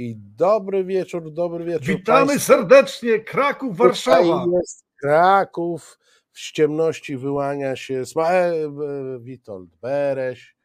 i 0.00 0.16
dobry 0.16 0.84
wieczór, 0.84 1.32
dobry 1.32 1.64
wieczór. 1.64 1.86
Witamy 1.86 2.26
państwu. 2.26 2.46
serdecznie, 2.46 3.20
Kraków, 3.20 3.76
Warszawa. 3.76 4.44
Tutaj 4.44 4.60
jest 4.60 4.84
Kraków, 5.00 5.98
w 6.32 6.52
ciemności 6.52 7.16
wyłania 7.16 7.76
się 7.76 8.02
e, 8.16 8.52
Witold 9.20 9.76
Bereś, 9.76 10.56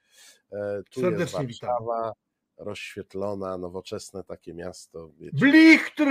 e, 0.52 0.82
tu 0.90 1.02
Serdecznie 1.02 1.44
jest 1.44 1.62
Warszawa, 1.62 2.12
rozświetlona, 2.58 3.58
nowoczesne 3.58 4.24
takie 4.24 4.54
miasto. 4.54 5.10
Wiecie. 5.17 5.38
Blichtr, 5.38 6.06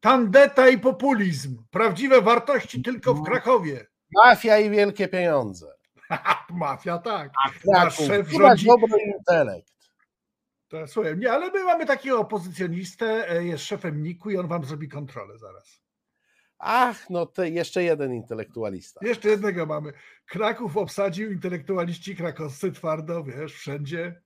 tandeta 0.00 0.68
i 0.68 0.78
populizm. 0.78 1.62
Prawdziwe 1.70 2.22
wartości 2.22 2.82
tylko 2.82 3.14
w 3.14 3.24
Krakowie. 3.24 3.86
Mafia 4.24 4.58
i 4.58 4.70
wielkie 4.70 5.08
pieniądze. 5.08 5.72
Mafia, 6.50 6.98
tak. 6.98 7.32
Kraków, 7.62 8.06
szef 8.06 8.28
rządzi- 8.28 8.66
dobry 8.66 8.98
intelekt. 9.18 9.75
To, 10.68 10.86
słuchaj, 10.86 11.18
nie, 11.18 11.32
ale 11.32 11.50
my 11.50 11.64
mamy 11.64 11.86
takiego 11.86 12.20
opozycjonistę, 12.20 13.30
e, 13.30 13.44
jest 13.44 13.64
szefem 13.64 14.02
NIK-u 14.02 14.30
i 14.30 14.36
on 14.36 14.48
wam 14.48 14.64
zrobi 14.64 14.88
kontrolę 14.88 15.38
zaraz. 15.38 15.80
Ach, 16.58 17.10
no 17.10 17.26
to 17.26 17.44
jeszcze 17.44 17.84
jeden 17.84 18.14
intelektualista. 18.14 19.00
Jeszcze 19.06 19.28
jednego 19.28 19.66
mamy. 19.66 19.92
Kraków 20.26 20.76
obsadził 20.76 21.32
intelektualiści 21.32 22.16
krakowscy 22.16 22.72
twardo, 22.72 23.24
wiesz, 23.24 23.54
wszędzie. 23.54 24.22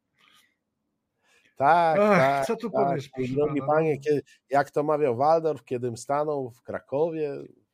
Tak, 1.56 1.98
Ach, 2.00 2.18
tak. 2.18 2.46
co 2.46 2.56
tu 2.56 2.70
tak. 2.70 2.84
powiesz, 2.84 3.09
proszę 3.09 3.32
drogi 3.32 3.60
panie, 3.66 3.98
kiedy, 3.98 4.22
jak 4.50 4.70
to 4.70 4.82
mawiał 4.82 5.16
Waldorf, 5.16 5.64
kiedym 5.64 5.96
stanął 5.96 6.50
w 6.50 6.62
Krakowie 6.62 7.32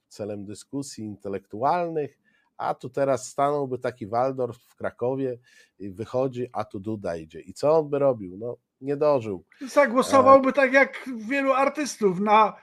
celem 0.09 0.45
dyskusji 0.45 1.05
intelektualnych, 1.05 2.19
a 2.59 2.74
tu 2.74 2.91
teraz 2.91 3.28
stanąłby 3.28 3.78
taki 3.78 4.06
Waldorf 4.06 4.59
w 4.59 4.74
Krakowie 4.74 5.38
i 5.78 5.91
wychodzi, 5.91 6.48
a 6.52 6.65
tu 6.65 6.80
Duda 6.80 7.16
idzie. 7.16 7.41
I 7.41 7.52
co 7.55 7.79
on 7.79 7.88
by 7.88 7.98
robił? 7.98 8.37
No, 8.38 8.56
nie 8.80 8.96
dożył. 8.96 9.45
Zagłosowałby 9.69 10.52
tak 10.52 10.73
jak 10.73 11.10
wielu 11.16 11.52
artystów 11.52 12.20
na. 12.20 12.56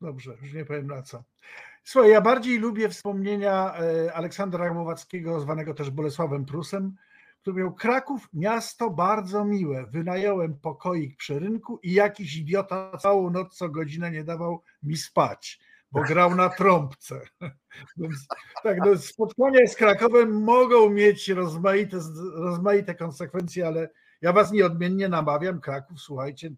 Dobrze, 0.00 0.36
już 0.42 0.52
nie 0.52 0.64
powiem 0.64 0.86
na 0.86 1.02
co. 1.02 1.24
Słuchaj, 1.84 2.10
ja 2.10 2.20
bardziej 2.20 2.58
lubię 2.58 2.88
wspomnienia 2.88 3.74
e, 3.74 4.14
Aleksandra 4.14 4.70
Głowackiego, 4.70 5.40
zwanego 5.40 5.74
też 5.74 5.90
Bolesławem 5.90 6.44
Prusem, 6.44 6.96
który 7.42 7.56
miał 7.56 7.74
Kraków, 7.74 8.28
miasto 8.32 8.90
bardzo 8.90 9.44
miłe. 9.44 9.86
Wynająłem 9.86 10.58
pokoik 10.58 11.16
przy 11.16 11.38
rynku 11.38 11.80
i 11.82 11.92
jakiś 11.92 12.36
idiota 12.36 12.98
całą 12.98 13.30
noc 13.30 13.56
co 13.56 13.68
godzinę 13.68 14.10
nie 14.10 14.24
dawał 14.24 14.62
mi 14.82 14.96
spać, 14.96 15.60
bo 15.92 16.02
grał 16.02 16.34
na 16.34 16.48
trąbce. 16.48 17.20
Więc 17.96 18.26
tak, 18.62 18.78
no, 18.86 18.96
spotkania 18.96 19.66
z 19.66 19.76
Krakowem 19.76 20.42
mogą 20.44 20.90
mieć 20.90 21.28
rozmaite, 21.28 21.98
rozmaite 22.34 22.94
konsekwencje, 22.94 23.66
ale 23.66 23.88
ja 24.22 24.32
was 24.32 24.52
nieodmiennie 24.52 25.08
namawiam. 25.08 25.60
Kraków, 25.60 26.00
słuchajcie, 26.00 26.50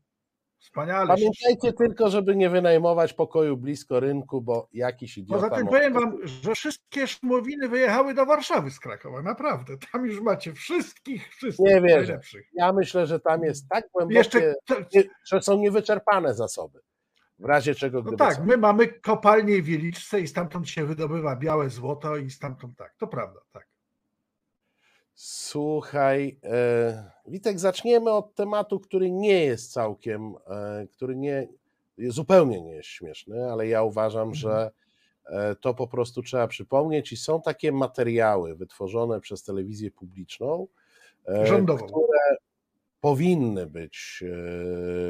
wspaniale. 0.58 1.08
Pamiętajcie 1.08 1.72
tylko, 1.72 2.10
żeby 2.10 2.36
nie 2.36 2.50
wynajmować 2.50 3.12
pokoju 3.12 3.56
blisko 3.56 4.00
rynku, 4.00 4.42
bo 4.42 4.68
jakiś 4.72 5.18
idiota... 5.18 5.42
Poza 5.42 5.56
tym 5.56 5.64
może- 5.66 5.78
powiem 5.78 5.92
wam, 5.92 6.26
że 6.26 6.54
wszystkie 6.54 7.06
szumowiny 7.06 7.68
wyjechały 7.68 8.14
do 8.14 8.26
Warszawy 8.26 8.70
z 8.70 8.80
Krakowa, 8.80 9.22
naprawdę. 9.22 9.74
Tam 9.92 10.06
już 10.06 10.20
macie 10.20 10.52
wszystkich, 10.52 11.28
wszystkich 11.34 11.66
Nie 11.66 11.80
wierzę. 11.80 11.96
najlepszych. 11.96 12.48
Ja 12.52 12.72
myślę, 12.72 13.06
że 13.06 13.20
tam 13.20 13.42
jest 13.42 13.68
tak 13.68 13.84
głębokie, 13.92 14.18
Jeszcze, 14.18 14.54
że 15.24 15.42
są 15.42 15.58
niewyczerpane 15.58 16.34
zasoby. 16.34 16.80
W 17.38 17.44
razie 17.44 17.74
czego, 17.74 18.02
no 18.02 18.16
tak, 18.16 18.36
co. 18.36 18.44
my 18.44 18.56
mamy 18.56 18.88
kopalnię 18.88 19.62
w 19.62 19.64
Wieliczce 19.64 20.20
i 20.20 20.28
stamtąd 20.28 20.68
się 20.68 20.84
wydobywa 20.84 21.36
białe 21.36 21.70
złoto 21.70 22.16
i 22.16 22.30
stamtąd 22.30 22.76
tak, 22.76 22.94
to 22.98 23.06
prawda, 23.06 23.40
tak. 23.52 23.68
Słuchaj, 25.14 26.38
e, 26.44 27.10
Witek, 27.26 27.58
zaczniemy 27.58 28.10
od 28.10 28.34
tematu, 28.34 28.80
który 28.80 29.10
nie 29.10 29.44
jest 29.44 29.72
całkiem, 29.72 30.34
e, 30.46 30.86
który 30.92 31.16
nie, 31.16 31.48
zupełnie 31.98 32.62
nie 32.62 32.72
jest 32.72 32.88
śmieszny, 32.88 33.52
ale 33.52 33.68
ja 33.68 33.82
uważam, 33.82 34.34
że 34.34 34.70
e, 35.26 35.54
to 35.54 35.74
po 35.74 35.88
prostu 35.88 36.22
trzeba 36.22 36.48
przypomnieć 36.48 37.12
i 37.12 37.16
są 37.16 37.42
takie 37.42 37.72
materiały 37.72 38.54
wytworzone 38.54 39.20
przez 39.20 39.42
telewizję 39.42 39.90
publiczną, 39.90 40.66
Rządową. 41.44 41.86
które 41.86 42.36
powinny 43.00 43.66
być 43.66 44.24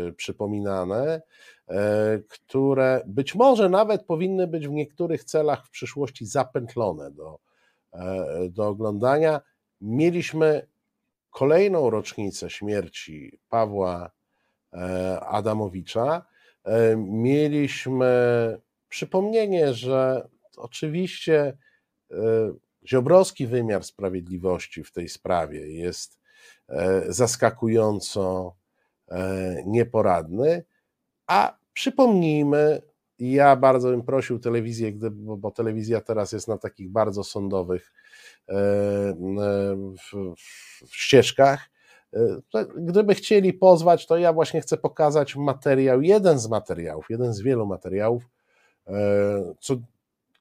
e, 0.08 0.12
przypominane, 0.12 1.22
e, 1.68 2.18
które 2.28 3.02
być 3.06 3.34
może 3.34 3.68
nawet 3.68 4.04
powinny 4.04 4.46
być 4.46 4.68
w 4.68 4.72
niektórych 4.72 5.24
celach 5.24 5.66
w 5.66 5.70
przyszłości 5.70 6.26
zapętlone 6.26 7.10
do, 7.10 7.38
e, 7.92 8.26
do 8.50 8.68
oglądania. 8.68 9.40
Mieliśmy 9.80 10.66
kolejną 11.30 11.90
rocznicę 11.90 12.50
śmierci 12.50 13.38
Pawła 13.48 14.10
Adamowicza. 15.20 16.26
Mieliśmy 16.96 18.06
przypomnienie, 18.88 19.74
że 19.74 20.28
oczywiście 20.56 21.56
ziobrowski 22.86 23.46
wymiar 23.46 23.84
sprawiedliwości 23.84 24.84
w 24.84 24.92
tej 24.92 25.08
sprawie 25.08 25.72
jest 25.72 26.17
zaskakująco 27.08 28.54
e, 29.08 29.62
nieporadny, 29.66 30.64
a 31.26 31.58
przypomnijmy, 31.72 32.82
ja 33.18 33.56
bardzo 33.56 33.90
bym 33.90 34.02
prosił 34.02 34.38
telewizję, 34.38 34.92
bo, 35.12 35.50
telewizja 35.50 36.00
teraz 36.00 36.32
jest 36.32 36.48
na 36.48 36.58
takich 36.58 36.90
bardzo 36.90 37.24
sądowych 37.24 37.92
e, 38.48 38.54
ścieżkach. 40.90 41.70
E, 42.14 42.64
Gdyby 42.76 43.14
chcieli 43.14 43.52
pozwać, 43.52 44.06
to 44.06 44.16
ja 44.16 44.32
właśnie 44.32 44.60
chcę 44.60 44.76
pokazać 44.76 45.36
materiał, 45.36 46.02
jeden 46.02 46.38
z 46.38 46.48
materiałów, 46.48 47.06
jeden 47.10 47.32
z 47.32 47.40
wielu 47.40 47.66
materiałów, 47.66 48.28
e, 48.86 49.54
co, 49.60 49.76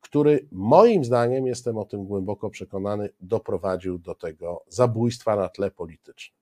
który 0.08 0.46
moim 0.52 1.06
zdaniem, 1.06 1.48
jestem 1.48 1.78
o 1.78 1.86
tym 1.86 2.06
głęboko 2.06 2.50
przekonany, 2.50 3.10
doprowadził 3.22 4.00
do 4.00 4.16
tego 4.16 4.64
zabójstwa 4.68 5.36
na 5.36 5.50
tle 5.50 5.72
politycznym. 5.72 6.38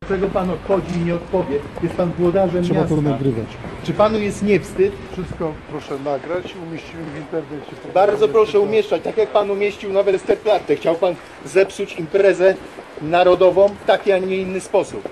Dlaczego 0.00 0.28
pan 0.28 0.50
odchodzi 0.50 0.94
i 0.94 1.04
nie 1.04 1.14
odpowie? 1.14 1.58
Jest 1.82 1.94
pan 1.94 2.12
włodarzem 2.12 2.64
Trzeba 2.64 2.80
miasta. 2.80 2.96
to 2.96 3.02
nagrywać. 3.02 3.46
Czy 3.84 3.92
panu 3.92 4.18
jest 4.18 4.42
nie 4.42 4.60
wstyd? 4.60 4.92
Wszystko 5.12 5.54
proszę 5.70 5.98
nagrać, 5.98 6.56
umieścimy 6.56 7.04
w 7.04 7.16
internecie. 7.16 7.72
Bardzo 7.94 8.28
proszę 8.28 8.60
umieszczać, 8.60 9.02
tak 9.02 9.16
jak 9.16 9.28
pan 9.28 9.50
umieścił 9.50 9.92
na 9.92 10.02
Westerplatte. 10.02 10.76
Chciał 10.76 10.94
pan 10.94 11.14
zepsuć 11.44 11.98
imprezę 11.98 12.54
narodową 13.02 13.68
w 13.68 13.84
taki, 13.86 14.12
a 14.12 14.18
nie 14.18 14.36
inny 14.36 14.60
sposób. 14.60 15.08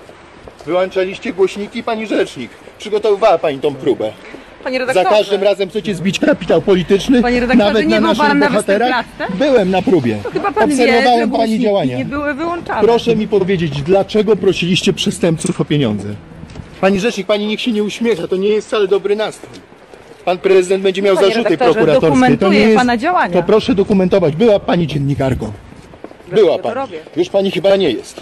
Wyłączaliście 0.65 1.33
głośniki, 1.33 1.83
pani 1.83 2.07
rzecznik. 2.07 2.51
Przygotowywała 2.77 3.37
pani 3.37 3.59
tą 3.59 3.75
próbę. 3.75 4.13
Panie 4.63 4.79
Za 4.79 4.85
redaktorze, 4.85 5.17
każdym 5.17 5.43
razem 5.43 5.69
chcecie 5.69 5.95
zbić 5.95 6.19
kapitał 6.19 6.61
polityczny. 6.61 7.21
Panie 7.21 7.39
redaktorze, 7.39 7.67
nawet 7.67 7.87
nie 7.87 7.99
na 7.99 8.07
naszych 8.07 8.25
pan 8.27 8.39
na 8.39 8.49
bohaterach. 8.49 9.05
Westerplatte? 9.05 9.37
Byłem 9.37 9.71
na 9.71 9.81
próbie. 9.81 10.17
chyba 10.33 10.51
pan 10.51 10.69
wie, 10.69 10.75
Obserwowałem 10.75 11.19
pani 11.19 11.31
głośniki 11.31 11.63
działania. 11.63 11.97
nie 11.97 12.05
były 12.05 12.33
wyłączane. 12.33 12.81
Proszę 12.81 13.15
mi 13.15 13.27
powiedzieć, 13.27 13.81
dlaczego 13.81 14.35
prosiliście 14.35 14.93
przestępców 14.93 15.61
o 15.61 15.65
pieniądze? 15.65 16.07
Pani 16.81 16.99
rzecznik, 16.99 17.27
pani 17.27 17.47
niech 17.47 17.61
się 17.61 17.71
nie 17.71 17.83
uśmiecha, 17.83 18.27
to 18.27 18.35
nie 18.35 18.49
jest 18.49 18.67
wcale 18.67 18.87
dobry 18.87 19.15
nastrój. 19.15 19.59
Pan 20.25 20.37
prezydent 20.37 20.83
będzie 20.83 21.01
miał 21.01 21.15
Panie 21.15 21.27
zarzuty 21.27 21.57
prokuratorskie. 21.57 22.37
To 22.37 22.49
nie 22.49 22.59
jest... 22.59 22.77
pana 22.77 22.97
działania. 22.97 23.33
To 23.33 23.43
proszę 23.43 23.75
dokumentować. 23.75 24.35
Była 24.35 24.59
pani 24.59 24.87
dziennikarką. 24.87 25.51
Była 26.31 26.57
to 26.57 26.63
pani. 26.63 26.91
Już 27.15 27.29
pani 27.29 27.51
chyba 27.51 27.75
nie 27.75 27.91
jest. 27.91 28.21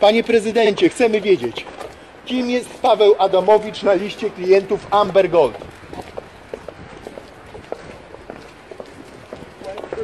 Panie 0.00 0.24
prezydencie, 0.24 0.88
chcemy 0.88 1.20
wiedzieć, 1.20 1.64
kim 2.26 2.50
jest 2.50 2.68
Paweł 2.82 3.14
Adamowicz 3.18 3.82
na 3.82 3.94
liście 3.94 4.30
klientów 4.30 4.86
Amber 4.90 5.30
Gold? 5.30 5.58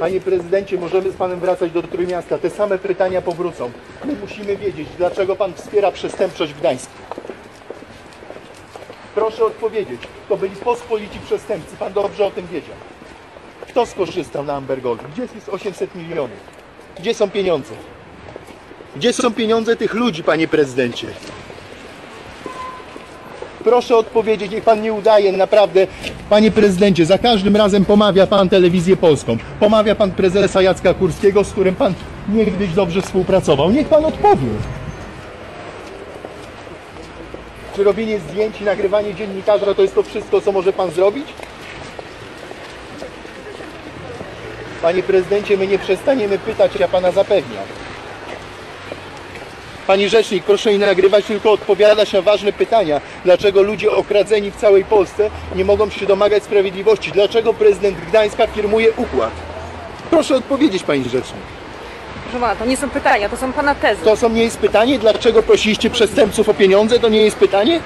Panie 0.01 0.21
prezydencie, 0.21 0.79
możemy 0.79 1.11
z 1.11 1.17
panem 1.17 1.41
wracać 1.41 1.73
do 1.73 1.83
Trójmiasta. 1.83 2.39
Te 2.39 2.51
same 2.51 2.79
pytania 2.79 3.23
powrócą. 3.23 3.71
My 4.05 4.13
musimy 4.15 4.57
wiedzieć, 4.57 4.89
dlaczego 4.99 5.37
pan 5.37 5.55
wspiera 5.55 5.93
przestępczość 5.93 6.53
w 6.53 6.61
Gdańsku. 6.61 6.93
Proszę 9.15 9.45
odpowiedzieć. 9.45 10.01
To 10.29 10.37
byli 10.37 10.57
pospolici 10.57 11.19
przestępcy. 11.21 11.77
Pan 11.77 11.93
dobrze 11.93 12.27
o 12.27 12.31
tym 12.31 12.47
wiedział. 12.47 12.75
Kto 13.69 13.87
skorzystał 13.87 14.45
na 14.45 14.55
Amber 14.55 14.83
Gold? 14.83 15.03
Gdzie 15.13 15.23
jest 15.35 15.49
800 15.49 15.95
milionów? 15.95 16.39
Gdzie 16.99 17.15
są 17.15 17.31
pieniądze? 17.31 17.75
Gdzie 18.97 19.13
są 19.13 19.35
pieniądze 19.35 19.77
tych 19.77 19.95
ludzi, 19.95 20.23
panie 20.23 20.49
prezydencie? 20.49 21.07
Proszę 23.67 23.97
odpowiedzieć, 23.97 24.53
niech 24.53 24.65
pan 24.65 24.83
nie 24.83 24.93
udaje, 24.93 25.33
naprawdę. 25.33 25.87
Panie 26.31 26.51
prezydencie, 26.51 27.07
za 27.07 27.19
każdym 27.19 27.57
razem 27.57 27.85
pomawia 27.85 28.27
pan 28.27 28.49
telewizję 28.49 28.97
polską. 28.97 29.37
Pomawia 29.61 29.95
pan 29.95 30.11
prezesa 30.11 30.63
Jacka 30.63 30.95
Kurskiego, 30.95 31.45
z 31.45 31.53
którym 31.53 31.75
pan 31.75 31.95
niegdyś 32.29 32.73
dobrze 32.75 33.03
współpracował. 33.03 33.71
Niech 33.71 33.89
pan 33.89 34.05
odpowie. 34.05 34.47
Czy 37.77 37.85
robienie 37.85 38.19
zdjęć 38.21 38.61
i 38.61 38.65
nagrywanie 38.65 39.15
dziennikarza 39.15 39.75
to 39.75 39.83
jest 39.83 39.95
to 39.95 40.03
wszystko, 40.03 40.41
co 40.41 40.53
może 40.53 40.73
pan 40.73 40.91
zrobić? 40.91 41.27
Panie 44.83 45.03
prezydencie, 45.03 45.57
my 45.57 45.67
nie 45.67 45.79
przestaniemy 45.79 46.39
pytać, 46.39 46.77
ja 46.77 46.89
pana 46.89 47.11
zapewniam. 47.11 47.65
Pani 49.87 50.09
rzecznik, 50.09 50.45
proszę 50.45 50.73
nie 50.73 50.79
nagrywać, 50.79 51.25
tylko 51.25 51.53
odpowiadać 51.53 52.13
na 52.13 52.23
ważne 52.23 52.53
pytania. 52.53 53.01
Dlaczego 53.25 53.63
ludzie 53.63 53.91
okradzeni 53.91 54.51
w 54.51 54.57
całej 54.57 54.85
Polsce 54.85 55.31
nie 55.57 55.65
mogą 55.65 55.91
się 55.91 56.07
domagać 56.07 56.43
sprawiedliwości? 56.45 57.13
Dlaczego 57.13 57.55
prezydent 57.55 57.97
Gdańska 58.09 58.47
firmuje 58.47 58.93
układ? 58.93 59.31
Proszę 60.11 60.37
odpowiedzieć, 60.37 60.83
pani 60.83 61.05
rzecznik. 61.05 61.43
Proszę 62.25 62.41
pana, 62.41 62.57
to 62.57 62.65
nie 62.67 62.77
są 62.77 62.91
pytania, 62.91 63.29
to 63.29 63.37
są 63.37 63.53
pana 63.53 63.75
tezy. 63.75 64.05
To 64.05 64.17
są 64.17 64.29
nie 64.29 64.43
jest 64.43 64.59
pytanie, 64.59 64.99
dlaczego 64.99 65.43
prosiliście 65.43 65.91
przestępców 65.91 66.49
o 66.49 66.55
pieniądze? 66.55 66.99
To 66.99 67.09
nie 67.09 67.23
jest 67.23 67.37
pytanie? 67.37 67.81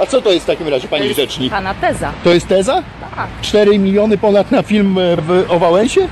A 0.00 0.06
co 0.06 0.22
to 0.22 0.32
jest 0.32 0.44
w 0.44 0.46
takim 0.46 0.68
razie, 0.68 0.88
pani 0.88 1.04
jest 1.06 1.16
rzecznik? 1.20 1.50
pana 1.52 1.74
teza. 1.74 2.12
To 2.24 2.34
jest 2.34 2.48
teza? 2.48 2.82
Tak. 3.16 3.28
4 3.42 3.78
miliony 3.78 4.18
ponad 4.18 4.50
na 4.50 4.62
film 4.62 4.98
w, 5.18 5.44
o 5.48 5.58
Wałęsie? 5.58 6.08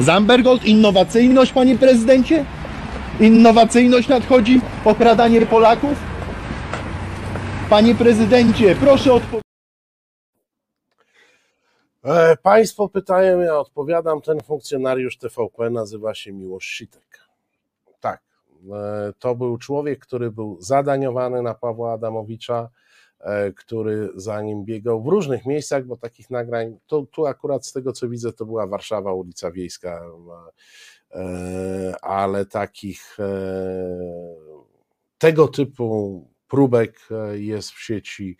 Zambergold, 0.00 0.64
innowacyjność, 0.64 1.52
panie 1.52 1.78
prezydencie? 1.78 2.44
Innowacyjność 3.20 4.08
nadchodzi? 4.08 4.60
Okradanie 4.84 5.46
Polaków? 5.46 5.98
Panie 7.70 7.94
prezydencie, 7.94 8.76
proszę 8.80 9.12
odpowiedzieć. 9.12 9.42
Państwo 12.42 12.88
pytają, 12.88 13.40
ja 13.40 13.58
odpowiadam, 13.58 14.20
ten 14.20 14.40
funkcjonariusz 14.40 15.18
TVP 15.18 15.70
nazywa 15.70 16.14
się 16.14 16.32
Miłosz 16.32 16.66
Sitek. 16.66 17.20
Tak, 18.00 18.22
e, 18.72 19.12
to 19.18 19.34
był 19.34 19.58
człowiek, 19.58 19.98
który 19.98 20.30
był 20.30 20.56
zadaniowany 20.60 21.42
na 21.42 21.54
Pawła 21.54 21.92
Adamowicza, 21.92 22.68
e, 23.20 23.52
który 23.52 24.08
za 24.14 24.42
nim 24.42 24.64
biegał 24.64 25.02
w 25.02 25.06
różnych 25.06 25.46
miejscach, 25.46 25.84
bo 25.84 25.96
takich 25.96 26.30
nagrań, 26.30 26.78
to, 26.86 27.06
tu 27.10 27.26
akurat 27.26 27.66
z 27.66 27.72
tego 27.72 27.92
co 27.92 28.08
widzę, 28.08 28.32
to 28.32 28.46
była 28.46 28.66
Warszawa, 28.66 29.12
ulica 29.12 29.50
Wiejska, 29.50 30.04
ale 32.02 32.46
takich 32.46 33.16
tego 35.18 35.48
typu 35.48 36.28
próbek 36.48 37.08
jest 37.32 37.70
w 37.70 37.82
sieci 37.82 38.36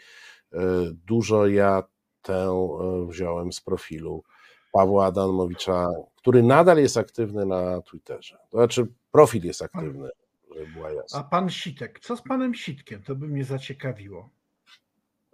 dużo. 1.06 1.46
Ja 1.46 1.82
tę 2.22 2.68
wziąłem 3.08 3.52
z 3.52 3.60
profilu 3.60 4.24
Pawła 4.72 5.06
Adamowicza, 5.06 5.88
który 6.16 6.42
nadal 6.42 6.78
jest 6.78 6.96
aktywny 6.96 7.46
na 7.46 7.80
Twitterze. 7.82 8.38
To 8.50 8.58
znaczy, 8.58 8.86
profil 9.12 9.44
jest 9.44 9.62
aktywny, 9.62 10.08
żeby 10.48 10.66
była 10.66 10.88
A 10.88 10.92
jasna. 10.92 11.22
pan 11.22 11.50
Sitek, 11.50 12.00
co 12.00 12.16
z 12.16 12.22
panem 12.22 12.54
Sitkiem? 12.54 13.02
To 13.02 13.14
by 13.16 13.28
mnie 13.28 13.44
zaciekawiło. 13.44 14.30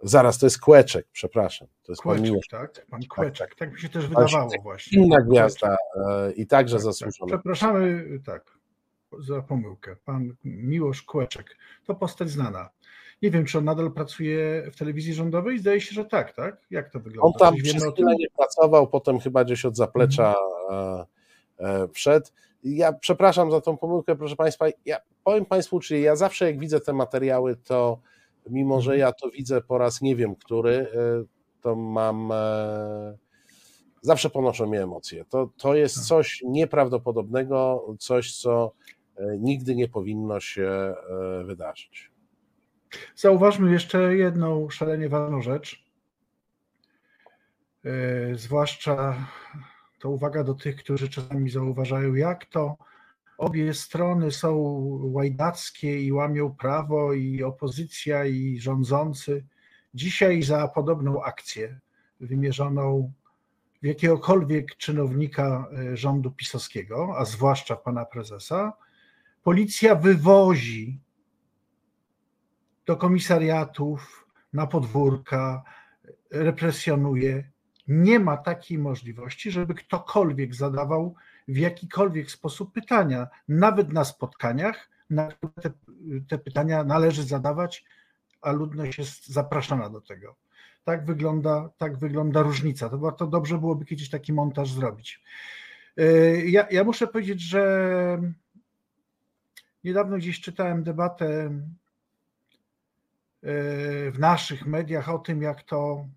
Zaraz, 0.03 0.37
to 0.37 0.45
jest 0.45 0.59
Kłeczek, 0.59 1.07
przepraszam. 1.11 1.67
To 1.83 1.91
jest 1.91 2.01
pan 2.03 2.11
Kłeczek, 2.11 2.23
Miłosz. 2.31 2.47
tak? 2.47 2.85
Pan 2.89 3.01
Kłeczek. 3.09 3.55
Tak 3.55 3.73
mi 3.73 3.79
się 3.79 3.89
też 3.89 4.07
Pan 4.07 4.25
wydawało 4.25 4.51
właśnie. 4.63 5.01
Inna 5.01 5.21
gwiazda 5.21 5.77
e, 5.95 6.31
i 6.31 6.47
także 6.47 6.75
Tak, 6.75 6.83
tak. 6.85 6.93
zasłużona. 6.93 7.27
Przepraszamy, 7.37 8.05
tak, 8.25 8.57
za 9.19 9.41
pomyłkę. 9.41 9.95
Pan 10.05 10.33
Miłosz 10.43 11.01
Kłeczek. 11.01 11.57
To 11.85 11.95
postać 11.95 12.29
znana. 12.29 12.69
Nie 13.21 13.31
wiem, 13.31 13.45
czy 13.45 13.57
on 13.57 13.65
nadal 13.65 13.91
pracuje 13.91 14.67
w 14.71 14.77
telewizji 14.77 15.13
rządowej? 15.13 15.59
Zdaje 15.59 15.81
się, 15.81 15.95
że 15.95 16.05
tak, 16.05 16.33
tak? 16.35 16.57
Jak 16.71 16.89
to 16.89 16.99
wygląda? 16.99 17.27
On 17.27 17.33
tam 17.39 17.53
Coś 17.53 17.63
przez 17.63 17.93
chwilę 17.93 18.15
nie 18.19 18.29
pracował, 18.29 18.87
potem 18.87 19.19
chyba 19.19 19.43
gdzieś 19.45 19.65
od 19.65 19.75
zaplecza 19.75 20.35
e, 20.71 21.05
e, 21.59 21.87
wszedł. 21.87 22.27
Ja 22.63 22.93
przepraszam 22.93 23.51
za 23.51 23.61
tą 23.61 23.77
pomyłkę, 23.77 24.15
proszę 24.15 24.35
Państwa. 24.35 24.65
Ja 24.85 24.97
powiem 25.23 25.45
Państwu, 25.45 25.79
czyli 25.79 26.01
ja 26.01 26.15
zawsze 26.15 26.45
jak 26.45 26.59
widzę 26.59 26.79
te 26.79 26.93
materiały, 26.93 27.55
to 27.55 27.99
mimo, 28.49 28.81
że 28.81 28.97
ja 28.97 29.11
to 29.11 29.29
widzę 29.29 29.61
po 29.61 29.77
raz 29.77 30.01
nie 30.01 30.15
wiem 30.15 30.35
który, 30.35 30.71
e, 30.71 31.23
to 31.61 31.75
mam. 31.75 32.31
e, 32.31 33.17
Zawsze 34.01 34.29
ponoszą 34.29 34.67
mnie 34.67 34.83
emocje. 34.83 35.25
To, 35.25 35.49
to 35.57 35.75
jest 35.75 35.95
Tak. 35.95 36.03
coś 36.05 36.41
nieprawdopodobnego, 36.45 37.85
coś, 37.99 38.35
co 38.37 38.71
e, 39.17 39.37
nigdy 39.39 39.75
nie 39.75 39.87
powinno 39.87 40.39
się 40.39 40.93
wydarzyć. 41.45 42.11
Zauważmy 43.15 43.71
jeszcze 43.71 44.15
jedną 44.15 44.69
szalenie 44.69 45.09
ważną 45.09 45.41
rzecz. 45.41 45.85
Zwłaszcza 48.33 49.27
to 49.99 50.09
uwaga 50.09 50.43
do 50.43 50.53
tych, 50.53 50.75
którzy 50.75 51.09
czasami 51.09 51.49
zauważają, 51.49 52.13
jak 52.13 52.45
to 52.45 52.77
obie 53.37 53.73
strony 53.73 54.31
są 54.31 54.55
łajdackie 55.01 56.01
i 56.01 56.11
łamią 56.11 56.55
prawo, 56.55 57.13
i 57.13 57.43
opozycja, 57.43 58.25
i 58.25 58.59
rządzący. 58.59 59.45
Dzisiaj 59.93 60.43
za 60.43 60.67
podobną 60.67 61.23
akcję 61.23 61.79
wymierzoną 62.19 63.13
w 63.81 63.85
jakiegokolwiek 63.85 64.77
czynownika 64.77 65.67
y, 65.93 65.97
rządu 65.97 66.31
pisowskiego, 66.31 67.15
a 67.17 67.25
zwłaszcza 67.25 67.75
pana 67.75 68.05
prezesa, 68.05 68.73
policja 69.43 69.95
wywozi 69.95 70.99
do 72.85 72.97
komisariatów, 72.97 74.27
na 74.53 74.67
podwórka, 74.67 75.63
represjonuje. 76.31 77.51
Nie 77.87 78.19
ma 78.19 78.37
takiej 78.37 78.77
możliwości, 78.77 79.51
żeby 79.51 79.73
ktokolwiek 79.73 80.55
zadawał 80.55 81.15
w 81.47 81.57
jakikolwiek 81.57 82.31
sposób 82.31 82.73
pytania, 82.73 83.27
nawet 83.47 83.93
na 83.93 84.05
spotkaniach, 84.05 84.89
na 85.09 85.27
które 85.27 85.51
te, 85.61 85.69
te 86.27 86.37
pytania 86.37 86.83
należy 86.83 87.23
zadawać, 87.23 87.85
a 88.41 88.51
ludność 88.51 88.97
jest 88.97 89.27
zapraszana 89.27 89.89
do 89.89 90.01
tego. 90.01 90.35
Tak 90.83 91.05
wygląda, 91.05 91.69
tak 91.77 91.97
wygląda 91.97 92.41
różnica. 92.41 92.89
To 92.89 92.97
warto 92.97 93.27
dobrze 93.27 93.57
byłoby 93.57 93.85
kiedyś 93.85 94.09
taki 94.09 94.33
montaż 94.33 94.71
zrobić. 94.71 95.23
Yy, 95.97 96.43
Ja, 96.45 96.67
ja 96.71 96.83
muszę 96.83 97.07
powiedzieć, 97.07 97.41
że 97.41 98.21
niedawno 99.83 100.17
gdzieś 100.17 100.41
czytałem 100.41 100.83
debatę 100.83 101.49
w 104.11 104.15
naszych 104.19 104.65
mediach 104.65 105.09
o 105.09 105.19
tym, 105.19 105.41
jak 105.41 105.63
to, 105.63 106.07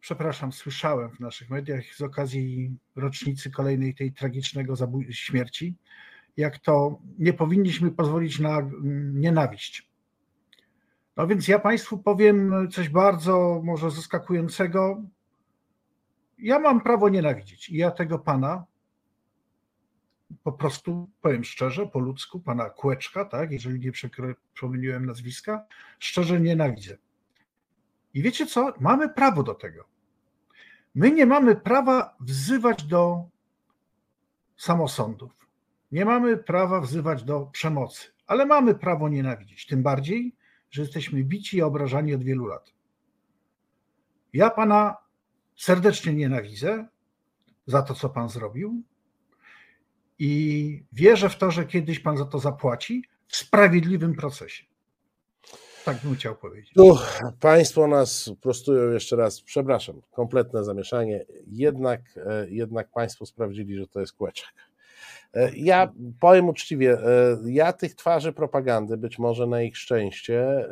przepraszam, 0.00 0.52
słyszałem 0.52 1.10
w 1.10 1.20
naszych 1.20 1.50
mediach 1.50 1.84
z 1.94 2.02
okazji 2.02 2.76
rocznicy 2.96 3.50
kolejnej 3.50 3.94
tej 3.94 4.12
tragicznego 4.12 4.76
śmierci, 5.10 5.74
jak 6.36 6.58
to 6.58 7.00
nie 7.18 7.32
powinniśmy 7.32 7.90
pozwolić 7.90 8.38
na 8.38 8.58
mm, 8.58 9.20
nienawiść. 9.20 9.88
No 11.16 11.26
więc 11.26 11.48
ja 11.48 11.58
Państwu 11.58 11.98
powiem 11.98 12.68
coś 12.72 12.88
bardzo 12.88 13.60
może 13.64 13.90
zaskakującego. 13.90 15.02
Ja 16.38 16.58
mam 16.58 16.80
prawo 16.80 17.08
nienawidzić 17.08 17.68
i 17.68 17.76
ja 17.76 17.90
tego 17.90 18.18
pana 18.18 18.64
po 20.42 20.52
prostu, 20.52 21.10
powiem 21.20 21.44
szczerze, 21.44 21.86
po 21.86 21.98
ludzku, 21.98 22.40
pana 22.40 22.70
Kłeczka, 22.70 23.24
tak, 23.24 23.50
jeżeli 23.52 23.80
nie 23.80 23.92
przekro- 23.92 24.34
nazwiska, 25.06 25.64
szczerze 25.98 26.40
nienawidzę. 26.40 26.96
I 28.18 28.22
wiecie 28.22 28.46
co? 28.46 28.72
Mamy 28.80 29.08
prawo 29.08 29.42
do 29.42 29.54
tego. 29.54 29.84
My 30.94 31.10
nie 31.10 31.26
mamy 31.26 31.56
prawa 31.56 32.16
wzywać 32.20 32.84
do 32.84 33.28
samosądów. 34.56 35.30
Nie 35.92 36.04
mamy 36.04 36.36
prawa 36.36 36.80
wzywać 36.80 37.24
do 37.24 37.46
przemocy, 37.46 38.08
ale 38.26 38.46
mamy 38.46 38.74
prawo 38.74 39.08
nienawidzić. 39.08 39.66
Tym 39.66 39.82
bardziej, 39.82 40.34
że 40.70 40.82
jesteśmy 40.82 41.24
bici 41.24 41.56
i 41.56 41.62
obrażani 41.62 42.14
od 42.14 42.22
wielu 42.22 42.46
lat. 42.46 42.72
Ja 44.32 44.50
pana 44.50 44.96
serdecznie 45.56 46.14
nienawidzę 46.14 46.88
za 47.66 47.82
to, 47.82 47.94
co 47.94 48.08
pan 48.08 48.28
zrobił, 48.28 48.82
i 50.18 50.84
wierzę 50.92 51.28
w 51.28 51.38
to, 51.38 51.50
że 51.50 51.66
kiedyś 51.66 52.00
pan 52.00 52.16
za 52.16 52.24
to 52.24 52.38
zapłaci 52.38 53.04
w 53.28 53.36
sprawiedliwym 53.36 54.14
procesie. 54.14 54.67
Tak 55.88 55.96
bym 55.96 56.14
chciał 56.14 56.34
powiedzieć. 56.36 56.72
Tu 56.74 56.98
Państwo 57.40 57.86
nas 57.86 58.30
prostują 58.40 58.92
jeszcze 58.92 59.16
raz, 59.16 59.40
przepraszam, 59.40 60.02
kompletne 60.12 60.64
zamieszanie, 60.64 61.24
jednak, 61.46 62.00
e, 62.16 62.46
jednak 62.50 62.90
Państwo 62.90 63.26
sprawdzili, 63.26 63.76
że 63.76 63.86
to 63.86 64.00
jest 64.00 64.12
kłeczek. 64.12 64.54
E, 65.34 65.50
Ja 65.56 65.92
powiem 66.20 66.48
uczciwie, 66.48 66.92
e, 66.92 67.38
ja 67.44 67.72
tych 67.72 67.94
twarzy 67.94 68.32
propagandy, 68.32 68.96
być 68.96 69.18
może 69.18 69.46
na 69.46 69.62
ich 69.62 69.76
szczęście, 69.76 70.68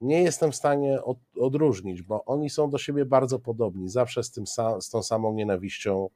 nie 0.00 0.22
jestem 0.22 0.52
w 0.52 0.56
stanie 0.56 1.02
od, 1.02 1.18
odróżnić, 1.40 2.02
bo 2.02 2.24
oni 2.24 2.50
są 2.50 2.70
do 2.70 2.78
siebie 2.78 3.04
bardzo 3.04 3.38
podobni, 3.38 3.88
zawsze 3.88 4.22
z, 4.22 4.30
tym, 4.30 4.46
z 4.80 4.90
tą 4.90 5.02
samą 5.02 5.34
nienawiścią. 5.34 6.08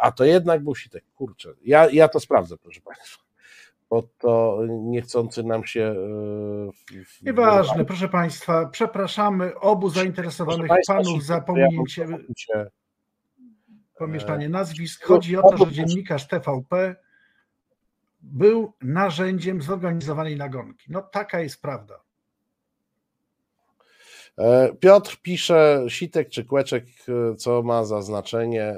A 0.00 0.12
to 0.16 0.24
jednak 0.24 0.64
był 0.64 0.74
sitek, 0.74 1.04
kurczę. 1.16 1.54
Ja, 1.64 1.90
ja 1.90 2.08
to 2.08 2.20
sprawdzę, 2.20 2.56
proszę 2.56 2.80
Państwa 2.80 3.25
bo 3.90 4.02
to 4.18 4.60
niechcący 4.68 5.42
nam 5.42 5.64
się. 5.64 5.94
e, 6.92 7.02
Nieważne, 7.22 7.84
proszę 7.84 8.08
państwa, 8.08 8.66
przepraszamy 8.66 9.54
obu 9.60 9.90
zainteresowanych 9.90 10.68
państwa, 10.68 10.94
panów 10.94 11.24
za 11.24 11.34
ja 11.34 11.40
pominięcie, 11.40 12.08
poczucie, 12.08 12.70
pomieszanie 13.98 14.48
nazwisk. 14.48 15.04
Chodzi 15.04 15.36
o 15.36 15.50
to, 15.50 15.56
że 15.56 15.72
dziennikarz 15.72 16.28
TVP 16.28 16.96
był 18.20 18.72
narzędziem 18.82 19.62
zorganizowanej 19.62 20.36
nagonki. 20.36 20.92
No 20.92 21.02
taka 21.02 21.40
jest 21.40 21.62
prawda. 21.62 22.00
e, 24.38 24.74
Piotr 24.80 25.16
pisze, 25.22 25.84
sitek 25.88 26.28
czy 26.28 26.44
kłeczek, 26.44 26.84
e, 27.08 27.36
co 27.36 27.62
ma 27.62 27.84
za 27.84 28.02
znaczenie, 28.02 28.74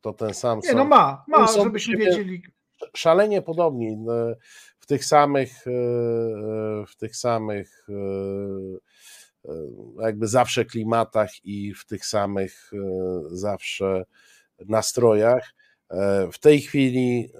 to 0.00 0.12
ten 0.12 0.34
sam 0.34 0.60
Nie, 0.64 0.74
no 0.74 0.84
ma, 0.84 1.24
ma, 1.28 1.52
żebyśmy 1.52 1.96
wiedzieli. 1.96 2.42
Szalenie 2.96 3.42
podobni 3.42 3.88
e, 3.88 4.36
w 4.78 4.86
tych 4.86 5.04
samych, 5.04 5.66
e, 5.66 5.70
w 6.86 6.96
tych 6.96 7.16
samych 7.16 7.86
e, 7.88 9.52
jakby 10.02 10.28
zawsze 10.28 10.64
klimatach 10.64 11.44
i 11.44 11.74
w 11.74 11.86
tych 11.86 12.06
samych 12.06 12.70
zawsze 13.26 14.04
nastrojach. 14.68 15.54
W 16.32 16.38
tej 16.38 16.60
chwili 16.60 17.32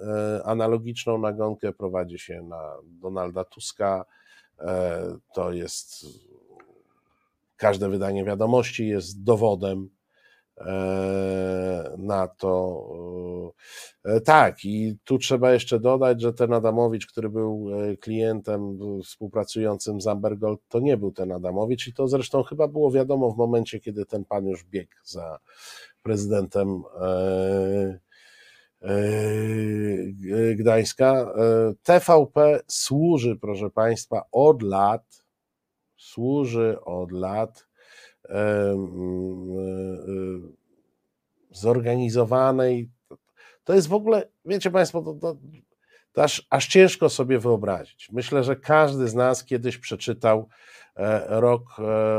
analogiczną 0.43 1.17
nagonkę 1.17 1.73
prowadzi 1.73 2.19
się 2.19 2.41
na 2.41 2.73
Donalda 2.83 3.43
Tuska. 3.43 4.05
To 5.33 5.51
jest 5.51 6.05
każde 7.57 7.89
wydanie 7.89 8.25
wiadomości 8.25 8.87
jest 8.87 9.23
dowodem 9.23 9.89
E, 9.89 10.02
na 11.97 12.27
to. 12.27 13.53
E, 14.05 14.21
tak, 14.21 14.65
i 14.65 14.97
tu 15.03 15.17
trzeba 15.17 15.53
jeszcze 15.53 15.79
dodać, 15.79 16.21
że 16.21 16.33
ten 16.33 16.53
Adamowicz, 16.53 17.07
który 17.07 17.29
był 17.29 17.69
e, 17.73 17.97
klientem 17.97 18.79
współpracującym 19.03 20.01
z 20.01 20.07
Ambergold, 20.07 20.61
to 20.67 20.79
nie 20.79 20.97
był 20.97 21.11
ten 21.11 21.31
Adamowicz 21.31 21.87
i 21.87 21.93
to 21.93 22.07
zresztą 22.07 22.43
chyba 22.43 22.67
było 22.67 22.91
wiadomo 22.91 23.31
w 23.31 23.37
momencie, 23.37 23.79
kiedy 23.79 24.05
ten 24.05 24.25
pan 24.25 24.47
już 24.47 24.63
biegł 24.63 24.93
za 25.03 25.39
prezydentem 26.03 26.83
Gdańska. 30.55 31.33
TVP 31.83 32.59
służy, 32.67 33.35
proszę 33.35 33.69
Państwa, 33.69 34.21
od 34.31 34.61
lat, 34.61 35.25
służy 35.97 36.77
od 36.81 37.11
lat 37.11 37.67
zorganizowanej. 41.51 42.89
To 43.63 43.73
jest 43.73 43.87
w 43.87 43.93
ogóle, 43.93 44.27
wiecie 44.45 44.71
Państwo, 44.71 45.01
to, 45.01 45.13
to, 45.13 45.37
to 46.13 46.23
aż, 46.23 46.47
aż 46.49 46.67
ciężko 46.67 47.09
sobie 47.09 47.39
wyobrazić. 47.39 48.09
Myślę, 48.11 48.43
że 48.43 48.55
każdy 48.55 49.07
z 49.07 49.15
nas 49.15 49.45
kiedyś 49.45 49.77
przeczytał 49.77 50.49
e, 50.95 51.25
rok 51.27 51.63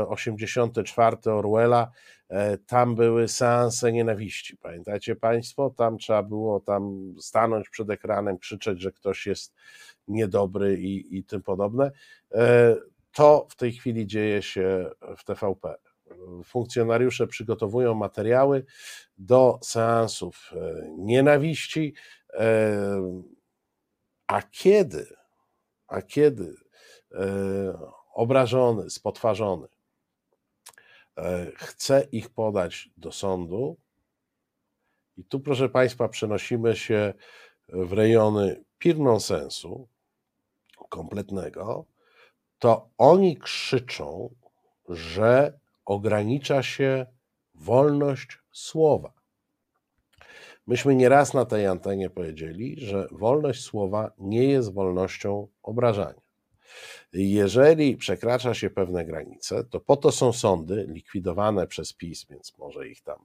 84 0.07 1.17
e, 1.27 1.33
Orwella. 1.33 1.91
E, 2.29 2.57
tam 2.57 2.95
były 2.95 3.27
seanse 3.27 3.91
nienawiści. 3.91 4.57
Pamiętacie 4.57 5.15
Państwo? 5.15 5.69
Tam 5.69 5.97
trzeba 5.97 6.23
było 6.23 6.59
tam 6.59 7.13
stanąć 7.19 7.69
przed 7.69 7.89
ekranem, 7.89 8.37
krzyczeć, 8.37 8.81
że 8.81 8.91
ktoś 8.91 9.27
jest 9.27 9.53
niedobry 10.07 10.77
i, 10.79 11.17
i 11.17 11.23
tym 11.23 11.41
podobne. 11.41 11.91
To 13.11 13.47
w 13.49 13.55
tej 13.55 13.71
chwili 13.71 14.07
dzieje 14.07 14.41
się 14.41 14.89
w 15.17 15.23
TVP 15.23 15.75
funkcjonariusze 16.43 17.27
przygotowują 17.27 17.93
materiały 17.93 18.65
do 19.17 19.59
seansów 19.63 20.51
e, 20.53 20.89
nienawiści, 20.97 21.93
e, 22.33 23.23
a 24.27 24.41
kiedy, 24.41 25.15
a 25.87 26.01
kiedy 26.01 26.55
e, 27.11 27.25
obrażony, 28.13 28.89
spotwarzony 28.89 29.67
chce 31.55 32.07
ich 32.11 32.29
podać 32.29 32.89
do 32.97 33.11
sądu, 33.11 33.77
i 35.17 35.23
tu, 35.25 35.39
proszę 35.39 35.69
Państwa, 35.69 36.07
przenosimy 36.07 36.75
się 36.75 37.13
w 37.69 37.93
rejony 37.93 38.63
sensu 39.19 39.87
kompletnego, 40.89 41.85
to 42.59 42.89
oni 42.97 43.37
krzyczą, 43.37 44.35
że 44.89 45.59
ogranicza 45.85 46.63
się 46.63 47.05
wolność 47.53 48.39
słowa. 48.51 49.13
Myśmy 50.67 50.95
nieraz 50.95 51.33
na 51.33 51.45
tej 51.45 51.65
antenie 51.65 52.09
powiedzieli, 52.09 52.75
że 52.77 53.07
wolność 53.11 53.63
słowa 53.63 54.11
nie 54.17 54.43
jest 54.43 54.73
wolnością 54.73 55.47
obrażania. 55.63 56.25
Jeżeli 57.13 57.97
przekracza 57.97 58.53
się 58.53 58.69
pewne 58.69 59.05
granice, 59.05 59.63
to 59.63 59.79
po 59.79 59.97
to 59.97 60.11
są 60.11 60.33
sądy 60.33 60.85
likwidowane 60.89 61.67
przez 61.67 61.93
PiS, 61.93 62.25
więc 62.29 62.57
może 62.57 62.87
ich 62.87 63.01
tam 63.01 63.19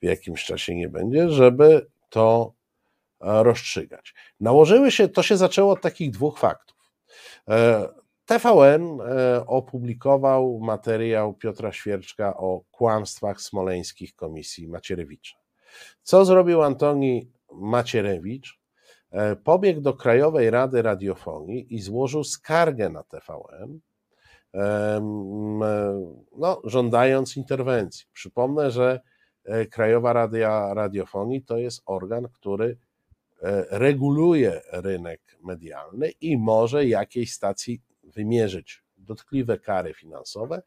w 0.00 0.04
jakimś 0.04 0.44
czasie 0.44 0.74
nie 0.74 0.88
będzie, 0.88 1.28
żeby 1.28 1.86
to 2.10 2.52
e, 3.20 3.42
rozstrzygać. 3.42 4.14
Nałożyły 4.40 4.90
się, 4.90 5.08
to 5.08 5.22
się 5.22 5.36
zaczęło 5.36 5.72
od 5.72 5.80
takich 5.80 6.10
dwóch 6.10 6.38
faktów. 6.38 6.76
TVN 8.28 9.00
e, 9.00 9.46
opublikował 9.46 10.58
materiał 10.60 11.34
Piotra 11.34 11.72
Świerczka 11.72 12.36
o 12.36 12.60
kłamstwach 12.70 13.40
smoleńskich 13.40 14.14
komisji 14.14 14.68
Macierewicza. 14.68 15.36
Co 16.02 16.24
zrobił 16.24 16.62
Antoni 16.62 17.30
Macierewicz? 17.52 18.60
E, 19.10 19.36
pobiegł 19.36 19.80
do 19.80 19.94
Krajowej 19.94 20.50
Rady 20.50 20.82
Radiofonii 20.82 21.74
i 21.74 21.80
złożył 21.80 22.24
skargę 22.24 22.88
na 22.88 23.02
TVN, 23.02 23.80
e, 24.54 25.00
no, 26.36 26.60
żądając 26.64 27.36
interwencji. 27.36 28.06
Przypomnę, 28.12 28.70
że 28.70 29.00
Krajowa 29.70 30.12
Rada 30.12 30.74
Radiofonii 30.74 31.42
to 31.42 31.58
jest 31.58 31.82
organ, 31.86 32.28
który 32.32 32.76
reguluje 33.70 34.60
rynek 34.72 35.20
medialny 35.44 36.10
i 36.10 36.36
może 36.38 36.86
jakiejś 36.86 37.32
stacji 37.32 37.80
wymierzyć 38.08 38.82
dotkliwe 38.96 39.58
kary 39.58 39.94
finansowe, 39.94 40.62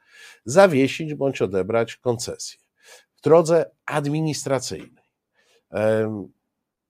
zawiesić 0.46 1.14
bądź 1.14 1.42
odebrać 1.42 1.98
koncesję 1.98 2.60
w 3.16 3.22
drodze 3.22 3.72
administracyjnej. 3.86 5.04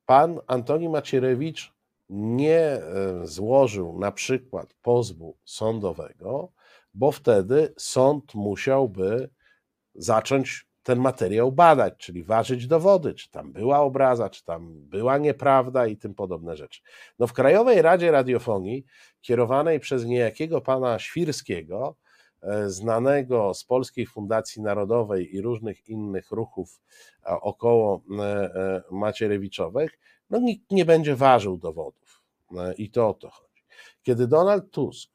Pan 0.05 0.39
Antoni 0.47 0.89
Macierewicz 0.89 1.73
nie 2.09 2.81
złożył 3.23 3.99
na 3.99 4.11
przykład 4.11 4.73
pozwu 4.81 5.37
sądowego, 5.45 6.51
bo 6.93 7.11
wtedy 7.11 7.73
sąd 7.77 8.35
musiałby 8.35 9.29
zacząć 9.95 10.70
ten 10.83 10.99
materiał 10.99 11.51
badać, 11.51 11.93
czyli 11.97 12.23
ważyć 12.23 12.67
dowody, 12.67 13.13
czy 13.13 13.31
tam 13.31 13.53
była 13.53 13.79
obraza, 13.79 14.29
czy 14.29 14.45
tam 14.45 14.73
była 14.73 15.17
nieprawda 15.17 15.87
i 15.87 15.97
tym 15.97 16.15
podobne 16.15 16.55
rzeczy. 16.55 16.81
No 17.19 17.27
w 17.27 17.33
Krajowej 17.33 17.81
Radzie 17.81 18.11
Radiofonii, 18.11 18.85
kierowanej 19.21 19.79
przez 19.79 20.05
niejakiego 20.05 20.61
pana 20.61 20.99
Świrskiego, 20.99 21.95
e, 22.41 22.69
znanego 22.69 23.53
z 23.53 23.63
Polskiej 23.63 24.05
Fundacji 24.05 24.61
Narodowej 24.61 25.35
i 25.35 25.41
różnych 25.41 25.89
innych 25.89 26.31
ruchów 26.31 26.81
e, 27.25 27.29
około 27.41 28.01
e, 28.19 28.83
Macierewiczowych, 28.91 29.99
no 30.29 30.39
nikt 30.39 30.71
nie 30.71 30.85
będzie 30.85 31.15
ważył 31.15 31.57
dowodów. 31.57 32.21
I 32.77 32.91
to 32.91 33.09
o 33.09 33.13
to 33.13 33.29
chodzi. 33.29 33.63
Kiedy 34.03 34.27
Donald 34.27 34.71
Tusk 34.71 35.11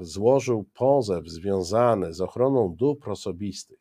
złożył 0.00 0.64
pozew 0.74 1.26
związany 1.26 2.14
z 2.14 2.20
ochroną 2.20 2.74
dóbr 2.76 3.10
osobistych 3.10 3.79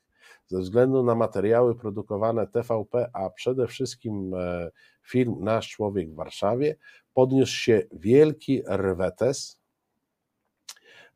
ze 0.50 0.60
względu 0.60 1.03
na 1.03 1.15
materiały 1.15 1.75
produkowane 1.75 2.48
TVP, 2.48 3.10
a 3.13 3.29
przede 3.29 3.68
wszystkim 3.68 4.34
e, 4.34 4.72
film 5.03 5.36
Nasz 5.39 5.70
Człowiek 5.70 6.12
w 6.12 6.15
Warszawie, 6.15 6.75
podniósł 7.13 7.53
się 7.53 7.82
wielki 7.91 8.63
rwetes, 8.70 9.62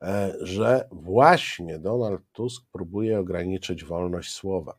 e, 0.02 0.34
że 0.42 0.88
właśnie 0.92 1.80
Donald 1.80 2.22
Tusk 2.32 2.64
próbuje 2.72 3.20
ograniczyć 3.20 3.84
wolność 3.84 4.34
słowa. 4.34 4.76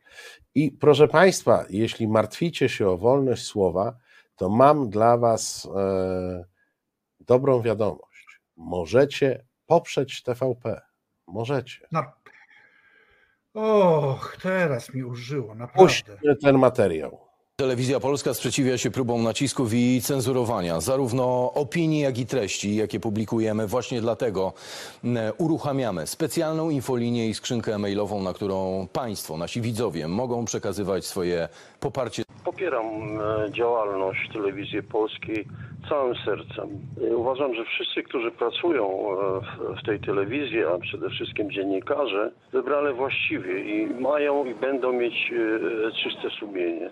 I 0.55 0.71
proszę 0.71 1.07
Państwa, 1.07 1.65
jeśli 1.69 2.07
martwicie 2.07 2.69
się 2.69 2.89
o 2.89 2.97
wolność 2.97 3.43
słowa, 3.43 3.97
to 4.35 4.49
mam 4.49 4.89
dla 4.89 5.17
Was 5.17 5.67
e, 5.75 6.45
dobrą 7.19 7.61
wiadomość. 7.61 8.41
Możecie 8.57 9.45
poprzeć 9.65 10.23
TVP. 10.23 10.81
Możecie. 11.27 11.87
No, 11.91 12.03
Och, 13.55 14.37
teraz 14.41 14.93
mi 14.93 15.03
użyło, 15.03 15.55
naprawdę. 15.55 15.83
Puśćmy 15.83 16.35
ten 16.35 16.57
materiał. 16.57 17.17
Telewizja 17.55 17.99
Polska 17.99 18.33
sprzeciwia 18.33 18.77
się 18.77 18.91
próbom 18.91 19.23
nacisków 19.23 19.73
i 19.73 20.01
cenzurowania 20.01 20.81
zarówno 20.81 21.53
opinii, 21.53 22.01
jak 22.01 22.17
i 22.17 22.25
treści, 22.25 22.75
jakie 22.75 22.99
publikujemy. 22.99 23.67
Właśnie 23.67 24.01
dlatego 24.01 24.53
uruchamiamy 25.37 26.07
specjalną 26.07 26.69
infolinię 26.69 27.29
i 27.29 27.33
skrzynkę 27.33 27.77
mailową, 27.77 28.23
na 28.23 28.33
którą 28.33 28.87
Państwo, 28.93 29.37
nasi 29.37 29.61
widzowie 29.61 30.07
mogą 30.07 30.45
przekazywać 30.45 31.05
swoje 31.05 31.49
poparcie. 31.79 32.23
Popieram 32.45 32.85
e, 32.85 33.51
działalność 33.51 34.29
telewizji 34.33 34.83
polskiej 34.83 35.47
całym 35.89 36.15
sercem. 36.15 36.69
E, 37.11 37.15
uważam, 37.15 37.55
że 37.55 37.65
wszyscy, 37.65 38.03
którzy 38.03 38.31
pracują 38.31 38.85
e, 38.85 39.75
w 39.81 39.85
tej 39.85 39.99
telewizji, 39.99 40.63
a 40.63 40.77
przede 40.79 41.09
wszystkim 41.09 41.51
dziennikarze, 41.51 42.31
wybrali 42.51 42.95
właściwie 42.95 43.59
i 43.59 43.85
mają 44.01 44.45
i 44.45 44.55
będą 44.55 44.93
mieć 44.93 45.33
czyste 46.03 46.29
sumienie. 46.39 46.89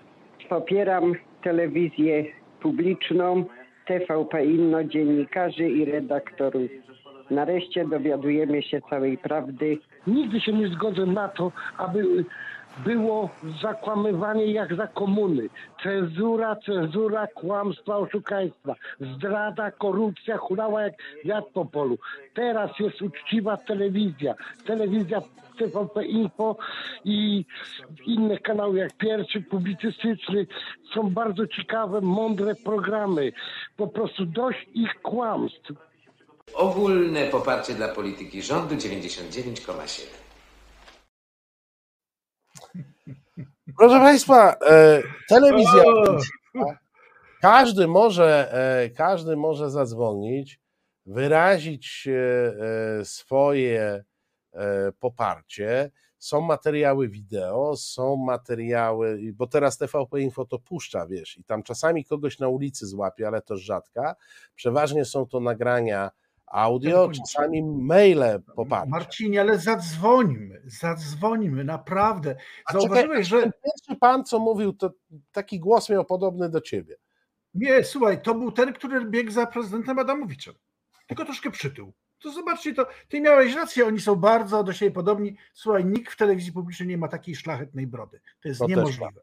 Popieram 0.49 1.13
telewizję 1.43 2.25
publiczną, 2.61 3.45
TVP 3.87 4.45
Inno, 4.45 4.83
dziennikarzy 4.83 5.69
i 5.69 5.85
redaktorów 5.85 6.71
Nareszcie 7.33 7.87
dowiadujemy 7.87 8.63
się 8.63 8.81
całej 8.89 9.17
prawdy. 9.17 9.77
Nigdy 10.07 10.41
się 10.41 10.53
nie 10.53 10.67
zgodzę 10.67 11.05
na 11.05 11.27
to, 11.27 11.51
aby 11.77 12.25
było 12.85 13.29
zakłamywanie 13.61 14.45
jak 14.45 14.75
za 14.75 14.87
komuny. 14.87 15.49
Cenzura, 15.83 16.55
cenzura, 16.55 17.27
kłamstwa, 17.27 17.97
oszukaństwa. 17.97 18.75
Zdrada, 18.99 19.71
korupcja 19.71 20.37
hulała 20.37 20.81
jak 20.81 20.93
wiatr 21.25 21.47
po 21.53 21.65
polu. 21.65 21.97
Teraz 22.33 22.79
jest 22.79 23.01
uczciwa 23.01 23.57
telewizja. 23.57 24.35
Telewizja 24.65 25.21
TVP 25.57 26.05
Info 26.05 26.57
i 27.05 27.45
inne 28.05 28.37
kanały 28.37 28.77
jak 28.79 28.97
pierwszy, 28.97 29.41
publicystyczny. 29.41 30.47
Są 30.93 31.09
bardzo 31.09 31.47
ciekawe, 31.47 32.01
mądre 32.01 32.55
programy. 32.55 33.31
Po 33.77 33.87
prostu 33.87 34.25
dość 34.25 34.67
ich 34.73 35.01
kłamstw. 35.01 35.92
Ogólne 36.53 37.27
poparcie 37.27 37.73
dla 37.73 37.87
polityki 37.87 38.41
rządu 38.41 38.75
99,7. 38.75 40.01
Proszę 43.77 43.99
Państwa, 43.99 44.55
e, 44.69 45.03
telewizja. 45.29 45.83
Każdy 47.41 47.87
może, 47.87 48.53
e, 48.53 48.89
każdy 48.89 49.35
może 49.35 49.69
zadzwonić, 49.69 50.59
wyrazić 51.05 52.07
e, 52.07 53.05
swoje 53.05 54.03
poparcie. 54.99 55.91
Są 56.17 56.41
materiały 56.41 57.09
wideo, 57.09 57.75
są 57.75 58.15
materiały, 58.15 59.19
bo 59.33 59.47
teraz 59.47 59.77
TVP 59.77 60.21
Info 60.21 60.45
to 60.45 60.59
puszcza, 60.59 61.07
wiesz, 61.07 61.37
i 61.37 61.43
tam 61.43 61.63
czasami 61.63 62.05
kogoś 62.05 62.39
na 62.39 62.47
ulicy 62.47 62.87
złapie, 62.87 63.27
ale 63.27 63.41
to 63.41 63.57
rzadka. 63.57 64.15
Przeważnie 64.55 65.05
są 65.05 65.25
to 65.25 65.39
nagrania 65.39 66.11
audio, 66.53 67.09
czasami 67.11 67.63
maile 67.63 68.41
poparcia. 68.55 68.89
Marcinie, 68.89 69.41
ale 69.41 69.59
zadzwońmy, 69.59 70.61
zadzwońmy, 70.65 71.63
naprawdę. 71.63 72.35
A 72.65 72.73
czekaj, 72.73 72.87
Zauważyłeś, 72.87 73.27
że 73.27 73.37
pierwszy 73.41 73.99
pan, 73.99 74.25
co 74.25 74.39
mówił, 74.39 74.73
to 74.73 74.91
taki 75.31 75.59
głos 75.59 75.89
miał 75.89 76.05
podobny 76.05 76.49
do 76.49 76.61
ciebie. 76.61 76.95
nie, 77.53 77.83
słuchaj, 77.83 78.21
to 78.21 78.35
był 78.35 78.51
ten, 78.51 78.73
który 78.73 79.05
biegł 79.05 79.31
za 79.31 79.45
prezydentem 79.47 79.99
Adamowiczem. 79.99 80.53
Tylko 81.07 81.25
troszkę 81.25 81.51
przytył. 81.51 81.93
To 82.19 82.31
zobaczcie, 82.31 82.73
to 82.73 82.87
ty 83.07 83.21
miałeś 83.21 83.55
rację, 83.55 83.85
oni 83.85 83.99
są 83.99 84.15
bardzo 84.15 84.63
do 84.63 84.73
siebie 84.73 84.91
podobni. 84.91 85.35
Słuchaj, 85.53 85.85
nikt 85.85 86.13
w 86.13 86.17
telewizji 86.17 86.51
publicznej 86.51 86.87
nie 86.87 86.97
ma 86.97 87.07
takiej 87.07 87.35
szlachetnej 87.35 87.87
brody. 87.87 88.21
To 88.41 88.47
jest 88.47 88.59
To 88.59 88.67
niemożliwe. 88.67 89.21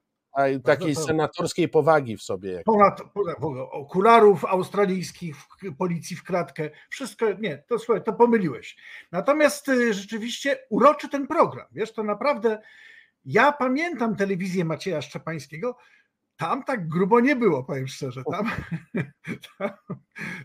Takiej 0.64 0.94
to- 0.94 1.00
senatorskiej 1.00 1.68
powagi 1.68 2.16
w 2.16 2.22
sobie. 2.22 2.62
Ponad, 2.64 3.00
ponad 3.14 3.36
okularów 3.70 4.44
australijskich, 4.44 5.36
policji 5.78 6.16
w 6.16 6.24
kratkę, 6.24 6.70
wszystko, 6.90 7.32
nie, 7.32 7.58
to 7.58 7.78
słuchaj, 7.78 8.04
to 8.04 8.12
pomyliłeś. 8.12 8.76
Natomiast 9.12 9.68
y, 9.68 9.94
rzeczywiście 9.94 10.58
uroczy 10.70 11.08
ten 11.08 11.26
program, 11.26 11.66
wiesz, 11.72 11.92
to 11.92 12.02
naprawdę, 12.02 12.58
ja 13.24 13.52
pamiętam 13.52 14.16
telewizję 14.16 14.64
Macieja 14.64 15.02
Szczepańskiego, 15.02 15.76
tam 16.36 16.64
tak 16.64 16.88
grubo 16.88 17.20
nie 17.20 17.36
było, 17.36 17.64
powiem 17.64 17.88
szczerze, 17.88 18.22
tam, 18.30 18.50
tam, 19.58 19.70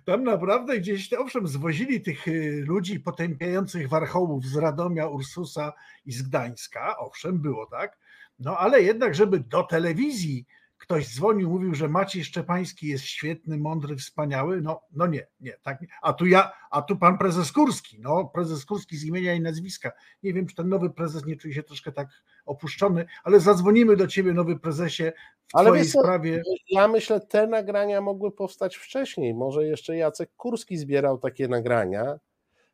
tam 0.05 0.23
naprawdę 0.23 0.79
gdzieś, 0.79 1.13
owszem, 1.13 1.47
zwozili 1.47 2.01
tych 2.01 2.27
y, 2.27 2.63
ludzi 2.67 2.99
potępiających 2.99 3.89
warchołów 3.89 4.45
z 4.45 4.55
Radomia, 4.55 5.07
Ursusa 5.07 5.73
i 6.05 6.11
z 6.11 6.21
Gdańska, 6.21 6.97
owszem, 6.97 7.41
było 7.41 7.65
tak, 7.65 7.97
no 8.39 8.57
ale 8.57 8.81
jednak, 8.81 9.15
żeby 9.15 9.39
do 9.39 9.63
telewizji 9.63 10.45
ktoś 10.77 11.15
dzwonił, 11.15 11.49
mówił, 11.49 11.75
że 11.75 11.89
Maciej 11.89 12.23
Szczepański 12.23 12.87
jest 12.87 13.03
świetny, 13.03 13.57
mądry, 13.57 13.95
wspaniały. 13.95 14.61
No, 14.61 14.81
no 14.91 15.07
nie, 15.07 15.27
nie, 15.39 15.53
tak. 15.63 15.81
nie. 15.81 15.87
A 16.01 16.13
tu 16.13 16.25
ja, 16.25 16.51
a 16.71 16.81
tu 16.81 16.97
pan 16.97 17.17
prezes 17.17 17.51
Kurski, 17.51 17.99
no, 17.99 18.25
prezes 18.25 18.65
Kurski 18.65 18.97
z 18.97 19.03
imienia 19.03 19.33
i 19.33 19.41
nazwiska. 19.41 19.91
Nie 20.23 20.33
wiem, 20.33 20.47
czy 20.47 20.55
ten 20.55 20.69
nowy 20.69 20.89
prezes 20.89 21.25
nie 21.25 21.35
czuje 21.35 21.53
się 21.53 21.63
troszkę 21.63 21.91
tak 21.91 22.07
opuszczony, 22.45 23.05
ale 23.23 23.39
zadzwonimy 23.39 23.95
do 23.95 24.07
ciebie, 24.07 24.33
nowy 24.33 24.59
prezesie, 24.59 25.11
w 25.47 25.55
Ale 25.55 25.65
twojej 25.65 25.83
wiesz 25.83 25.93
co, 25.93 25.99
sprawie. 25.99 26.41
Ja 26.69 26.87
myślę, 26.87 27.19
te 27.19 27.47
nagrania 27.47 28.01
mogły 28.01 28.31
powstać 28.31 28.75
wcześniej. 28.75 29.33
Może 29.33 29.65
jeszcze 29.65 29.97
Jacek 29.97 30.29
Kurski 30.37 30.77
zbierał 30.77 31.17
takie 31.17 31.47
nagrania, 31.47 32.19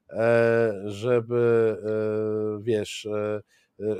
e, 0.10 0.74
żeby, 0.86 1.78
e, 1.86 2.64
wiesz, 2.64 3.06
e, 3.06 3.42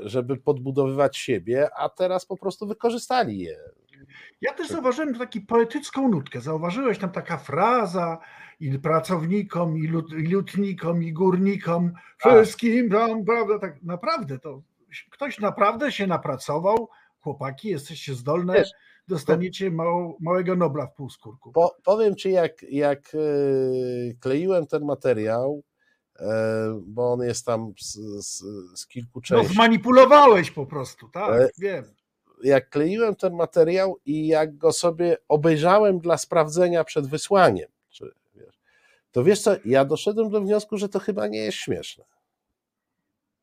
żeby 0.02 0.36
podbudowywać 0.36 1.16
siebie, 1.16 1.68
a 1.76 1.88
teraz 1.88 2.26
po 2.26 2.36
prostu 2.36 2.66
wykorzystali 2.66 3.38
je. 3.38 3.56
Ja 4.40 4.52
też 4.52 4.68
zauważyłem 4.68 5.14
taką 5.14 5.40
poetycką 5.48 6.08
nutkę. 6.08 6.40
Zauważyłeś 6.40 6.98
tam 6.98 7.10
taka 7.10 7.36
fraza 7.36 8.18
i 8.60 8.78
pracownikom, 8.78 9.78
i, 9.78 9.86
lut, 9.86 10.12
i 10.12 10.26
lutnikom, 10.26 11.02
i 11.02 11.12
górnikom, 11.12 11.92
wszystkim 12.18 12.90
tam, 12.90 13.24
prawda, 13.24 13.58
tak 13.58 13.82
naprawdę 13.82 14.38
to 14.38 14.62
ktoś 15.10 15.40
naprawdę 15.40 15.92
się 15.92 16.06
napracował, 16.06 16.88
chłopaki, 17.20 17.68
jesteście 17.68 18.14
zdolne, 18.14 18.54
Wiesz, 18.54 18.72
dostaniecie 19.08 19.70
mało, 19.70 20.16
małego 20.20 20.56
Nobla 20.56 20.86
w 20.86 20.94
półskórku. 20.94 21.52
Po, 21.52 21.76
powiem 21.84 22.16
ci, 22.16 22.30
jak, 22.30 22.62
jak 22.62 22.98
e, 23.14 23.18
kleiłem 24.20 24.66
ten 24.66 24.84
materiał, 24.84 25.62
bo 26.82 27.12
on 27.12 27.20
jest 27.22 27.46
tam 27.46 27.72
z, 27.80 27.94
z, 28.26 28.42
z 28.80 28.86
kilku 28.86 29.10
No 29.18 29.22
części. 29.22 29.54
zmanipulowałeś 29.54 30.50
po 30.50 30.66
prostu, 30.66 31.08
tak, 31.08 31.22
Ale- 31.30 31.50
wiem. 31.58 31.84
jak 32.44 32.68
kleiłem 32.70 33.16
ten 33.16 33.34
materiał 33.34 33.96
i 34.06 34.26
jak 34.26 34.56
go 34.56 34.72
sobie 34.72 35.16
obejrzałem 35.28 35.98
dla 36.00 36.18
sprawdzenia 36.18 36.84
przed 36.84 37.06
wysłaniem, 37.06 37.68
czy, 37.90 38.12
wiesz, 38.34 38.58
to 39.12 39.24
wiesz 39.24 39.40
co, 39.40 39.56
ja 39.64 39.84
doszedłem 39.84 40.30
do 40.30 40.40
wniosku, 40.40 40.78
że 40.78 40.88
to 40.88 40.98
chyba 40.98 41.26
nie 41.26 41.38
jest 41.38 41.58
śmieszne. 41.58 42.04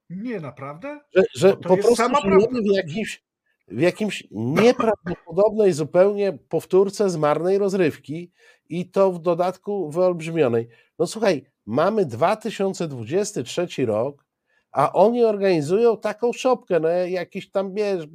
Nie, 0.10 0.40
naprawdę? 0.40 1.00
Że, 1.16 1.24
że 1.36 1.48
No 1.50 1.56
po 1.58 1.78
prostu 1.78 2.04
żyjemy 2.24 2.62
w 2.62 2.76
jakimś, 2.76 3.24
w 3.68 3.80
jakimś 3.82 4.28
nieprawdopodobnej 4.32 5.74
zupełnie 5.74 6.38
powtórce 6.50 7.10
z 7.10 7.18
marnej 7.18 7.58
rozrywki 7.58 8.32
i 8.70 8.90
to 8.90 9.12
w 9.12 9.20
dodatku 9.20 9.90
wyolbrzymionej. 9.92 10.70
No 11.00 11.08
słuchaj, 11.08 11.46
mamy 11.70 12.06
2023 12.06 13.86
rok, 13.86 14.26
a 14.72 14.94
oni 14.94 15.24
organizują 15.24 15.98
taką 15.98 16.34
szopkę, 16.34 16.80
no 16.80 16.90
jakiś 16.90 17.52
tam 17.52 17.74
wiesz, 17.74 18.08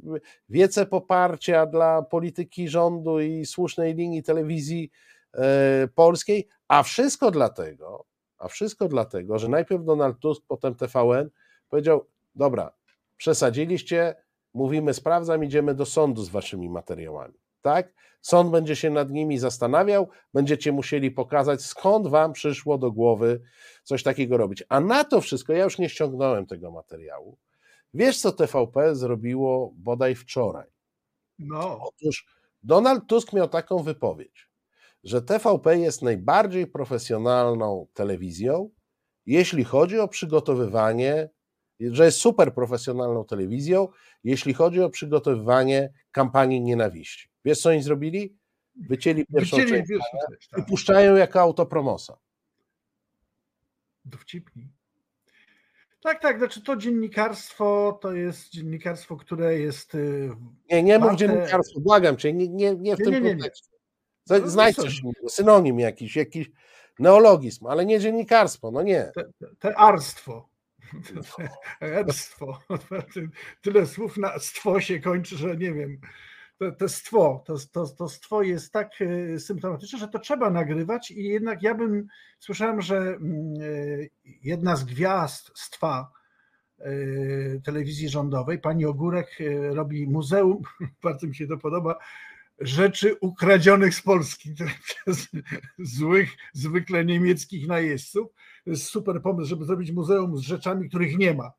wiece 0.49 0.85
poparcia 0.85 1.65
dla 1.65 2.01
polityki 2.01 2.69
rządu 2.69 3.19
i 3.19 3.45
słusznej 3.45 3.95
linii 3.95 4.23
telewizji 4.23 4.91
e, 5.33 5.87
polskiej, 5.95 6.47
a 6.67 6.83
wszystko 6.83 7.31
dlatego, 7.31 8.05
a 8.37 8.47
wszystko 8.47 8.87
dlatego, 8.87 9.39
że 9.39 9.47
najpierw 9.49 9.85
Donald 9.85 10.19
Tusk, 10.19 10.43
potem 10.47 10.75
TVN 10.75 11.29
powiedział, 11.69 12.05
dobra, 12.35 12.71
przesadziliście, 13.17 14.15
mówimy, 14.53 14.93
sprawdzam, 14.93 15.43
idziemy 15.43 15.75
do 15.75 15.85
sądu 15.85 16.23
z 16.23 16.29
waszymi 16.29 16.69
materiałami, 16.69 17.33
tak? 17.65 17.93
Sąd 18.21 18.51
będzie 18.51 18.75
się 18.75 18.89
nad 18.89 19.09
nimi 19.09 19.37
zastanawiał, 19.37 20.09
będziecie 20.33 20.71
musieli 20.71 21.11
pokazać, 21.11 21.61
skąd 21.61 22.07
wam 22.07 22.33
przyszło 22.33 22.77
do 22.77 22.91
głowy 22.91 23.41
coś 23.83 24.03
takiego 24.03 24.37
robić. 24.37 24.63
A 24.69 24.79
na 24.79 25.03
to 25.03 25.21
wszystko, 25.21 25.53
ja 25.53 25.63
już 25.63 25.77
nie 25.77 25.89
ściągnąłem 25.89 26.45
tego 26.45 26.71
materiału. 26.71 27.37
Wiesz, 27.93 28.19
co 28.19 28.31
TVP 28.31 28.95
zrobiło 28.95 29.73
bodaj 29.75 30.15
wczoraj? 30.15 30.67
No, 31.39 31.79
Otóż 31.81 32.25
Donald 32.63 33.07
Tusk 33.07 33.33
miał 33.33 33.47
taką 33.47 33.83
wypowiedź, 33.83 34.49
że 35.03 35.21
TVP 35.21 35.77
jest 35.77 36.01
najbardziej 36.01 36.67
profesjonalną 36.67 37.87
telewizją, 37.93 38.69
jeśli 39.25 39.63
chodzi 39.63 39.99
o 39.99 40.07
przygotowywanie, 40.07 41.29
że 41.79 42.05
jest 42.05 42.17
super 42.17 42.53
profesjonalną 42.53 43.25
telewizją, 43.25 43.87
jeśli 44.23 44.53
chodzi 44.53 44.81
o 44.81 44.89
przygotowywanie 44.89 45.93
kampanii 46.11 46.61
nienawiści. 46.61 47.34
Wiesz, 47.45 47.61
co 47.61 47.69
oni 47.69 47.81
zrobili? 47.81 48.37
Wycięli 48.75 49.25
pierwszą 49.25 49.57
wycięli 49.57 49.71
część 49.77 49.89
pierwszą 49.89 50.17
część, 50.29 50.47
i 50.47 50.55
tak. 50.55 50.65
puszczają 50.65 51.15
jako 51.15 51.41
autopromosa. 51.41 52.17
Dowcipni. 54.05 54.69
Tak, 56.01 56.21
tak, 56.21 56.37
znaczy 56.37 56.61
to 56.61 56.75
dziennikarstwo 56.75 57.99
to 58.01 58.13
jest 58.13 58.49
dziennikarstwo, 58.49 59.17
które 59.17 59.59
jest 59.59 59.95
y, 59.95 60.29
Nie, 60.71 60.83
nie 60.83 60.99
mów 60.99 61.07
Warte- 61.07 61.15
dziennikarstwo, 61.17 61.79
błagam 61.79 62.17
cię, 62.17 62.33
nie, 62.33 62.47
nie, 62.47 62.75
nie 62.75 62.95
w 62.95 62.99
Nie, 62.99 63.05
tym 63.05 63.23
nie, 63.23 63.29
kontekście. 63.31 63.69
No, 64.29 64.47
Znajdź 64.49 64.75
co? 64.75 64.81
coś 64.81 65.01
synonim 65.29 65.79
jakiś, 65.79 66.15
jakiś 66.15 66.51
neologizm, 66.99 67.67
ale 67.67 67.85
nie 67.85 67.99
dziennikarstwo, 67.99 68.71
no 68.71 68.81
nie. 68.83 69.11
te 69.59 69.77
arstwo. 69.77 70.49
Erstwo. 71.81 72.59
Tyle 73.61 73.85
słów 73.85 74.17
na 74.17 74.39
stwo 74.39 74.79
się 74.81 74.99
kończy, 74.99 75.37
że 75.37 75.57
nie 75.57 75.73
wiem. 75.73 76.01
To, 76.57 76.71
to 76.71 76.89
stwo, 76.89 77.43
to, 77.45 77.55
to, 77.71 77.87
to 77.87 78.09
stwo 78.09 78.41
jest 78.41 78.73
tak 78.73 79.01
y, 79.01 79.39
symptomatyczne, 79.39 79.99
że 79.99 80.07
to 80.07 80.19
trzeba 80.19 80.49
nagrywać 80.49 81.11
i 81.11 81.23
jednak 81.23 81.63
ja 81.63 81.75
bym 81.75 82.07
słyszałem, 82.39 82.81
że 82.81 82.97
mm, 82.97 83.61
y, 83.61 84.09
jedna 84.43 84.75
z 84.75 84.83
gwiazd 84.83 85.51
stwa 85.55 86.11
y, 86.79 87.61
telewizji 87.65 88.09
rządowej, 88.09 88.59
pani 88.59 88.85
Ogórek 88.85 89.37
robi 89.71 90.07
muzeum, 90.07 90.61
bardzo 91.03 91.27
mi 91.27 91.35
się 91.35 91.47
to 91.47 91.57
podoba, 91.57 91.97
rzeczy 92.59 93.15
ukradzionych 93.21 93.95
z 93.95 94.01
Polski 94.01 94.49
przez 94.87 95.27
złych, 95.79 96.29
zwykle 96.53 97.05
niemieckich 97.05 97.67
najeźdźców. 97.67 98.27
jest 98.65 98.85
super 98.85 99.21
pomysł, 99.21 99.49
żeby 99.49 99.65
zrobić 99.65 99.91
muzeum 99.91 100.37
z 100.37 100.41
rzeczami, 100.41 100.89
których 100.89 101.17
nie 101.17 101.33
ma. 101.33 101.51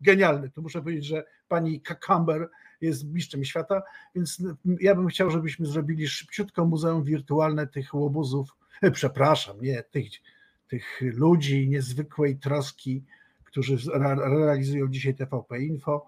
Genialny. 0.00 0.50
Tu 0.50 0.62
muszę 0.62 0.82
powiedzieć, 0.82 1.04
że 1.04 1.24
pani 1.48 1.80
Kakamber 1.80 2.48
jest 2.84 3.04
mistrzem 3.04 3.44
świata, 3.44 3.82
więc 4.14 4.42
ja 4.80 4.94
bym 4.94 5.08
chciał, 5.08 5.30
żebyśmy 5.30 5.66
zrobili 5.66 6.08
szybciutko 6.08 6.64
muzeum 6.64 7.04
wirtualne 7.04 7.66
tych 7.66 7.94
łobuzów, 7.94 8.56
e, 8.82 8.90
przepraszam, 8.90 9.60
nie, 9.60 9.82
tych, 9.82 10.06
tych 10.68 11.00
ludzi 11.00 11.68
niezwykłej 11.68 12.36
troski, 12.36 13.04
którzy 13.44 13.76
realizują 14.38 14.88
dzisiaj 14.88 15.14
TVP 15.14 15.60
Info, 15.60 16.06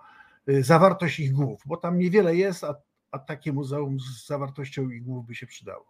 e, 0.48 0.62
zawartość 0.62 1.20
ich 1.20 1.32
głów, 1.32 1.62
bo 1.66 1.76
tam 1.76 1.98
niewiele 1.98 2.36
jest, 2.36 2.64
a, 2.64 2.74
a 3.10 3.18
takie 3.18 3.52
muzeum 3.52 4.00
z 4.00 4.26
zawartością 4.26 4.90
ich 4.90 5.02
głów 5.02 5.26
by 5.26 5.34
się 5.34 5.46
przydało. 5.46 5.84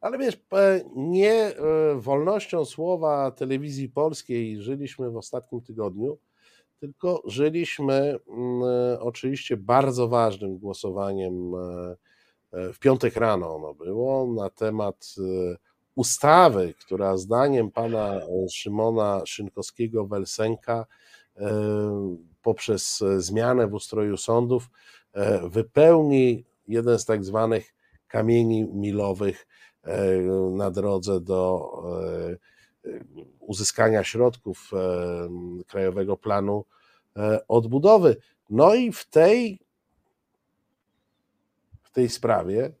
Ale 0.00 0.18
wiesz, 0.18 0.40
e, 0.52 0.80
nie 0.96 1.52
wolnością 1.96 2.64
słowa 2.64 3.30
telewizji 3.30 3.88
polskiej 3.88 4.62
żyliśmy 4.62 5.10
w 5.10 5.16
ostatnim 5.16 5.60
tygodniu, 5.60 6.18
tylko 6.82 7.22
żyliśmy 7.24 8.16
mm, 8.28 8.62
e, 8.62 9.00
oczywiście 9.00 9.56
bardzo 9.56 10.08
ważnym 10.08 10.58
głosowaniem 10.58 11.54
e, 11.54 11.96
e, 12.52 12.72
w 12.72 12.78
piątek 12.78 13.16
rano 13.16 13.54
ono 13.56 13.74
było 13.74 14.26
na 14.26 14.50
temat 14.50 15.14
ustawy, 15.94 16.74
która 16.80 17.16
zdaniem 17.16 17.70
pana 17.70 18.20
Szymona 18.50 19.22
Szynkowskiego-Welsenka 19.26 20.84
poprzez 22.42 23.04
zmianę 23.16 23.66
w 23.66 23.74
ustroju 23.74 24.16
sądów 24.16 24.70
wypełni 25.42 26.44
jeden 26.68 26.98
z 26.98 27.04
tak 27.04 27.24
zwanych 27.24 27.74
kamieni 28.08 28.64
milowych 28.64 29.46
na 30.50 30.70
drodze 30.70 31.20
do 31.20 31.72
uzyskania 33.40 34.04
środków 34.04 34.70
Krajowego 35.66 36.16
Planu 36.16 36.64
e, 37.16 37.40
Odbudowy. 37.48 38.16
No 38.50 38.74
i 38.74 38.92
w 38.92 39.04
tej, 39.04 39.58
w 41.82 41.90
tej 41.90 42.08
sprawie 42.08 42.72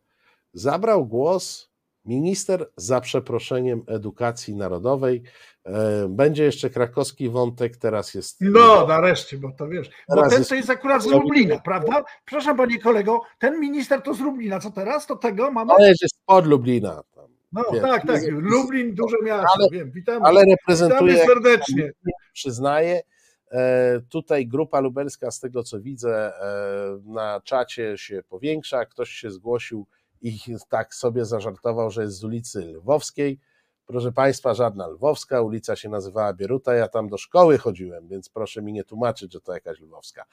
zabrał 0.54 1.06
głos 1.06 1.72
minister 2.04 2.70
za 2.76 3.00
przeproszeniem 3.00 3.82
edukacji 3.86 4.54
narodowej. 4.54 5.22
E, 5.64 6.08
będzie 6.08 6.44
jeszcze 6.44 6.70
krakowski 6.70 7.28
wątek, 7.28 7.76
teraz 7.76 8.14
jest. 8.14 8.36
No, 8.40 8.86
nareszcie, 8.86 9.38
bo 9.38 9.52
to 9.52 9.68
wiesz. 9.68 9.90
Bo 10.08 10.28
ten 10.28 10.38
jest... 10.38 10.48
to 10.48 10.54
jest 10.54 10.70
akurat 10.70 11.02
z 11.02 11.06
Lublina, 11.06 11.58
prawda? 11.58 12.04
Przepraszam, 12.24 12.56
panie 12.56 12.78
kolego, 12.78 13.20
ten 13.38 13.60
minister 13.60 14.02
to 14.02 14.14
z 14.14 14.20
Lublina. 14.20 14.60
Co 14.60 14.70
teraz? 14.70 15.06
To 15.06 15.16
tego 15.16 15.50
mamy. 15.50 15.72
Ale 15.72 15.88
jest 15.88 16.20
pod 16.26 16.46
Lublina. 16.46 17.02
No 17.52 17.62
Wiesz, 17.72 17.82
tak, 17.82 18.06
tak. 18.06 18.22
Lublin, 18.28 18.94
duże 18.94 19.16
miasto, 19.22 19.48
ale, 19.54 19.68
wiem. 19.72 19.90
Witamy, 19.90 20.26
ale 20.26 20.44
reprezentuje, 20.44 21.12
witamy 21.12 21.28
serdecznie. 21.28 21.92
Przyznaję, 22.32 23.02
e, 23.50 24.00
tutaj 24.00 24.46
grupa 24.46 24.80
lubelska, 24.80 25.30
z 25.30 25.40
tego 25.40 25.62
co 25.62 25.80
widzę, 25.80 26.32
e, 26.40 27.00
na 27.04 27.40
czacie 27.44 27.98
się 27.98 28.22
powiększa. 28.28 28.86
Ktoś 28.86 29.10
się 29.10 29.30
zgłosił 29.30 29.86
i 30.20 30.38
tak 30.68 30.94
sobie 30.94 31.24
zażartował, 31.24 31.90
że 31.90 32.02
jest 32.02 32.16
z 32.16 32.24
ulicy 32.24 32.60
Lwowskiej. 32.60 33.38
Proszę 33.86 34.12
Państwa, 34.12 34.54
żadna 34.54 34.86
Lwowska, 34.86 35.42
ulica 35.42 35.76
się 35.76 35.88
nazywała 35.88 36.32
Bieruta, 36.34 36.74
ja 36.74 36.88
tam 36.88 37.08
do 37.08 37.18
szkoły 37.18 37.58
chodziłem, 37.58 38.08
więc 38.08 38.28
proszę 38.28 38.62
mi 38.62 38.72
nie 38.72 38.84
tłumaczyć, 38.84 39.32
że 39.32 39.40
to 39.40 39.52
jakaś 39.52 39.80
Lwowska. 39.80 40.24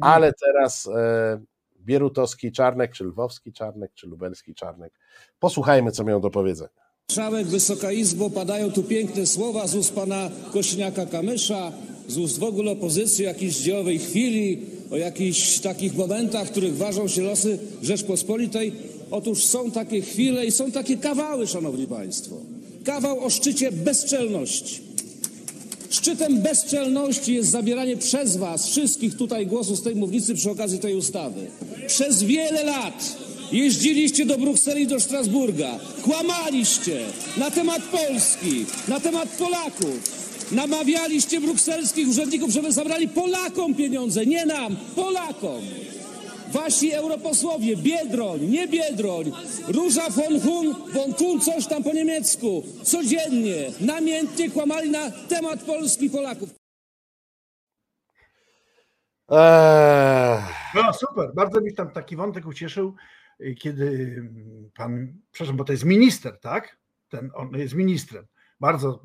Ale 0.00 0.32
teraz 0.32 0.86
e, 0.86 1.40
Bierutowski 1.84 2.52
Czarnek, 2.52 2.92
czy 2.92 3.04
Lwowski 3.04 3.52
Czarnek, 3.52 3.90
czy 3.94 4.06
Lubelski 4.06 4.54
Czarnek. 4.54 4.92
Posłuchajmy, 5.38 5.92
co 5.92 6.04
miał 6.04 6.20
do 6.20 6.30
powiedzenia. 6.30 6.84
Marszałek, 7.08 7.46
Wysoka 7.46 7.92
Izbo, 7.92 8.30
padają 8.30 8.72
tu 8.72 8.82
piękne 8.82 9.26
słowa 9.26 9.66
z 9.66 9.74
ust 9.74 9.94
pana 9.94 10.30
Kośniaka-Kamysza, 10.52 11.72
z 12.08 12.18
ust 12.18 12.38
w 12.38 12.42
ogóle 12.42 12.72
opozycji 12.72 13.24
jakiejś 13.24 13.56
dziełowej 13.56 13.98
chwili, 13.98 14.66
o 14.90 14.96
jakichś 14.96 15.58
takich 15.58 15.94
momentach, 15.94 16.48
w 16.48 16.50
których 16.50 16.76
ważą 16.76 17.08
się 17.08 17.22
losy 17.22 17.58
Rzeczpospolitej. 17.82 18.72
Otóż 19.10 19.44
są 19.44 19.70
takie 19.70 20.00
chwile 20.00 20.46
i 20.46 20.50
są 20.50 20.72
takie 20.72 20.96
kawały, 20.96 21.46
szanowni 21.46 21.86
państwo. 21.86 22.36
Kawał 22.84 23.24
o 23.24 23.30
szczycie 23.30 23.72
bezczelności. 23.72 24.93
Szczytem 25.94 26.40
bezczelności 26.40 27.34
jest 27.34 27.50
zabieranie 27.50 27.96
przez 27.96 28.36
Was 28.36 28.68
wszystkich 28.68 29.16
tutaj 29.16 29.46
głosu 29.46 29.76
z 29.76 29.82
tej 29.82 29.96
mównicy 29.96 30.34
przy 30.34 30.50
okazji 30.50 30.78
tej 30.78 30.94
ustawy. 30.94 31.46
Przez 31.86 32.22
wiele 32.22 32.64
lat 32.64 33.16
jeździliście 33.52 34.26
do 34.26 34.38
Brukseli 34.38 34.82
i 34.82 34.86
do 34.86 35.00
Strasburga, 35.00 35.78
kłamaliście 36.02 37.00
na 37.36 37.50
temat 37.50 37.82
Polski, 37.82 38.66
na 38.88 39.00
temat 39.00 39.28
Polaków. 39.28 40.24
Namawialiście 40.52 41.40
brukselskich 41.40 42.08
urzędników, 42.08 42.50
żeby 42.50 42.72
zabrali 42.72 43.08
Polakom 43.08 43.74
pieniądze, 43.74 44.26
nie 44.26 44.46
nam, 44.46 44.76
Polakom. 44.96 45.62
Wasi 46.54 46.92
europosłowie, 46.92 47.76
Biedroń, 47.76 48.40
nie 48.40 48.68
Biedroń, 48.68 49.32
Róża 49.68 50.10
von 50.10 50.40
Hun, 50.40 50.74
von 50.92 51.14
Thun, 51.14 51.40
coś 51.40 51.66
tam 51.66 51.82
po 51.82 51.92
niemiecku, 51.92 52.62
codziennie, 52.82 53.70
namiętnie 53.80 54.50
kłamali 54.50 54.90
na 54.90 55.10
temat 55.28 55.62
Polski 55.62 56.10
Polaków. 56.10 56.50
Eee. 59.28 60.42
No 60.74 60.92
super, 60.92 61.30
bardzo 61.34 61.60
mi 61.60 61.74
tam 61.74 61.90
taki 61.90 62.16
wątek 62.16 62.46
ucieszył, 62.46 62.94
kiedy 63.58 64.16
pan, 64.74 65.12
przepraszam, 65.30 65.56
bo 65.56 65.64
to 65.64 65.72
jest 65.72 65.84
minister, 65.84 66.40
tak? 66.40 66.78
Ten, 67.08 67.30
on 67.34 67.50
jest 67.54 67.74
ministrem, 67.74 68.26
bardzo 68.60 69.02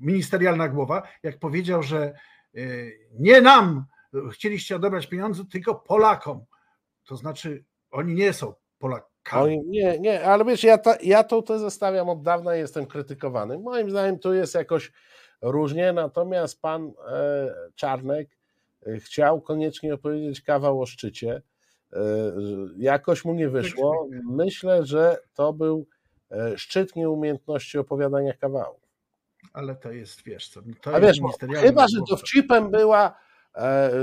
ministerialna 0.00 0.68
głowa, 0.68 1.02
jak 1.22 1.38
powiedział, 1.38 1.82
że 1.82 2.14
e, 2.54 2.60
nie 3.18 3.40
nam 3.40 3.84
chcieliście 4.32 4.76
odebrać 4.76 5.06
pieniądze, 5.06 5.44
tylko 5.44 5.74
Polakom. 5.74 6.44
To 7.04 7.16
znaczy, 7.16 7.64
oni 7.90 8.14
nie 8.14 8.32
są 8.32 8.54
Polakami. 8.78 9.42
Oni, 9.42 9.62
nie, 9.66 9.98
nie, 9.98 10.24
ale 10.24 10.44
wiesz, 10.44 10.64
ja, 10.64 10.78
ta, 10.78 10.96
ja 11.02 11.24
to 11.24 11.42
tezę 11.42 11.70
stawiam 11.70 12.08
od 12.08 12.22
dawna 12.22 12.56
i 12.56 12.58
jestem 12.58 12.86
krytykowany. 12.86 13.58
Moim 13.58 13.90
zdaniem 13.90 14.18
tu 14.18 14.34
jest 14.34 14.54
jakoś 14.54 14.92
różnie, 15.42 15.92
natomiast 15.92 16.60
pan 16.60 16.92
e, 17.08 17.54
Czarnek 17.74 18.28
e, 18.86 18.96
chciał 18.96 19.40
koniecznie 19.40 19.94
opowiedzieć 19.94 20.40
kawał 20.40 20.80
o 20.80 20.86
szczycie. 20.86 21.42
E, 21.92 21.98
jakoś 22.76 23.24
mu 23.24 23.34
nie 23.34 23.48
wyszło. 23.48 24.08
Myślę, 24.30 24.86
że 24.86 25.18
to 25.34 25.52
był 25.52 25.86
szczyt 26.56 26.96
nieumiejętności 26.96 27.78
opowiadania 27.78 28.34
kawału. 28.34 28.80
Ale 29.52 29.76
to 29.76 29.92
jest, 29.92 30.22
wiesz 30.24 30.48
co, 30.48 30.60
to 30.80 30.94
A 30.94 31.00
wiesz, 31.00 31.18
chyba, 31.56 31.86
że 31.88 31.98
dowcipem 32.10 32.70
była 32.70 33.18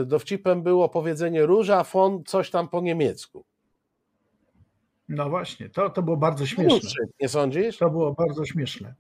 dowcipem 0.06 0.64
było 0.64 0.90
powiedzenie 0.90 1.46
róża, 1.46 1.84
fon, 1.84 2.24
coś 2.26 2.50
tam 2.50 2.70
po 2.70 2.82
niemiecku. 2.82 3.46
No 5.10 5.30
właśnie, 5.30 5.70
to, 5.70 5.90
to 5.90 6.02
było 6.02 6.18
bardzo 6.18 6.46
śmieszne. 6.46 7.06
Nie 7.22 7.30
sądzisz? 7.30 7.78
To 7.78 7.90
było 7.90 8.14
bardzo 8.14 8.46
śmieszne. 8.46 8.96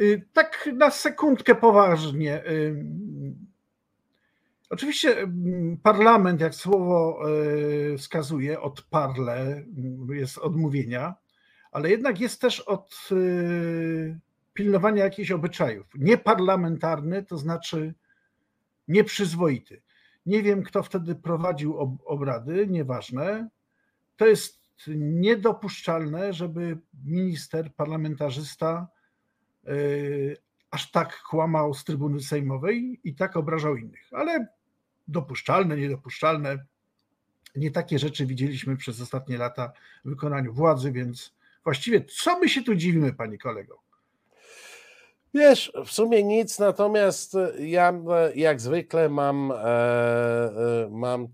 Y, 0.00 0.26
tak 0.32 0.70
na 0.74 0.90
sekundkę 0.90 1.54
poważnie. 1.54 2.46
Y, 2.46 2.84
oczywiście 4.70 5.22
y, 5.22 5.28
parlament, 5.82 6.40
jak 6.40 6.54
słowo 6.54 7.20
wskazuje, 7.98 8.60
od 8.60 8.82
parle 8.82 9.64
jest 10.08 10.38
odmówienia, 10.38 11.14
ale 11.72 11.90
jednak 11.90 12.20
jest 12.20 12.40
też 12.40 12.60
od 12.60 13.08
pilnowania 14.54 15.04
jakichś 15.04 15.30
obyczajów. 15.30 15.86
Nieparlamentarny, 15.94 17.24
to 17.24 17.38
znaczy 17.38 17.94
nieprzyzwoity. 18.90 19.82
Nie 20.26 20.42
wiem, 20.42 20.62
kto 20.62 20.82
wtedy 20.82 21.14
prowadził 21.14 21.98
obrady, 22.04 22.66
nieważne. 22.66 23.48
To 24.16 24.26
jest 24.26 24.60
niedopuszczalne, 24.96 26.32
żeby 26.32 26.78
minister, 27.04 27.74
parlamentarzysta 27.74 28.88
yy, 29.64 30.36
aż 30.70 30.90
tak 30.90 31.22
kłamał 31.22 31.74
z 31.74 31.84
trybuny 31.84 32.20
sejmowej 32.20 33.00
i 33.04 33.14
tak 33.14 33.36
obrażał 33.36 33.76
innych. 33.76 34.08
Ale 34.12 34.46
dopuszczalne, 35.08 35.76
niedopuszczalne. 35.76 36.64
Nie 37.56 37.70
takie 37.70 37.98
rzeczy 37.98 38.26
widzieliśmy 38.26 38.76
przez 38.76 39.00
ostatnie 39.00 39.38
lata 39.38 39.72
w 40.04 40.08
wykonaniu 40.08 40.52
władzy, 40.52 40.92
więc 40.92 41.34
właściwie 41.64 42.04
co 42.04 42.38
my 42.38 42.48
się 42.48 42.62
tu 42.62 42.74
dziwimy, 42.74 43.12
panie 43.12 43.38
kolego? 43.38 43.89
Wiesz, 45.34 45.72
w 45.86 45.90
sumie 45.90 46.22
nic, 46.22 46.58
natomiast 46.58 47.36
ja 47.58 47.92
jak 48.34 48.60
zwykle 48.60 49.08
mam, 49.08 49.52
e, 49.52 49.56
e, 49.56 50.88
mam 50.90 51.28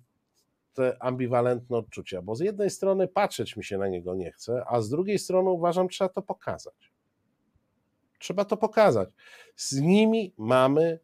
te 0.74 0.96
ambiwalentne 1.00 1.76
odczucia, 1.76 2.22
bo 2.22 2.34
z 2.34 2.40
jednej 2.40 2.70
strony 2.70 3.08
patrzeć 3.08 3.56
mi 3.56 3.64
się 3.64 3.78
na 3.78 3.88
niego 3.88 4.14
nie 4.14 4.32
chce, 4.32 4.64
a 4.66 4.80
z 4.80 4.88
drugiej 4.88 5.18
strony 5.18 5.50
uważam, 5.50 5.88
trzeba 5.88 6.08
to 6.08 6.22
pokazać. 6.22 6.92
Trzeba 8.18 8.44
to 8.44 8.56
pokazać. 8.56 9.08
Z 9.56 9.80
nimi 9.80 10.34
mamy, 10.38 10.98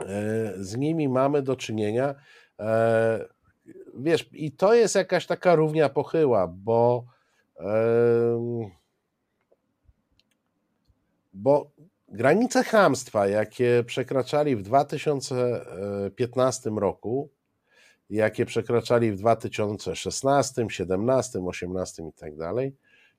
e, 0.00 0.54
z 0.56 0.76
nimi 0.76 1.08
mamy 1.08 1.42
do 1.42 1.56
czynienia. 1.56 2.14
Wiesz, 3.94 4.28
i 4.32 4.52
to 4.52 4.74
jest 4.74 4.94
jakaś 4.94 5.26
taka 5.26 5.54
równia 5.54 5.88
pochyła, 5.88 6.48
bo 6.48 7.04
bo 11.38 11.70
granice 12.08 12.64
chamstwa, 12.64 13.26
jakie 13.26 13.84
przekraczali 13.86 14.56
w 14.56 14.62
2015 14.62 16.70
roku, 16.70 17.30
jakie 18.10 18.46
przekraczali 18.46 19.12
w 19.12 19.16
2016, 19.16 20.66
17, 20.70 21.38
18 21.46 22.02
i 22.02 22.12
tak 22.12 22.36
dalej, 22.36 22.76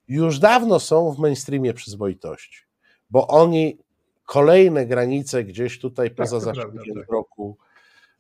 już 0.08 0.40
dawno 0.40 0.80
są 0.80 1.12
w 1.12 1.20
mainstreamie 1.20 1.74
przyzwoitości, 1.74 2.64
bo 3.10 3.28
oni 3.28 3.78
kolejne 4.26 4.86
granice 4.86 5.44
gdzieś 5.44 5.80
tutaj 5.80 6.12
poza 6.12 6.40
Tak, 6.40 6.56
prawda, 6.56 6.82
tak. 6.96 7.04
wzroku 7.06 7.58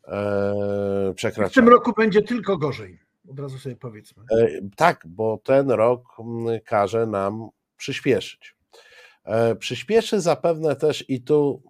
e, 0.08 0.12
W 1.12 1.13
przekraczają. 1.15 1.65
tym 1.65 1.69
roku 1.69 1.93
będzie 1.97 2.21
tylko 2.21 2.58
gorzej. 2.58 2.99
Od 3.29 3.39
razu 3.39 3.58
sobie 3.60 3.75
powiedzmy. 3.75 4.23
E, 4.32 4.47
Tak, 4.75 5.03
bo 5.08 5.39
ten 5.43 5.71
rok 5.71 6.03
mm, 6.19 6.60
każe 6.65 7.08
nam 7.08 7.49
przyspieszyć. 7.77 8.55
E, 9.29 9.55
Przyspieszy 9.55 10.21
zapewne 10.21 10.75
też 10.75 11.09
i 11.09 11.21
tu 11.21 11.61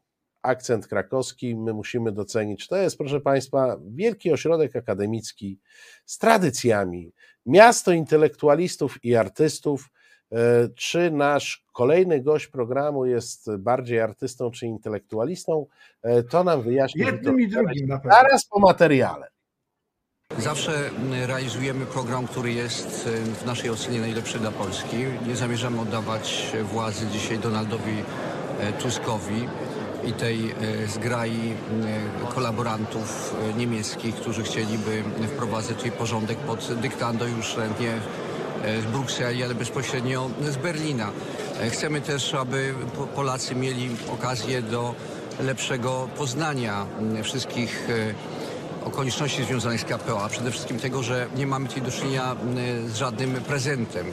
akcent 0.41 0.88
krakowski, 0.88 1.56
my 1.56 1.74
musimy 1.74 2.12
docenić. 2.12 2.67
To 2.67 2.76
jest, 2.78 2.98
proszę 2.98 3.22
Państwa, 3.22 3.78
wielki 3.88 4.32
ośrodek 4.32 4.76
akademicki 4.76 5.60
z 6.06 6.17
tradycjami, 6.17 7.13
miasto 7.45 7.91
intelektualistów 7.91 9.04
i 9.04 9.15
artystów. 9.15 9.89
E, 10.32 10.69
Czy 10.76 11.12
nasz 11.12 11.65
kolejny 11.74 12.22
gość 12.22 12.48
programu 12.48 13.06
jest 13.06 13.56
bardziej 13.58 14.00
artystą 14.00 14.52
czy 14.52 14.65
intelektualistą, 14.67 15.65
e, 16.02 16.24
to 16.24 16.43
nam 16.43 16.62
wyjaśni. 16.62 17.02
Jednym 17.02 17.39
i 17.39 17.48
drugim 17.48 17.88
na 17.88 17.98
pewno. 17.98 18.12
Zaraz 18.12 18.45
po 18.45 18.60
materiale. 18.60 19.28
Zawsze 20.38 20.89
realizujemy 21.26 21.86
program, 21.86 22.28
który 22.28 22.54
jest 22.54 23.08
y, 23.08 23.34
w 23.36 23.46
naszej 23.46 23.70
ocenie 23.70 24.00
najlepszy 24.00 24.39
dla 24.39 24.52
Polski. 24.52 24.96
Nie 25.28 25.36
zamierzamy 25.36 25.82
oddawać 25.82 26.52
władzy 26.63 27.08
dzisiaj 27.08 27.39
Donaldowi 27.39 28.04
e, 28.60 28.74
Tuskowi 28.74 29.48
i 30.06 30.13
tej 30.13 30.52
e, 30.52 30.88
zgrai 30.88 31.54
e, 32.30 32.34
kolaborantów 32.34 33.36
e, 33.50 33.54
niemieckich, 33.58 34.15
którzy 34.15 34.44
chcieliby 34.44 35.04
wprowadzać 35.36 35.76
tutaj 35.78 35.92
porządek 35.92 36.38
pod 36.38 36.74
dyktando 36.82 37.26
już 37.28 37.58
e, 37.58 37.70
nie 37.80 37.92
e, 37.94 38.82
z 38.82 38.86
Brukseli, 38.86 39.44
ale 39.44 39.56
bezpośrednio 39.56 40.30
z 40.50 40.56
Berlina. 40.58 41.12
E, 41.62 41.70
Chcemy 41.70 42.02
też, 42.02 42.34
aby 42.34 42.74
Po- 42.98 43.08
Polacy 43.08 43.56
mieli 43.56 43.89
okazję 44.13 44.62
do 44.62 44.96
lepszego 45.39 46.08
poznania 46.18 46.86
wszystkich 47.24 47.88
e, 47.89 48.38
okoliczności 48.86 49.44
związanych 49.44 49.82
z 49.82 49.84
KPO, 49.84 50.24
a 50.24 50.30
przede 50.30 50.52
wszystkim 50.52 50.80
tego, 50.80 51.04
że 51.04 51.28
nie 51.36 51.48
mamy 51.48 51.68
tutaj 51.68 51.84
do 51.84 51.92
czynienia 51.92 52.32
mm, 52.32 52.89
z 52.89 52.96
żadnym 52.96 53.32
prezentem, 53.32 54.06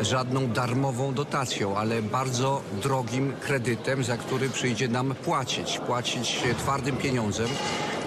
żadną 0.00 0.46
darmową 0.46 1.14
dotacją, 1.14 1.76
ale 1.76 2.02
bardzo 2.02 2.62
drogim 2.82 3.32
kredytem, 3.40 4.04
za 4.04 4.16
który 4.16 4.50
przyjdzie 4.50 4.88
nam 4.88 5.14
płacić. 5.14 5.78
Płacić 5.86 6.42
e, 6.50 6.54
twardym 6.54 6.96
pieniądzem, 6.96 7.48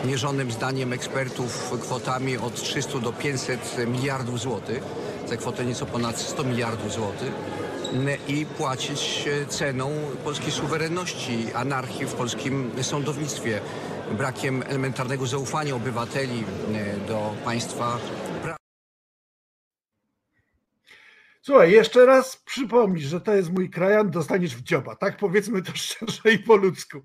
mierzonym 0.05 0.51
zdaniem 0.51 0.93
ekspertów 0.93 1.71
kwotami 1.81 2.37
od 2.37 2.55
300 2.55 2.99
do 2.99 3.13
500 3.13 3.77
miliardów 3.87 4.39
złotych, 4.39 4.83
za 5.29 5.37
kwotę 5.37 5.65
nieco 5.65 5.85
ponad 5.85 6.19
100 6.19 6.43
miliardów 6.43 6.93
złotych. 6.93 7.31
Mm, 7.93 8.17
i 8.27 8.45
płacić 8.45 9.25
e, 9.27 9.45
ceną 9.45 9.91
polskiej 10.23 10.51
suwerenności, 10.51 11.47
anarchii 11.53 12.05
w 12.05 12.13
polskim 12.13 12.71
sądownictwie, 12.81 13.61
brakiem 14.11 14.63
elementarnego 14.67 15.25
zaufania 15.25 15.75
obywateli 15.75 16.43
e, 16.73 17.07
do 17.07 17.33
państwa. 17.45 17.99
Słuchaj, 21.45 21.71
jeszcze 21.71 22.05
raz 22.05 22.37
przypomnij, 22.37 23.03
że 23.03 23.21
to 23.21 23.35
jest 23.35 23.51
mój 23.51 23.69
krajan, 23.69 24.11
dostaniesz 24.11 24.55
w 24.55 24.63
dzioba. 24.63 24.95
Tak 24.95 25.17
powiedzmy 25.17 25.61
to 25.61 25.71
szczerze 25.75 26.31
i 26.33 26.39
po 26.39 26.55
ludzku. 26.55 27.01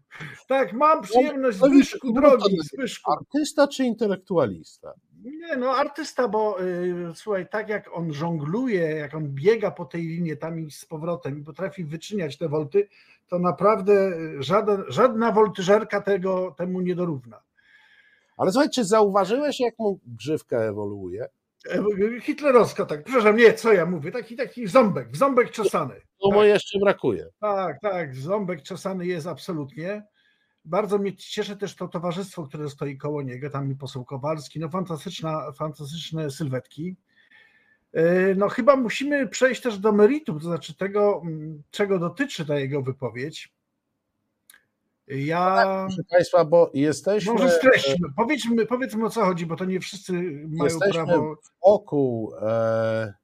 Tak, 0.49 0.73
mam 0.73 1.03
przyjemność, 1.03 1.59
No, 1.61 1.67
Zbyszku, 1.67 2.13
drogi 2.13 2.57
Zbyszku. 2.73 3.13
Artysta 3.13 3.69
czy 3.69 3.85
intelektualista? 3.85 4.93
Nie, 5.23 5.57
no 5.57 5.71
artysta, 5.71 6.29
bo 6.29 6.63
y, 6.63 6.95
słuchaj, 7.15 7.49
tak 7.51 7.69
jak 7.69 7.91
on 7.93 8.13
żongluje, 8.13 8.81
jak 8.81 9.15
on 9.15 9.29
biega 9.29 9.71
po 9.71 9.85
tej 9.85 10.03
linie 10.03 10.37
tam 10.37 10.61
i 10.61 10.71
z 10.71 10.85
powrotem 10.85 11.39
i 11.39 11.45
potrafi 11.45 11.85
wyczyniać 11.85 12.37
te 12.37 12.49
wolty, 12.49 12.89
to 13.29 13.39
naprawdę 13.39 13.93
y, 13.93 14.43
żaden, 14.43 14.85
żadna 14.89 15.33
woltyżerka 15.33 16.01
tego, 16.01 16.55
temu 16.59 16.81
nie 16.81 16.95
dorówna. 16.95 17.43
Ale 18.37 18.53
słuchaj, 18.53 18.71
czy 18.71 18.85
zauważyłeś, 18.85 19.61
jak 19.61 19.75
mu 19.79 20.01
grzywka 20.07 20.57
ewoluuje? 20.57 21.29
Hitlerowska, 22.23 22.87
tak, 22.87 23.05
przepraszam, 23.05 23.37
nie, 23.37 23.55
co 23.55 23.73
ja 23.73 23.87
mówię, 23.87 24.13
taki, 24.13 24.37
taki 24.37 24.67
ząbek, 24.67 25.17
ząbek 25.17 25.51
czesany. 25.51 25.95
To 26.23 26.31
mu 26.31 26.43
jeszcze 26.43 26.79
brakuje. 26.79 27.27
Tak, 27.41 27.81
tak, 27.81 28.17
ząbek 28.17 28.63
czesany 28.63 29.07
jest 29.07 29.27
absolutnie. 29.27 30.07
Bardzo 30.65 30.99
mnie 30.99 31.17
cieszy 31.17 31.57
też 31.57 31.77
to 31.77 31.89
towarzystwo, 31.89 32.47
które 32.47 32.71
stoi 32.71 32.97
koło 32.97 33.23
niego, 33.23 33.51
tam 33.51 33.73
i 33.73 33.75
poseł 33.75 34.05
Kowalski, 34.05 34.61
no 34.61 34.69
fantastyczna, 34.69 35.53
fantastyczne 35.53 36.31
sylwetki. 36.31 36.97
E, 37.93 38.35
No 38.35 38.49
chyba 38.49 38.77
musimy 38.77 39.29
przejść 39.29 39.63
też 39.63 39.79
do 39.79 39.93
meritum, 39.93 40.39
to 40.41 40.45
znaczy 40.45 40.75
tego, 40.75 41.23
mm, 41.25 41.63
czego 41.71 41.99
dotyczy 41.99 42.47
ta 42.47 42.59
jego 42.59 42.83
wypowiedź. 42.83 43.53
Ja 45.07 45.65
Proszę 45.87 46.03
Państwa, 46.11 46.45
bo 46.45 46.71
jesteśmy, 46.75 47.33
może 47.33 47.51
streśćmy, 47.51 48.09
powiedzmy, 48.17 48.67
powiedzmy 48.67 49.05
o 49.05 49.11
co 49.11 49.25
chodzi, 49.25 49.47
bo 49.47 49.57
to 49.57 49.65
nie 49.65 49.81
wszyscy 49.81 50.13
mają 50.13 50.65
jesteśmy 50.65 50.93
prawo. 50.93 51.37
wokół, 51.67 52.35
e, 52.43 53.15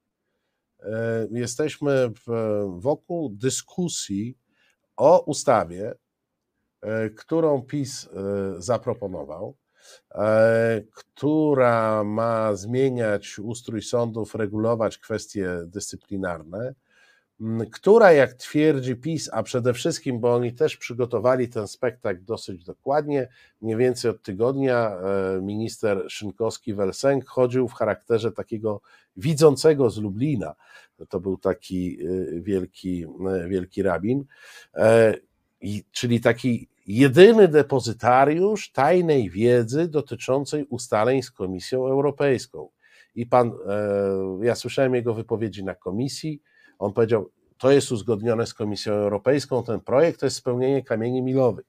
e, 0.83 1.29
jesteśmy 1.31 2.11
w, 2.27 2.64
wokół 2.79 3.29
dyskusji 3.29 4.38
o 4.96 5.20
ustawie, 5.20 5.94
e, 6.81 7.11
którą 7.11 7.62
PiS 7.62 8.09
e, 8.09 8.09
zaproponował, 8.62 9.57
która 10.92 12.05
ma 12.05 12.55
zmieniać 12.55 13.38
ustrój 13.38 13.83
sądów, 13.83 14.35
regulować 14.35 14.99
kwestie 14.99 15.49
dyscyplinarne, 15.66 16.75
która, 17.73 18.12
jak 18.12 18.35
twierdzi 18.35 18.97
PiS, 18.97 19.31
a 19.33 19.42
przede 19.42 19.75
wszystkim, 19.75 20.20
bo 20.20 20.35
oni 20.35 20.53
też 20.53 20.77
przygotowali 20.77 21.49
ten 21.49 21.68
spektakl 21.68 22.25
dosyć 22.25 22.64
dokładnie, 22.64 23.29
mniej 23.61 23.77
więcej 23.77 24.11
od 24.11 24.23
tygodnia 24.23 24.97
e, 24.97 25.40
minister 25.42 26.07
Szynkowski-Welsenk 26.09 27.25
chodził 27.27 27.68
w 27.68 27.73
charakterze 27.73 28.33
takiego 28.33 28.81
widzącego 29.16 29.90
z 29.90 29.99
Lublina. 29.99 30.55
To 31.09 31.20
był 31.20 31.37
taki 31.37 31.99
e, 32.03 32.40
wielki, 32.40 33.05
e, 33.05 33.49
wielki 33.49 33.83
rabin, 33.83 34.25
E, 34.75 35.14
czyli 35.92 36.20
taki 36.20 36.68
jedyny 36.87 37.49
depozytariusz 37.49 38.73
tajnej 38.73 39.31
wiedzy 39.31 39.88
dotyczącej 39.88 40.66
ustaleń 40.68 41.23
z 41.23 41.31
Komisją 41.31 41.87
Europejską. 41.87 42.68
I 43.14 43.27
pan, 43.27 43.49
e, 43.49 44.47
ja 44.47 44.55
słyszałem 44.55 44.94
jego 44.94 45.14
wypowiedzi 45.14 45.64
na 45.64 45.75
komisji, 45.75 46.42
on 46.79 46.92
powiedział, 46.92 47.31
to 47.59 47.70
jest 47.70 47.92
uzgodnione 47.92 48.47
z 48.47 48.55
Komisją 48.55 48.92
Europejską, 48.92 49.64
ten 49.64 49.81
projekt 49.81 50.20
to 50.20 50.27
jest 50.27 50.37
spełnienie 50.37 50.83
kamieni 50.83 51.23
milowych. 51.23 51.66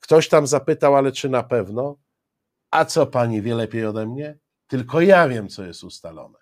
Ktoś 0.00 0.28
tam 0.28 0.46
zapytał, 0.46 0.96
ale 0.96 1.12
czy 1.12 1.28
na 1.28 1.42
pewno? 1.42 1.96
A 2.70 2.84
co 2.84 3.06
pani 3.06 3.42
wie 3.42 3.54
lepiej 3.54 3.86
ode 3.86 4.06
mnie? 4.06 4.38
Tylko 4.66 5.00
ja 5.00 5.28
wiem, 5.28 5.48
co 5.48 5.64
jest 5.64 5.84
ustalone. 5.84 6.38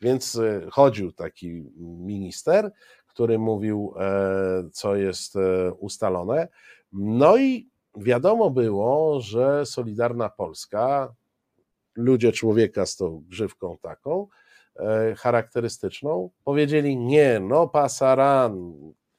Więc 0.00 0.36
e, 0.36 0.66
chodził 0.70 1.12
taki 1.12 1.64
minister, 1.78 2.72
który 3.06 3.38
mówił, 3.38 3.94
e, 4.00 4.70
co 4.72 4.96
jest 4.96 5.34
ustalone. 5.78 6.48
No 6.92 7.36
i 7.36 7.70
wiadomo 7.96 8.50
było, 8.50 9.20
że 9.20 9.66
Solidarna 9.66 10.28
Polska, 10.28 11.14
ludzie 11.96 12.32
człowieka 12.32 12.86
z 12.86 12.96
tą 12.96 13.24
grzywką 13.28 13.78
taką, 13.82 14.26
e, 14.76 15.14
charakterystyczną, 15.14 16.30
powiedzieli 16.44 16.96
nie, 16.96 17.40
no 17.40 17.68
pasaran, 17.68 18.72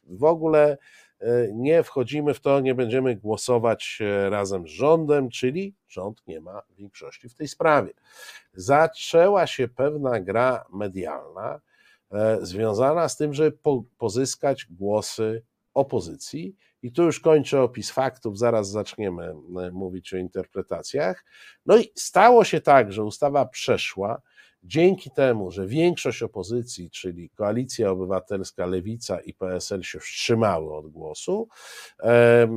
w 0.04 0.24
ogóle 0.24 0.78
e, 1.20 1.54
nie 1.54 1.84
wchodzimy 1.84 2.34
w 2.34 2.40
to, 2.40 2.60
nie 2.60 2.76
będziemy 2.76 3.16
głosować 3.16 4.00
e, 4.02 4.30
razem 4.30 4.68
z 4.68 4.72
rządem, 4.72 5.30
czyli 5.30 5.76
rząd 5.88 6.28
nie 6.28 6.42
ma 6.42 6.62
większości 6.78 7.30
w 7.30 7.36
tej 7.36 7.48
sprawie. 7.48 7.94
Zaczęła 8.54 9.48
się 9.48 9.68
pewna 9.68 10.20
gra 10.20 10.66
medialna 10.74 11.62
związana 12.42 13.10
z 13.10 13.18
tym, 13.18 13.34
żeby 13.34 13.52
po, 13.52 13.84
pozyskać 13.98 14.68
głosy 14.70 15.44
opozycji. 15.74 16.56
I 16.84 16.92
tu 16.92 17.04
już 17.04 17.20
kończę 17.20 17.62
opis 17.62 17.92
faktów, 17.92 18.38
zaraz 18.38 18.70
zaczniemy 18.70 19.24
e, 19.26 19.72
mówić 19.72 20.14
o 20.14 20.18
interpretacjach. 20.18 21.26
No 21.66 21.78
i 21.78 21.92
stało 21.96 22.44
się 22.44 22.62
tak, 22.62 22.94
że 22.94 23.04
ustawa 23.04 23.46
przeszła 23.46 24.22
dzięki 24.64 25.12
temu, 25.12 25.52
że 25.52 25.68
większość 25.68 26.24
opozycji, 26.24 26.90
czyli 26.90 27.30
Koalicja 27.30 27.92
Obywatelska, 27.92 28.66
Lewica 28.66 29.20
i 29.20 29.34
PSL 29.34 29.84
się 29.84 30.00
wstrzymały 30.00 30.76
od 30.76 30.88
głosu. 30.88 31.48
e, 32.00 32.48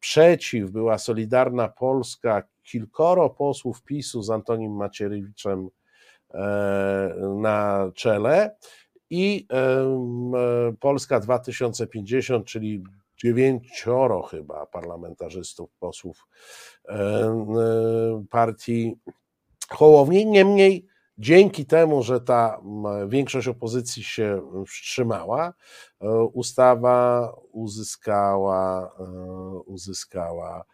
Przeciw 0.00 0.70
była 0.70 0.98
Solidarna 0.98 1.68
Polska, 1.68 2.42
kilkoro 2.62 3.30
posłów 3.30 3.82
PiSu 3.82 4.22
z 4.22 4.30
Antonim 4.30 4.72
Macierewiczem 4.72 5.68
e, 6.34 7.14
na 7.40 7.90
czele 7.94 8.56
i 9.10 9.46
Polska 10.80 11.20
2050, 11.20 12.46
czyli 12.46 12.82
dziewięcioro 13.22 14.22
chyba 14.22 14.66
parlamentarzystów, 14.66 15.70
posłów 15.78 16.26
e, 16.88 16.94
e, 16.94 18.24
partii 18.30 18.96
Hołowni. 19.68 20.26
Niemniej 20.26 20.86
dzięki 21.18 21.66
temu, 21.66 22.02
że 22.02 22.20
ta 22.20 22.60
większość 23.08 23.48
opozycji 23.48 24.02
się 24.02 24.42
wstrzymała, 24.66 25.54
e, 26.00 26.08
ustawa 26.24 27.32
uzyskała, 27.52 28.92
uzyskała 29.66 30.64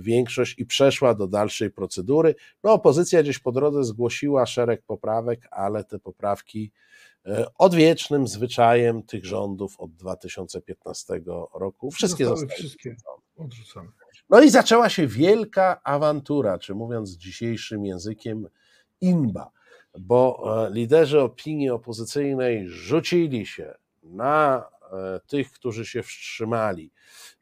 większość 0.00 0.58
i 0.58 0.66
przeszła 0.66 1.14
do 1.14 1.26
dalszej 1.26 1.70
procedury. 1.70 2.34
No, 2.64 2.72
opozycja 2.72 3.22
gdzieś 3.22 3.38
po 3.38 3.52
drodze 3.52 3.84
zgłosiła 3.84 4.46
szereg 4.46 4.82
poprawek, 4.82 5.48
ale 5.50 5.84
te 5.84 5.98
poprawki 5.98 6.72
odwiecznym 7.58 8.28
zwyczajem 8.28 9.02
tych 9.02 9.24
rządów 9.24 9.80
od 9.80 9.94
2015 9.94 11.20
roku. 11.54 11.90
Wszystkie 11.90 12.24
zostały, 12.24 12.40
zostały 12.40 12.58
wszystkie 12.58 12.96
odrzucone. 13.36 13.88
No 14.30 14.42
i 14.42 14.50
zaczęła 14.50 14.88
się 14.88 15.06
wielka 15.06 15.80
awantura, 15.84 16.58
czy 16.58 16.74
mówiąc 16.74 17.10
dzisiejszym 17.10 17.84
językiem, 17.84 18.48
imba, 19.00 19.50
bo 19.98 20.44
e, 20.66 20.70
liderzy 20.70 21.20
opinii 21.20 21.70
opozycyjnej 21.70 22.68
rzucili 22.68 23.46
się 23.46 23.74
na 24.02 24.68
e, 24.92 25.20
tych, 25.26 25.52
którzy 25.52 25.86
się 25.86 26.02
wstrzymali, 26.02 26.90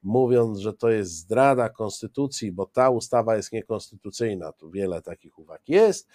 mówiąc, 0.03 0.59
że 0.59 0.73
to 0.73 0.91
jest 0.91 1.13
zdrada 1.13 1.69
konstytucji, 1.69 2.53
bo 2.53 2.67
ta 2.67 2.91
ustawa 2.91 3.37
jest 3.37 3.53
niekonstytucyjna. 3.53 4.53
Tu 4.53 4.71
wiele 4.71 5.03
takich 5.03 5.39
uwag 5.39 5.69
jest 5.69 6.09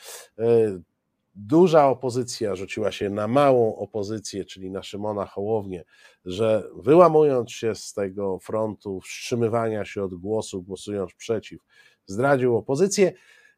duża 1.38 1.88
opozycja 1.88 2.56
rzuciła 2.56 2.91
się 2.91 3.10
na 3.10 3.28
małą 3.28 3.76
opozycję, 3.76 4.45
czyli 4.45 4.71
na 4.71 4.84
Szymona 4.84 5.26
Hołownię, 5.26 5.84
że 6.26 6.63
wyłamując 6.76 7.52
się 7.52 7.76
z 7.76 7.93
tego 7.93 8.39
frontu 8.39 9.02
wstrzymywania 9.02 9.86
się 9.86 10.04
od 10.04 10.15
głosu, 10.15 10.63
głosując 10.63 11.13
przeciw, 11.13 11.62
zdradził 12.06 12.58
opozycję. 12.58 13.13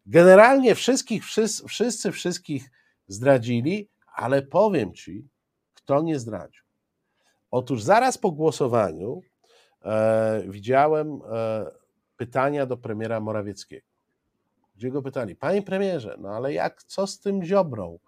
Generalnie 0.06 0.76
wszystkich, 0.76 1.26
wszyscy, 1.26 1.68
wszyscy 1.68 2.12
wszystkich 2.12 2.70
zdradzili, 3.08 3.90
ale 4.16 4.42
powiem 4.42 4.94
ci, 4.94 5.28
kto 5.74 6.02
nie 6.02 6.20
zdradził. 6.20 6.64
Otóż 7.52 7.84
zaraz 7.84 8.18
po 8.18 8.32
głosowaniu 8.32 9.22
e, 9.82 10.44
widziałem 10.48 11.22
e, 11.32 11.66
pytania 12.18 12.66
do 12.66 12.78
premiera 12.78 13.20
Morawieckiego 13.20 13.89
gdzie 14.80 14.92
go 14.92 15.02
pytali, 15.02 15.36
panie 15.36 15.62
premierze, 15.62 16.18
no 16.20 16.30
ale 16.30 16.54
jak, 16.54 16.84
co 16.84 17.08
z 17.08 17.20
tym 17.20 17.44
Ziobrą? 17.44 18.00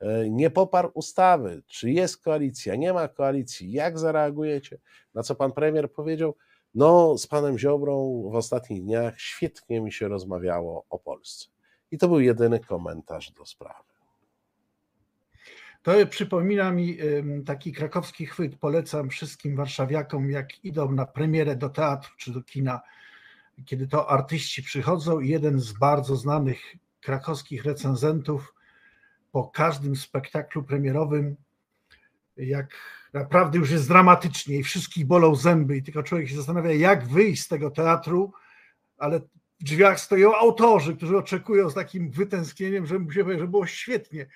E, 0.00 0.30
nie 0.30 0.50
poparł 0.50 0.90
ustawy, 0.94 1.62
czy 1.66 1.90
jest 1.90 2.22
koalicja, 2.22 2.76
nie 2.76 2.92
ma 2.92 3.08
koalicji, 3.08 3.72
jak 3.72 3.98
zareagujecie? 3.98 4.78
Na 5.14 5.22
co 5.22 5.34
pan 5.34 5.52
premier 5.52 5.92
powiedział, 5.92 6.36
no 6.74 7.18
z 7.18 7.26
panem 7.26 7.58
Ziobrą 7.58 8.22
w 8.32 8.34
ostatnich 8.34 8.82
dniach 8.82 9.20
świetnie 9.20 9.80
mi 9.80 9.92
się 9.92 10.08
rozmawiało 10.08 10.86
o 10.90 10.98
Polsce. 10.98 11.48
I 11.90 11.98
to 11.98 12.08
był 12.08 12.20
jedyny 12.20 12.60
komentarz 12.60 13.32
do 13.32 13.46
sprawy. 13.46 13.84
To 15.82 15.92
przypomina 16.10 16.72
mi 16.72 16.98
taki 17.46 17.72
krakowski 17.72 18.26
chwyt. 18.26 18.56
Polecam 18.56 19.10
wszystkim 19.10 19.56
warszawiakom, 19.56 20.30
jak 20.30 20.64
idą 20.64 20.92
na 20.92 21.06
premierę 21.06 21.56
do 21.56 21.68
teatru 21.68 22.12
czy 22.16 22.32
do 22.32 22.42
kina 22.42 22.80
kiedy 23.66 23.88
to 23.88 24.10
artyści 24.10 24.62
przychodzą 24.62 25.20
i 25.20 25.28
jeden 25.28 25.60
z 25.60 25.72
bardzo 25.72 26.16
znanych 26.16 26.60
krakowskich 27.00 27.64
recenzentów 27.64 28.54
po 29.32 29.48
każdym 29.48 29.96
spektaklu 29.96 30.62
premierowym, 30.62 31.36
jak 32.36 32.74
naprawdę 33.12 33.58
już 33.58 33.70
jest 33.70 33.88
dramatycznie 33.88 34.56
i 34.56 34.62
wszystkich 34.62 35.06
bolą 35.06 35.34
zęby 35.34 35.76
i 35.76 35.82
tylko 35.82 36.02
człowiek 36.02 36.28
się 36.28 36.36
zastanawia, 36.36 36.72
jak 36.72 37.08
wyjść 37.08 37.42
z 37.42 37.48
tego 37.48 37.70
teatru, 37.70 38.32
ale 38.98 39.20
w 39.60 39.64
drzwiach 39.64 40.00
stoją 40.00 40.34
autorzy, 40.34 40.96
którzy 40.96 41.18
oczekują 41.18 41.70
z 41.70 41.74
takim 41.74 42.10
wytęsknieniem, 42.10 42.86
że, 42.86 42.98
że 43.38 43.48
było 43.48 43.66
świetnie. 43.66 44.26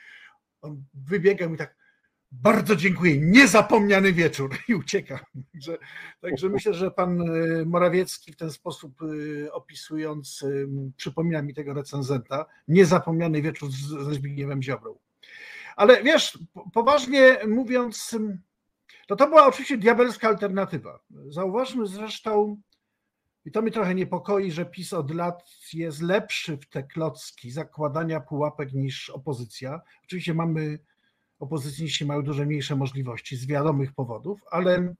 On 0.62 0.84
wybiega 0.94 1.48
mi 1.48 1.56
tak, 1.56 1.76
bardzo 2.32 2.76
dziękuję, 2.76 3.20
niezapomniany 3.20 4.12
wieczór 4.12 4.50
i 4.68 4.74
ucieka. 4.74 5.24
Także, 5.52 5.78
także 6.20 6.48
myślę, 6.48 6.74
że 6.74 6.90
pan 6.90 7.20
e, 7.20 7.64
Morawiecki 7.64 8.32
w 8.32 8.36
ten 8.36 8.50
sposób 8.50 9.00
e, 9.02 9.52
opisując 9.52 10.44
przypomina 10.96 11.42
mi 11.42 11.54
tego 11.54 11.74
recenzenta, 11.74 12.46
niezapomniany 12.68 13.42
wieczór 13.42 13.70
ze 13.70 14.14
Zbigniewem 14.14 14.62
Ziobrą. 14.62 14.98
Ale 15.76 16.02
wiesz, 16.02 16.38
poważnie 16.72 17.36
mówiąc, 17.46 18.16
no 19.10 19.16
to 19.16 19.26
była 19.26 19.46
oczywiście 19.46 19.78
diabelska 19.78 20.28
alternatywa. 20.28 21.00
Zauważmy 21.28 21.86
zresztą, 21.86 22.60
i 23.44 23.50
to 23.50 23.62
mnie 23.62 23.70
trochę 23.70 23.94
niepokoi, 23.94 24.50
że 24.50 24.66
PiS 24.66 24.92
od 24.92 25.14
lat 25.14 25.50
jest 25.72 26.02
lepszy 26.02 26.56
w 26.56 26.68
te 26.68 26.82
klocki 26.82 27.50
zakładania 27.50 28.20
pułapek 28.20 28.72
niż 28.72 29.10
opozycja. 29.10 29.80
Oczywiście 30.04 30.34
mamy 30.34 30.78
opozycjoniści 31.38 32.06
mają 32.06 32.22
dużo 32.22 32.44
mniejsze 32.44 32.76
możliwości 32.76 33.36
z 33.36 33.46
wiadomych 33.46 33.92
powodów, 33.92 34.40
ale 34.50 34.94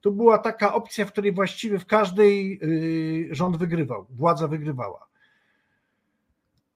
to 0.00 0.10
była 0.10 0.38
taka 0.38 0.74
opcja, 0.74 1.06
w 1.06 1.12
której 1.12 1.32
właściwie 1.32 1.78
w 1.78 1.86
każdej 1.86 2.60
y, 2.62 3.34
rząd 3.34 3.56
wygrywał, 3.56 4.06
władza 4.10 4.48
wygrywała. 4.48 5.06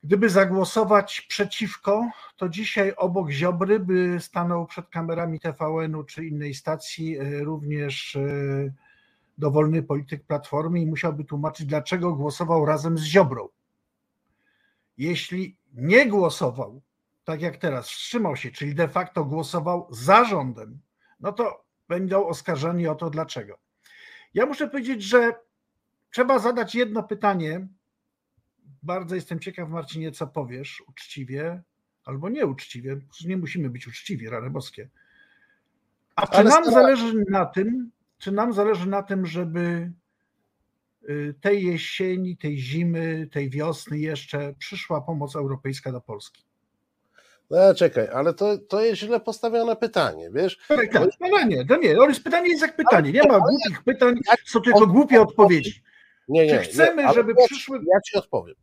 Gdyby 0.05 0.31
zagłosować 0.31 1.21
przeciwko, 1.21 2.11
to 2.37 2.49
dzisiaj 2.49 2.93
obok 2.97 3.31
Ziobry 3.31 3.81
by 3.81 4.17
stanął 4.21 4.67
przed 4.67 4.89
kamerami 4.89 5.41
TVN-u 5.41 6.05
czy 6.05 6.27
innej 6.27 6.55
stacji 6.55 7.21
y, 7.21 7.45
również 7.45 8.15
y, 8.15 8.75
dowolny 9.39 9.83
polityk 9.83 10.25
Platformy 10.25 10.81
i 10.81 10.87
musiałby 10.87 11.25
tłumaczyć, 11.25 11.67
dlaczego 11.67 12.15
głosował 12.15 12.67
razem 12.67 12.99
z 12.99 13.03
Ziobrą. 13.03 13.49
Jeśli 14.99 15.57
nie 15.75 16.07
głosował 16.07 16.83
tak 17.29 17.43
jak 17.43 17.57
teraz, 17.57 17.89
wstrzymał 17.89 18.37
się, 18.37 18.51
czyli 18.51 18.75
de 18.75 18.89
facto 18.89 19.25
głosował 19.25 19.89
za 19.91 20.25
rządem, 20.25 20.81
no 21.21 21.33
to 21.33 21.65
będą 21.89 22.27
oskarżeni 22.27 22.87
o 22.87 22.95
to 22.95 23.11
dlaczego. 23.11 23.59
Ja 24.35 24.47
muszę 24.47 24.69
powiedzieć, 24.69 25.03
że 25.03 25.35
trzeba 26.11 26.39
zadać 26.39 26.75
jedno 26.75 27.03
pytanie. 27.03 27.69
Bardzo 28.83 29.15
jestem 29.15 29.41
ciekaw, 29.41 29.69
Marcinie, 29.69 30.13
co 30.13 30.27
powiesz 30.27 30.83
uczciwie 30.87 31.63
albo 32.05 32.29
nieuczciwie. 32.29 33.01
Nie 33.27 33.37
musimy 33.37 33.71
być 33.71 33.89
uczciwi, 33.89 34.29
rane 34.29 34.51
boskie. 34.51 34.89
A 36.17 36.27
czy 36.27 36.45
nam 36.45 36.65
zależy 36.65 37.25
na 37.31 37.47
tym, 37.47 37.91
czy 38.19 38.33
nam 38.33 38.53
zależy 38.53 38.89
na 38.89 39.03
tym, 39.03 39.27
żeby 39.27 39.93
y, 41.09 41.35
tej 41.41 41.67
jesieni, 41.67 42.37
tej 42.37 42.59
zimy, 42.59 43.29
tej 43.33 43.51
wiosny 43.51 43.99
jeszcze 43.99 44.55
przyszła 44.59 45.01
pomoc 45.01 45.37
europejska 45.37 45.93
do 45.93 46.01
Polski? 46.01 46.48
No 47.51 47.75
czekaj, 47.75 48.09
ale 48.13 48.35
to, 48.35 48.59
to 48.59 48.81
jest 48.81 49.01
źle 49.01 49.21
postawione 49.21 49.77
pytanie, 49.77 50.31
wiesz? 50.33 50.59
Tak, 50.69 50.93
tak, 50.93 51.09
no 51.21 51.45
nie, 51.45 51.67
to 51.67 51.77
nie, 51.77 51.97
pytanie 52.25 52.49
jest 52.49 52.63
jak 52.63 52.77
pytanie, 52.77 53.13
nie 53.13 53.23
ma 53.23 53.39
głupich 53.39 53.85
pytań, 53.85 54.15
są 54.47 54.61
tylko 54.61 54.87
głupie 54.87 55.21
odpowiedzi. 55.21 55.83
Nie, 56.29 56.47
nie, 56.47 56.59
Czy 56.59 56.59
chcemy, 56.59 57.05
nie, 57.05 57.13
żeby 57.13 57.35
przyszły... 57.47 57.79
Ja 57.79 58.01
ci 58.01 58.17
odpowiem, 58.17 58.55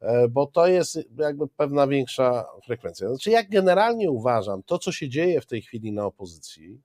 e, 0.00 0.28
bo 0.28 0.46
to 0.46 0.66
jest 0.66 0.98
jakby 1.18 1.48
pewna 1.48 1.86
większa 1.86 2.46
frekwencja. 2.66 3.08
Znaczy 3.08 3.30
ja 3.30 3.42
generalnie 3.42 4.10
uważam, 4.10 4.62
to 4.62 4.78
co 4.78 4.92
się 4.92 5.08
dzieje 5.08 5.40
w 5.40 5.46
tej 5.46 5.62
chwili 5.62 5.92
na 5.92 6.06
opozycji, 6.06 6.80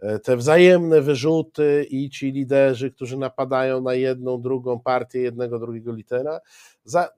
e, 0.00 0.18
te 0.18 0.36
wzajemne 0.36 1.00
wyrzuty 1.00 1.86
i 1.90 2.10
ci 2.10 2.32
liderzy, 2.32 2.90
którzy 2.90 3.16
napadają 3.16 3.80
na 3.80 3.94
jedną, 3.94 4.40
drugą 4.40 4.80
partię, 4.80 5.20
jednego, 5.20 5.58
drugiego 5.58 5.92
litera, 5.92 6.40
za 6.84 7.04
e, 7.04 7.08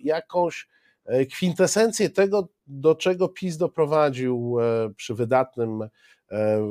jakąś 0.00 0.68
kwintesencję 1.30 2.10
tego, 2.10 2.48
do 2.66 2.94
czego 2.94 3.28
PiS 3.28 3.56
doprowadził 3.56 4.56
e, 4.60 4.90
przy 4.96 5.14
wydatnym 5.14 5.88
e, 6.30 6.62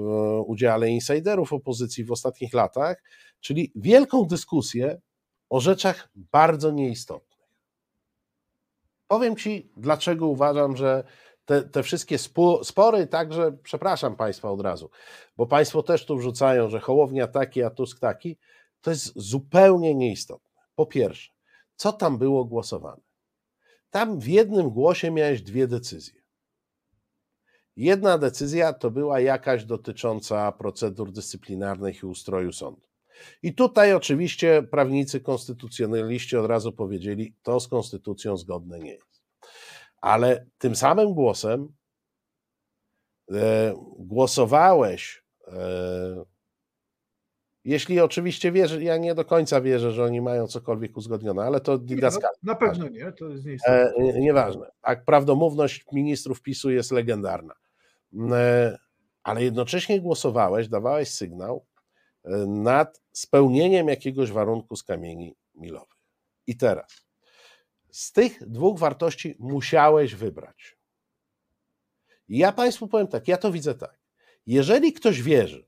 udziale 0.42 0.90
insiderów 0.90 1.54
opozycji 1.54 2.04
w 2.04 2.12
ostatnich 2.12 2.54
latach, 2.54 3.04
czyli 3.40 3.72
wielką 3.76 4.26
dyskusję 4.26 5.02
o 5.50 5.60
rzeczach 5.60 6.10
bardzo 6.16 6.72
nieistotnych. 6.72 7.48
Powiem 9.08 9.36
Ci, 9.36 9.72
dlaczego 9.78 10.28
uważam, 10.28 10.78
że 10.78 11.04
te, 11.46 11.62
te 11.62 11.84
wszystkie 11.84 12.18
spory, 12.64 13.08
także, 13.08 13.58
przepraszam 13.64 14.16
Państwa 14.16 14.52
od 14.52 14.62
razu, 14.62 14.90
bo 15.38 15.46
Państwo 15.46 15.84
też 15.84 16.06
tu 16.06 16.18
wrzucają, 16.18 16.70
że 16.70 16.80
Hołownia 16.80 17.28
taki, 17.28 17.64
a 17.64 17.70
Tusk 17.70 18.00
taki, 18.00 18.38
to 18.82 18.90
jest 18.90 19.12
zupełnie 19.16 19.96
nieistotne. 19.96 20.62
Po 20.76 20.86
pierwsze, 20.86 21.32
co 21.76 21.94
tam 21.94 22.18
było 22.18 22.46
głosowane? 22.46 23.07
Tam 23.90 24.20
w 24.20 24.28
jednym 24.28 24.70
głosie 24.70 25.12
miałeś 25.12 25.42
dwie 25.42 25.68
decyzje. 25.68 26.22
Jedna 27.76 28.18
decyzja 28.18 28.74
to 28.74 28.92
była 28.92 29.20
jakaś 29.20 29.66
dotycząca 29.66 30.52
procedur 30.52 31.12
dyscyplinarnych 31.12 32.04
i 32.04 32.06
ustroju 32.06 32.54
sądu. 32.54 32.88
I 33.44 33.54
tutaj 33.54 33.94
oczywiście 33.94 34.64
prawnicy 34.64 35.22
konstytucjonaliści 35.22 36.38
od 36.38 36.46
razu 36.46 36.72
powiedzieli, 36.72 37.36
to 37.44 37.60
z 37.60 37.68
konstytucją 37.68 38.38
zgodne 38.38 38.80
nie 38.80 38.92
jest. 38.92 39.24
Ale 40.02 40.46
tym 40.58 40.76
samym 40.76 41.14
głosem 41.14 41.74
e, 43.32 43.74
głosowałeś 44.00 45.24
e, 45.48 46.26
Jeśli 47.68 48.00
oczywiście 48.00 48.52
wierzę, 48.52 48.84
ja 48.84 48.98
nie 48.98 49.16
do 49.16 49.26
końca 49.26 49.62
wierzę, 49.62 49.92
że 49.92 50.04
oni 50.04 50.22
mają 50.22 50.48
cokolwiek 50.48 50.98
uzgodnione, 50.98 51.44
ale 51.44 51.60
to 51.62 51.72
no, 51.72 51.78
didaskal. 51.78 52.32
na 52.44 52.56
pewno 52.56 52.88
nie, 52.88 53.12
to 53.12 53.30
jest 53.30 53.46
E, 53.46 53.50
nieistotne. 53.50 53.94
nie- 54.04 54.20
nieważne. 54.20 54.72
A 54.82 54.96
prawdomówność 54.96 55.86
ministrów 55.92 56.42
PiSu 56.42 56.70
jest 56.70 56.92
legendarna. 56.92 57.54
E, 58.32 58.78
ale 59.24 59.44
jednocześnie 59.44 60.02
głosowałeś, 60.02 60.68
dawałeś 60.68 61.10
sygnał 61.10 61.66
e, 62.26 62.30
nad 62.48 63.02
spełnieniem 63.12 63.88
jakiegoś 63.88 64.32
warunku 64.32 64.76
z 64.76 64.84
kamieni 64.84 65.36
milowych. 65.56 65.98
I 66.48 66.58
teraz, 66.58 67.06
z 67.92 68.12
tych 68.12 68.50
dwóch 68.50 68.80
wartości 68.80 69.36
musiałeś 69.40 70.16
wybrać. 70.16 70.78
I 72.28 72.38
ja 72.38 72.52
Państwu 72.52 72.88
powiem 72.88 73.08
tak, 73.08 73.28
ja 73.28 73.38
to 73.38 73.52
widzę 73.52 73.76
tak. 73.76 74.00
Jeżeli 74.46 74.94
ktoś 74.94 75.22
wierzy, 75.22 75.67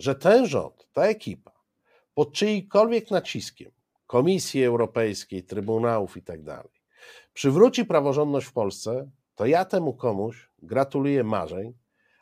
że 0.00 0.14
ten 0.14 0.46
rząd, 0.46 0.88
ta 0.92 1.02
ekipa, 1.02 1.52
pod 2.14 2.32
czyimkolwiek 2.32 3.10
naciskiem 3.10 3.70
Komisji 4.06 4.64
Europejskiej, 4.64 5.42
Trybunałów 5.42 6.16
i 6.16 6.22
tak 6.22 6.42
dalej, 6.42 6.70
przywróci 7.34 7.84
praworządność 7.84 8.46
w 8.46 8.52
Polsce, 8.52 9.10
to 9.34 9.46
ja 9.46 9.64
temu 9.64 9.94
komuś 9.94 10.50
gratuluję 10.62 11.24
marzeń, 11.24 11.72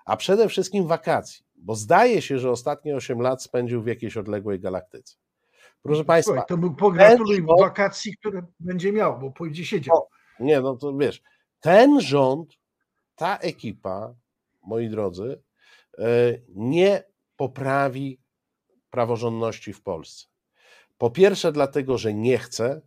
a 0.05 0.17
przede 0.17 0.49
wszystkim 0.49 0.87
wakacji, 0.87 1.45
bo 1.57 1.75
zdaje 1.75 2.23
się, 2.23 2.39
że 2.39 2.51
ostatnie 2.51 2.97
8 2.97 3.21
lat 3.21 3.43
spędził 3.43 3.83
w 3.83 3.87
jakiejś 3.87 4.17
odległej 4.17 4.61
galaktyce. 4.61 5.17
Proszę 5.83 6.05
Państwa, 6.05 6.43
to 6.43 6.57
mu 6.57 6.75
pogratuluj 6.75 7.37
rząd- 7.37 7.61
wakacji, 7.61 8.17
które 8.17 8.43
będzie 8.61 8.93
miał, 8.93 9.19
bo 9.19 9.31
pójdzie 9.31 9.65
siedział. 9.65 10.09
Nie, 10.41 10.61
no 10.61 10.77
to 10.77 10.97
wiesz, 10.97 11.23
ten 11.61 12.01
rząd, 12.01 12.59
ta 13.17 13.37
ekipa, 13.39 14.15
moi 14.63 14.89
drodzy, 14.89 15.43
e, 15.99 16.05
nie 16.49 17.03
poprawi 17.39 18.21
praworządności 18.91 19.73
w 19.73 19.83
Polsce. 19.83 20.27
Po 20.99 21.11
pierwsze, 21.11 21.53
dlatego, 21.53 21.99
że 21.99 22.15
nie 22.15 22.39
chce, 22.39 22.81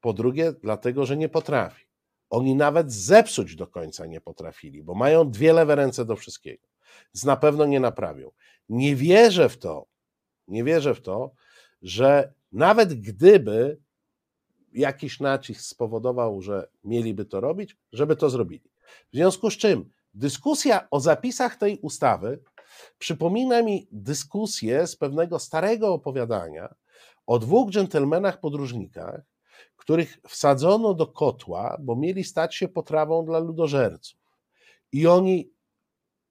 po 0.00 0.12
drugie, 0.12 0.52
dlatego, 0.52 1.06
że 1.06 1.16
nie 1.16 1.28
potrafi. 1.28 1.84
Oni 2.30 2.54
nawet 2.54 2.92
zepsuć 2.92 3.56
do 3.56 3.66
końca 3.66 4.06
nie 4.06 4.20
potrafili, 4.20 4.82
bo 4.82 4.94
mają 4.94 5.30
dwie 5.30 5.52
lewe 5.52 5.74
ręce 5.74 6.04
do 6.04 6.16
wszystkiego. 6.16 6.68
Więc 7.14 7.24
na 7.24 7.36
pewno 7.36 7.66
nie 7.66 7.80
naprawią. 7.80 8.30
Nie 8.68 8.96
wierzę 8.96 9.48
w 9.48 9.58
to, 9.58 9.86
nie 10.48 10.64
wierzę 10.64 10.94
w 10.94 11.00
to, 11.00 11.32
że 11.82 12.32
nawet 12.52 12.94
gdyby 12.94 13.80
jakiś 14.72 15.20
nacisk 15.20 15.60
spowodował, 15.60 16.42
że 16.42 16.68
mieliby 16.84 17.24
to 17.24 17.40
robić, 17.40 17.76
żeby 17.92 18.16
to 18.16 18.30
zrobili. 18.30 18.70
W 19.12 19.16
związku 19.16 19.50
z 19.50 19.56
czym 19.56 19.90
dyskusja 20.14 20.88
o 20.90 21.00
zapisach 21.00 21.56
tej 21.56 21.78
ustawy 21.78 22.42
przypomina 22.98 23.62
mi 23.62 23.88
dyskusję 23.92 24.86
z 24.86 24.96
pewnego 24.96 25.38
starego 25.38 25.94
opowiadania 25.94 26.74
o 27.26 27.38
dwóch 27.38 27.70
dżentelmenach 27.70 28.40
podróżnikach, 28.40 29.20
których 29.76 30.18
wsadzono 30.28 30.94
do 30.94 31.06
kotła, 31.06 31.76
bo 31.80 31.96
mieli 31.96 32.24
stać 32.24 32.56
się 32.56 32.68
potrawą 32.68 33.24
dla 33.24 33.38
ludożerców. 33.38 34.20
I 34.92 35.06
oni 35.06 35.50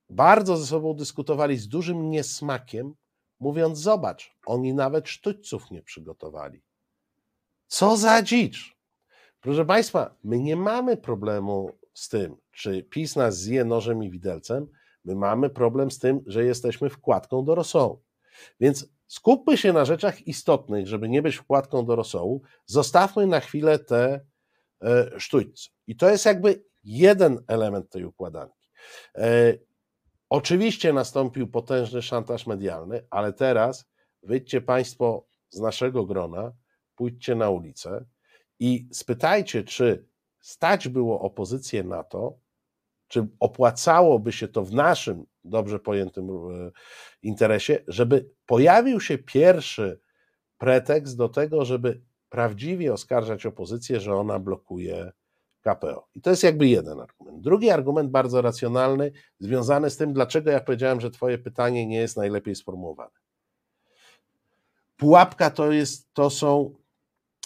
bardzo 0.09 0.57
ze 0.57 0.65
sobą 0.65 0.93
dyskutowali 0.93 1.57
z 1.57 1.67
dużym 1.67 2.09
niesmakiem, 2.09 2.93
mówiąc: 3.39 3.79
Zobacz, 3.79 4.35
oni 4.45 4.73
nawet 4.73 5.09
sztućców 5.09 5.71
nie 5.71 5.81
przygotowali. 5.81 6.61
Co 7.67 7.97
za 7.97 8.21
dzicz! 8.21 8.77
Proszę 9.41 9.65
Państwa, 9.65 10.15
my 10.23 10.39
nie 10.39 10.55
mamy 10.55 10.97
problemu 10.97 11.71
z 11.93 12.09
tym, 12.09 12.37
czy 12.51 12.83
PiS 12.83 13.15
nas 13.15 13.37
zje 13.37 13.65
nożem 13.65 14.03
i 14.03 14.09
widelcem. 14.09 14.67
My 15.09 15.15
mamy 15.15 15.49
problem 15.49 15.91
z 15.91 15.99
tym, 15.99 16.21
że 16.25 16.43
jesteśmy 16.43 16.89
wkładką 16.89 17.45
do 17.45 17.55
rosołu. 17.55 18.03
Więc 18.59 18.89
skupmy 19.07 19.57
się 19.57 19.73
na 19.73 19.85
rzeczach 19.85 20.27
istotnych, 20.27 20.87
żeby 20.87 21.09
nie 21.09 21.21
być 21.21 21.35
wkładką 21.35 21.85
do 21.85 21.95
rosołu. 21.95 22.41
Zostawmy 22.65 23.27
na 23.27 23.39
chwilę 23.39 23.79
te 23.79 24.19
e, 24.81 25.19
sztućce. 25.19 25.69
I 25.87 25.95
to 25.95 26.09
jest 26.09 26.25
jakby 26.25 26.63
jeden 26.83 27.43
element 27.47 27.89
tej 27.89 28.05
układanki. 28.05 28.69
E, 29.15 29.53
oczywiście 30.29 30.93
nastąpił 30.93 31.47
potężny 31.47 32.01
szantaż 32.01 32.47
medialny, 32.47 33.07
ale 33.09 33.33
teraz 33.33 33.85
wyjdźcie 34.23 34.61
Państwo 34.61 35.27
z 35.49 35.59
naszego 35.59 36.05
grona, 36.05 36.51
pójdźcie 36.95 37.35
na 37.35 37.49
ulicę 37.49 38.05
i 38.59 38.89
spytajcie, 38.91 39.63
czy 39.63 40.05
stać 40.39 40.87
było 40.87 41.21
opozycję 41.21 41.83
na 41.83 42.03
to, 42.03 42.39
czy 43.09 43.27
opłacałoby 43.39 44.31
się 44.31 44.47
to 44.47 44.63
w 44.63 44.73
naszym 44.73 45.25
dobrze 45.43 45.79
pojętym 45.79 46.29
e, 46.29 46.71
interesie, 47.23 47.83
żeby 47.87 48.29
pojawił 48.45 49.01
się 49.01 49.17
pierwszy 49.17 49.99
pretekst 50.57 51.17
do 51.17 51.29
tego, 51.29 51.65
żeby 51.65 52.01
prawdziwie 52.29 52.93
oskarżać 52.93 53.45
opozycję, 53.45 53.99
że 53.99 54.15
ona 54.15 54.39
blokuje 54.39 55.11
KPO. 55.61 56.07
I 56.15 56.21
to 56.21 56.29
jest 56.29 56.43
jakby 56.43 56.67
jeden 56.67 56.99
argument. 56.99 57.41
Drugi 57.41 57.69
argument, 57.69 58.11
bardzo 58.11 58.41
racjonalny, 58.41 59.11
związany 59.39 59.89
z 59.89 59.97
tym, 59.97 60.13
dlaczego 60.13 60.51
ja 60.51 60.59
powiedziałem, 60.59 61.01
że 61.01 61.11
Twoje 61.11 61.37
pytanie 61.37 61.87
nie 61.87 61.97
jest 61.97 62.17
najlepiej 62.17 62.55
sformułowane. 62.55 63.11
Pułapka 64.97 65.49
to 65.49 65.71
jest, 65.71 66.13
to 66.13 66.29
są, 66.29 66.75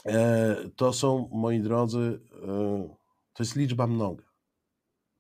e, 0.06 0.56
to 0.76 0.94
są, 0.94 1.30
moi 1.32 1.60
drodzy, 1.60 2.20
e, 2.44 2.48
to 3.34 3.44
jest 3.44 3.56
liczba 3.56 3.88
mnoga. 3.88 4.33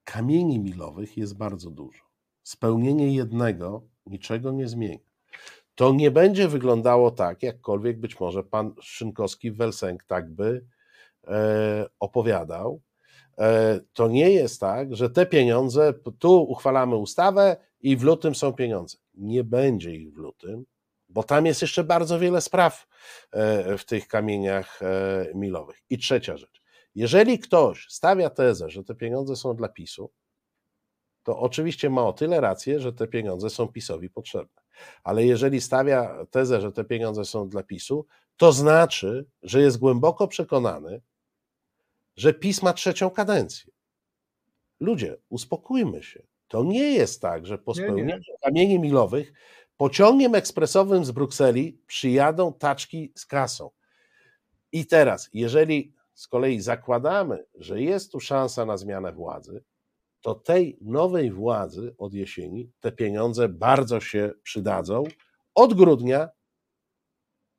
Kamieni 0.04 0.60
milowych 0.60 1.18
jest 1.18 1.38
bardzo 1.38 1.70
dużo. 1.70 2.04
Spełnienie 2.44 3.16
jednego 3.16 3.88
niczego 4.06 4.52
nie 4.52 4.68
zmieni. 4.68 5.04
To 5.76 5.94
nie 5.94 6.12
będzie 6.12 6.48
wyglądało 6.48 7.12
tak, 7.12 7.44
jakkolwiek 7.44 8.00
być 8.00 8.20
może 8.20 8.44
pan 8.44 8.74
Szynkowski 8.82 9.52
Welsenk 9.52 10.04
tak 10.04 10.32
by 10.32 10.66
e, 11.28 11.86
opowiadał. 12.00 12.82
E, 13.38 13.80
to 13.94 14.08
nie 14.08 14.30
jest 14.30 14.60
tak, 14.60 14.96
że 14.96 15.10
te 15.10 15.26
pieniądze, 15.26 15.94
tu 16.20 16.44
uchwalamy 16.44 16.96
ustawę 16.96 17.58
i 17.82 17.98
w 17.98 18.04
lutym 18.04 18.36
są 18.36 18.54
pieniądze. 18.54 18.98
Nie 19.14 19.44
będzie 19.44 19.96
ich 19.96 20.14
w 20.14 20.18
lutym, 20.18 20.66
bo 21.10 21.24
tam 21.24 21.46
jest 21.46 21.62
jeszcze 21.62 21.84
bardzo 21.84 22.20
wiele 22.20 22.42
spraw 22.42 22.88
e, 23.32 23.78
w 23.78 23.86
tych 23.86 24.08
kamieniach 24.08 24.82
e, 24.82 25.26
milowych. 25.36 25.78
I 25.90 25.98
trzecia 25.98 26.38
rzecz. 26.38 26.63
Jeżeli 26.96 27.40
ktoś 27.40 27.88
stawia 27.90 28.30
tezę, 28.30 28.70
że 28.70 28.84
te 28.84 28.96
pieniądze 28.96 29.36
są 29.36 29.56
dla 29.56 29.70
PiSu, 29.70 30.12
to 31.24 31.40
oczywiście 31.40 31.90
ma 31.90 32.06
o 32.08 32.14
tyle 32.14 32.42
rację, 32.42 32.80
że 32.80 32.94
te 32.94 33.08
pieniądze 33.08 33.50
są 33.50 33.68
PiSowi 33.68 34.10
potrzebne. 34.10 34.62
Ale 35.04 35.26
jeżeli 35.26 35.62
stawia 35.62 36.26
tezę, 36.32 36.62
że 36.62 36.72
te 36.72 36.84
pieniądze 36.84 37.26
są 37.26 37.50
dla 37.50 37.64
PiSu, 37.64 38.06
to 38.38 38.52
znaczy, 38.52 39.26
że 39.44 39.62
jest 39.62 39.78
głęboko 39.78 40.28
przekonany, 40.28 41.02
że 42.16 42.34
PiS 42.34 42.62
ma 42.62 42.74
trzecią 42.74 43.10
kadencję. 43.10 43.74
Ludzie, 44.80 45.18
uspokójmy 45.30 46.04
się. 46.04 46.24
To 46.48 46.64
nie 46.64 46.94
jest 46.94 47.22
tak, 47.22 47.46
że 47.46 47.58
po 47.58 47.74
Nie, 47.74 47.82
nie. 47.82 47.86
spełnieniu 47.88 48.34
kamieni 48.44 48.80
milowych 48.80 49.34
pociągiem 49.78 50.36
ekspresowym 50.36 51.06
z 51.06 51.12
Brukseli 51.12 51.82
przyjadą 51.88 52.54
taczki 52.54 53.12
z 53.16 53.26
kasą. 53.26 53.70
I 54.72 54.86
teraz, 54.86 55.30
jeżeli 55.34 55.94
z 56.14 56.28
kolei 56.28 56.62
zakładamy, 56.62 57.46
że 57.56 57.82
jest 57.82 58.12
tu 58.12 58.20
szansa 58.20 58.66
na 58.66 58.78
zmianę 58.78 59.12
władzy, 59.14 59.64
to 60.22 60.36
tej 60.36 60.78
nowej 60.82 61.32
władzy 61.32 61.96
od 61.98 62.14
jesieni 62.14 62.72
te 62.80 62.92
pieniądze 62.92 63.50
bardzo 63.50 64.00
się 64.00 64.32
przydadzą 64.44 65.04
od 65.56 65.74
grudnia 65.74 66.30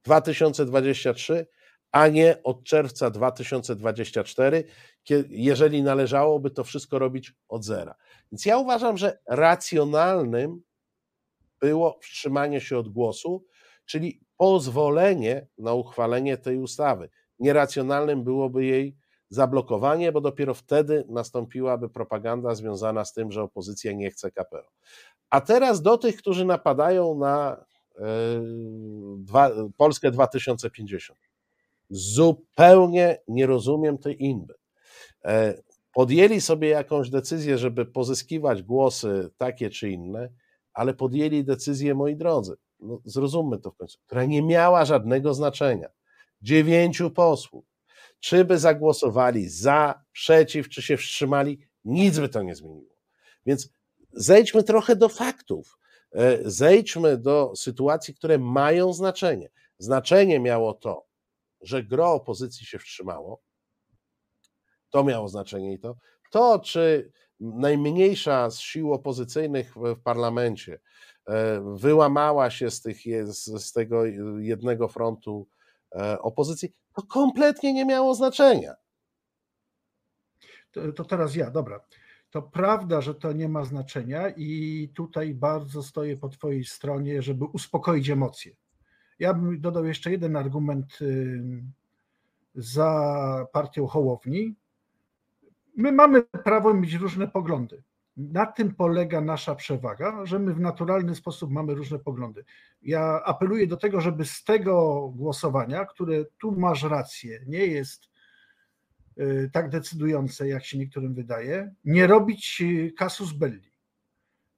2023, 0.05 1.47
a 1.93 2.09
nie 2.09 2.43
od 2.43 2.65
czerwca 2.65 3.11
2024, 3.11 4.65
kie- 5.05 5.25
jeżeli 5.29 5.83
należałoby 5.83 6.51
to 6.51 6.65
wszystko 6.65 6.99
robić 6.99 7.33
od 7.49 7.65
zera. 7.65 7.95
Więc 8.33 8.47
ja 8.47 8.59
uważam, 8.59 8.99
że 8.99 9.19
racjonalnym 9.29 10.63
było 11.61 11.99
wstrzymanie 12.03 12.61
się 12.61 12.79
od 12.79 12.89
głosu, 12.89 13.45
czyli 13.87 14.21
pozwolenie 14.37 15.47
na 15.59 15.73
uchwalenie 15.73 16.37
tej 16.37 16.59
ustawy. 16.59 17.09
Nieracjonalnym 17.45 18.25
byłoby 18.25 18.65
jej 18.65 18.97
zablokowanie, 19.29 20.13
bo 20.13 20.21
dopiero 20.21 20.55
wtedy 20.55 21.05
nastąpiłaby 21.09 21.89
propaganda 21.89 22.55
związana 22.55 23.05
z 23.05 23.13
tym, 23.13 23.33
że 23.33 23.43
opozycja 23.43 23.93
nie 23.93 24.11
chce 24.11 24.31
KPO. 24.31 24.71
A 25.31 25.41
teraz 25.41 25.83
do 25.83 25.99
tych, 25.99 26.17
którzy 26.17 26.45
napadają 26.45 27.19
na 27.19 27.65
e, 27.99 28.05
dwa, 29.17 29.51
Polskę 29.77 30.11
2050. 30.11 31.19
Zupełnie 31.91 33.19
nie 33.29 33.47
rozumiem 33.47 33.99
tej 33.99 34.25
inby. 34.25 34.55
E, 35.25 35.55
Podjęli 35.95 36.41
sobie 36.41 36.69
jakąś 36.69 37.11
decyzję, 37.11 37.59
żeby 37.59 37.87
pozyskiwać 37.87 38.63
głosy 38.63 39.31
takie 39.37 39.71
czy 39.71 39.91
inne, 39.91 40.29
ale 40.73 40.95
podjęli 40.95 41.45
decyzję, 41.45 41.95
moi 41.95 42.17
drodzy, 42.17 42.57
no 42.81 43.01
zrozummy 43.05 43.59
to 43.59 43.71
w 43.71 43.77
końcu, 43.77 43.99
która 44.07 44.25
nie 44.25 44.43
miała 44.43 44.85
żadnego 44.85 45.35
znaczenia. 45.35 45.89
Dziewięciu 46.45 47.11
posłów, 47.11 47.65
czy 48.21 48.45
by 48.45 48.59
zagłosowali 48.59 49.49
za, 49.49 50.05
przeciw, 50.13 50.69
czy 50.69 50.83
się 50.83 50.97
wstrzymali, 50.97 51.59
nic 51.85 52.19
by 52.19 52.29
to 52.29 52.43
nie 52.43 52.55
zmieniło. 52.55 52.97
Więc 53.47 53.69
zejdźmy 54.13 54.63
trochę 54.63 54.97
do 54.97 55.09
faktów. 55.09 55.79
E, 56.13 56.51
zejdźmy 56.51 57.19
do 57.19 57.53
sytuacji, 57.57 58.15
które 58.15 58.39
mają 58.39 58.93
znaczenie. 58.93 59.51
Znaczenie 59.79 60.41
miało 60.41 60.75
to, 60.75 61.07
że 61.61 61.83
gro 61.83 62.13
opozycji 62.13 62.67
się 62.67 62.79
wstrzymało. 62.79 63.43
To 64.91 65.05
miało 65.05 65.29
znaczenie 65.29 65.73
i 65.73 65.79
to. 65.79 65.97
To, 66.31 66.59
czy 66.59 67.13
najmniejsza 67.41 68.51
z 68.51 68.59
sił 68.59 68.93
opozycyjnych 68.93 69.75
w 69.77 70.01
parlamencie 70.03 70.81
e, 71.27 71.61
wyłamała 71.77 72.51
się 72.51 72.71
z, 72.71 72.81
tych, 72.81 72.99
z 73.59 73.73
tego 73.73 74.05
jednego 74.39 74.89
frontu 74.89 75.49
opozycji, 76.21 76.73
to 76.95 77.03
kompletnie 77.03 77.73
nie 77.73 77.85
miało 77.85 78.15
znaczenia. 78.15 78.75
To, 80.73 80.93
to 80.93 81.05
teraz 81.05 81.37
ja, 81.37 81.51
dobra. 81.51 81.81
To 82.31 82.43
prawda, 82.43 83.01
że 83.01 83.15
to 83.15 83.33
nie 83.33 83.49
ma 83.49 83.65
znaczenia 83.65 84.29
i 84.29 84.91
tutaj 84.95 85.35
bardzo 85.35 85.83
stoję 85.83 86.17
po 86.17 86.29
Twojej 86.29 86.65
stronie, 86.65 87.23
żeby 87.23 87.45
uspokoić 87.45 88.11
emocje. 88.11 88.53
Ja 89.19 89.35
bym 89.35 89.61
dodał 89.61 89.85
jeszcze 89.85 90.11
jeden 90.11 90.37
argument 90.37 90.99
za 92.55 93.47
partią 93.53 93.87
Hołowni. 93.87 94.55
My 95.77 95.93
mamy 95.93 96.23
prawo 96.23 96.75
mieć 96.75 96.95
różne 96.95 97.29
poglądy. 97.29 97.83
Na 98.17 98.47
tym 98.47 98.75
polega 98.75 99.21
nasza 99.21 99.55
przewaga, 99.55 100.27
że 100.27 100.39
my 100.39 100.55
w 100.55 100.61
naturalny 100.61 101.15
sposób 101.15 101.51
mamy 101.51 101.75
różne 101.75 101.99
poglądy. 101.99 102.45
Ja 102.83 103.23
apeluję 103.25 103.67
do 103.67 103.77
tego, 103.77 104.01
żeby 104.01 104.25
z 104.25 104.45
tego 104.45 105.09
głosowania, 105.17 105.85
które 105.85 106.25
tu 106.39 106.53
masz 106.53 106.83
rację, 106.83 107.41
nie 107.47 107.67
jest 107.67 108.09
y, 109.19 109.51
tak 109.53 109.71
decydujące, 109.71 110.49
jak 110.49 110.65
się 110.65 110.79
niektórym 110.79 111.15
wydaje, 111.15 111.75
nie 111.85 112.07
robić 112.07 112.63
y, 112.63 112.93
kasus 112.93 113.33
belli. 113.33 113.75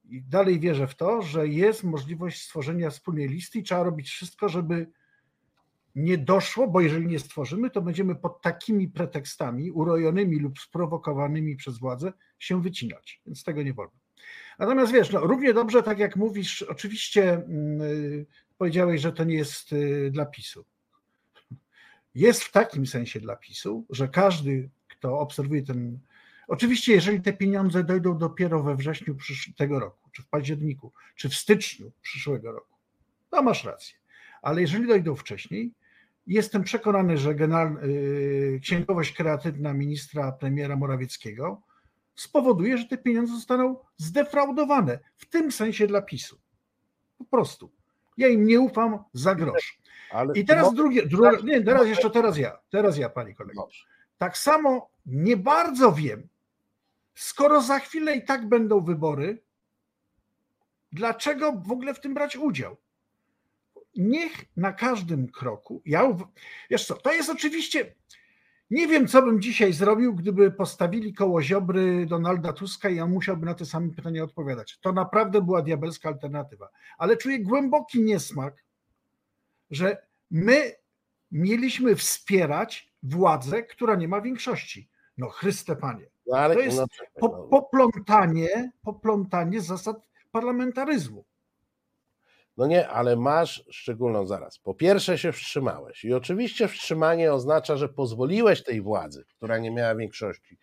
I 0.05 0.23
dalej 0.23 0.61
wierzę 0.61 0.87
w 0.87 0.95
to, 0.95 1.23
że 1.23 1.49
jest 1.49 1.85
możliwość 1.85 2.43
stworzenia 2.43 2.91
wspólnej 2.91 3.29
listy 3.29 3.59
i 3.59 3.63
trzeba 3.63 3.83
robić 3.83 4.09
wszystko, 4.09 4.49
żeby 4.49 4.87
nie 5.97 6.19
doszło, 6.19 6.69
bo 6.69 6.81
jeżeli 6.81 7.07
nie 7.07 7.19
stworzymy, 7.19 7.71
to 7.71 7.83
będziemy 7.83 8.15
pod 8.15 8.43
takimi 8.43 8.89
pretekstami, 8.89 9.71
urojonymi 9.71 10.39
lub 10.39 10.59
sprowokowanymi 10.59 11.57
przez 11.57 11.79
władzę, 11.79 12.13
się 12.39 12.63
wycinać. 12.63 13.23
Więc 13.27 13.45
tego 13.45 13.63
nie 13.63 13.73
wolno. 13.73 13.99
Natomiast 14.59 14.93
wiesz, 14.93 15.13
no, 15.13 15.21
równie 15.21 15.55
dobrze, 15.55 15.83
tak 15.83 15.99
jak 15.99 16.17
mówisz, 16.17 16.63
oczywiście 16.63 17.43
yy, 17.79 18.27
powiedziałeś, 18.59 19.01
że 19.01 19.13
to 19.13 19.25
nie 19.25 19.35
jest 19.35 19.73
yy, 19.73 20.11
dla 20.11 20.27
PiSu. 20.27 20.65
Jest 22.15 22.45
w 22.45 22.53
takim 22.53 22.87
sensie 22.87 23.21
dla 23.21 23.37
PiSu, 23.37 23.87
że 23.91 24.09
każdy, 24.09 24.71
kto 24.89 25.19
obserwuje 25.19 25.63
ten. 25.63 25.99
Oczywiście, 26.49 26.93
jeżeli 26.93 27.23
te 27.23 27.33
pieniądze 27.33 27.85
dojdą 27.85 28.19
dopiero 28.19 28.63
we 28.63 28.77
wrześniu 28.77 29.17
tego 29.57 29.81
roku, 29.81 30.11
czy 30.13 30.23
w 30.23 30.27
październiku, 30.27 30.93
czy 31.15 31.29
w 31.29 31.35
styczniu 31.35 31.93
przyszłego 32.03 32.53
roku, 32.53 32.77
to 33.31 33.43
masz 33.43 33.65
rację. 33.65 33.97
Ale 34.43 34.61
jeżeli 34.61 34.87
dojdą 34.87 35.17
wcześniej, 35.17 35.73
Jestem 36.27 36.63
przekonany, 36.65 37.19
że 37.19 37.31
y, 37.31 38.61
księgowość 38.63 39.13
kreatywna 39.13 39.73
ministra 39.73 40.33
premiera 40.33 40.77
Morawieckiego 40.77 41.63
spowoduje, 42.15 42.79
że 42.79 42.85
te 42.85 42.99
pieniądze 42.99 43.35
zostaną 43.35 43.77
zdefraudowane, 43.97 44.99
w 45.17 45.27
tym 45.27 45.53
sensie 45.53 45.87
dla 45.87 46.03
PiSu. 46.03 46.41
Po 47.19 47.25
prostu. 47.25 47.73
Ja 48.17 48.29
im 48.29 48.47
nie 48.47 48.61
ufam 48.61 48.99
za 49.13 49.35
grosz. 49.35 49.79
Ale 50.11 50.35
I 50.35 50.45
teraz 50.45 50.75
drugie, 50.75 51.07
drugie, 51.07 51.39
nie, 51.45 51.63
teraz 51.63 51.87
jeszcze 51.87 52.11
teraz 52.11 52.39
ja, 52.39 52.59
teraz 52.71 52.99
ja, 52.99 53.09
panie 53.09 53.35
kolego. 53.35 53.69
Tak 54.19 54.39
samo 54.39 54.91
nie 55.07 55.37
bardzo 55.37 55.93
wiem, 55.93 56.29
skoro 57.15 57.63
za 57.63 57.79
chwilę 57.79 58.17
i 58.17 58.25
tak 58.25 58.49
będą 58.49 58.81
wybory, 58.81 59.43
dlaczego 60.93 61.53
w 61.53 61.73
ogóle 61.73 61.95
w 61.95 62.01
tym 62.01 62.15
brać 62.15 62.37
udział? 62.37 62.77
Niech 63.97 64.45
na 64.57 64.73
każdym 64.73 65.29
kroku, 65.29 65.83
ja, 65.85 66.17
wiesz 66.71 66.87
co, 66.87 66.95
to 66.95 67.13
jest 67.13 67.31
oczywiście, 67.31 67.95
nie 68.71 68.89
wiem 68.89 69.09
co 69.09 69.23
bym 69.23 69.41
dzisiaj 69.43 69.73
zrobił, 69.73 70.15
gdyby 70.15 70.51
postawili 70.51 71.15
koło 71.15 71.43
Ziobry 71.43 72.07
Donalda 72.07 72.53
Tuska 72.53 72.89
i 72.89 72.97
ja 72.97 73.07
musiałby 73.07 73.47
na 73.47 73.55
te 73.55 73.65
same 73.65 73.91
pytania 73.91 74.25
odpowiadać. 74.25 74.79
To 74.79 74.93
naprawdę 74.93 75.43
była 75.43 75.63
diabelska 75.63 76.09
alternatywa, 76.09 76.69
ale 76.99 77.17
czuję 77.17 77.41
głęboki 77.41 78.03
niesmak, 78.03 78.65
że 79.71 80.07
my 80.31 80.73
mieliśmy 81.33 81.97
wspierać 81.97 82.93
władzę, 83.03 83.63
która 83.63 83.95
nie 83.95 84.09
ma 84.09 84.21
większości. 84.21 84.89
No 85.19 85.29
Chryste 85.29 85.77
Panie. 85.77 86.07
No, 86.27 86.49
to 86.49 86.61
jest 86.61 86.83
poplątanie, 87.51 88.71
poplątanie 88.83 89.61
zasad 89.61 89.97
parlamentaryzmu. 90.33 91.25
No 92.57 92.67
nie, 92.67 92.89
ale 92.89 93.17
masz 93.17 93.65
szczególną 93.71 94.27
zaraz. 94.27 94.59
Po 94.59 94.75
pierwsze 94.75 95.19
się 95.19 95.33
wstrzymałeś 95.33 96.05
i 96.05 96.15
oczywiście 96.15 96.69
wstrzymanie 96.69 97.33
oznacza, 97.33 97.77
że 97.77 97.89
pozwoliłeś 97.89 98.63
tej 98.63 98.81
władzy, 98.83 99.25
która 99.37 99.59
nie 99.59 99.71
miała 99.71 99.95
większości, 99.95 100.59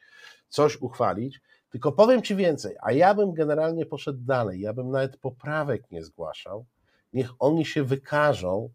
coś 0.50 0.82
uchwalić, 0.82 1.42
tylko 1.70 1.92
powiem 1.92 2.22
Ci 2.22 2.36
więcej, 2.36 2.76
a 2.82 2.92
ja 2.92 3.14
bym 3.14 3.34
generalnie 3.34 3.86
poszedł 3.86 4.20
dalej, 4.22 4.60
ja 4.60 4.74
bym 4.74 4.90
nawet 4.90 5.18
poprawek 5.18 5.92
nie 5.92 6.04
zgłaszał, 6.04 6.66
niech 7.14 7.30
oni 7.40 7.66
się 7.66 7.84
wykażą. 7.84 8.70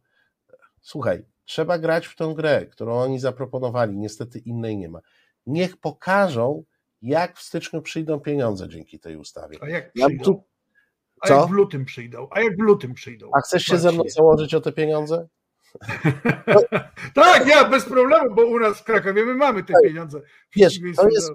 Słuchaj, 0.80 1.24
trzeba 1.44 1.78
grać 1.78 2.06
w 2.06 2.16
tę 2.16 2.34
grę, 2.36 2.66
którą 2.66 2.98
oni 2.98 3.18
zaproponowali, 3.18 3.96
niestety 3.98 4.38
innej 4.38 4.76
nie 4.76 4.88
ma. 4.88 5.00
Niech 5.46 5.76
pokażą, 5.76 6.64
jak 7.02 7.36
w 7.36 7.42
styczniu 7.42 7.82
przyjdą 7.82 8.20
pieniądze 8.20 8.68
dzięki 8.68 9.00
tej 9.00 9.16
ustawie. 9.16 9.58
A 9.60 9.68
jak 9.68 9.92
przyjdą? 9.92 10.14
Ja 10.14 10.24
tu 10.24 10.44
a 11.20 11.28
Co? 11.28 11.34
jak 11.34 11.48
w 11.48 11.50
lutym 11.50 11.84
przyjdą? 11.84 12.28
A 12.30 12.40
jak 12.40 12.56
w 12.56 12.60
lutym 12.60 12.94
przyjdą? 12.94 13.30
A 13.34 13.40
chcesz 13.40 13.62
się 13.62 13.78
ze 13.78 13.92
mną 13.92 14.04
założyć 14.08 14.54
o 14.54 14.60
te 14.60 14.72
pieniądze? 14.72 15.28
tak, 17.14 17.46
ja 17.46 17.68
bez 17.68 17.84
problemu, 17.84 18.34
bo 18.34 18.46
u 18.46 18.58
nas 18.58 18.78
w 18.78 18.84
Krakowie 18.84 19.24
my 19.24 19.34
mamy 19.34 19.64
te 19.64 19.72
pieniądze. 19.84 20.20
Wiesz, 20.56 20.80
to 20.96 21.08
jest, 21.08 21.32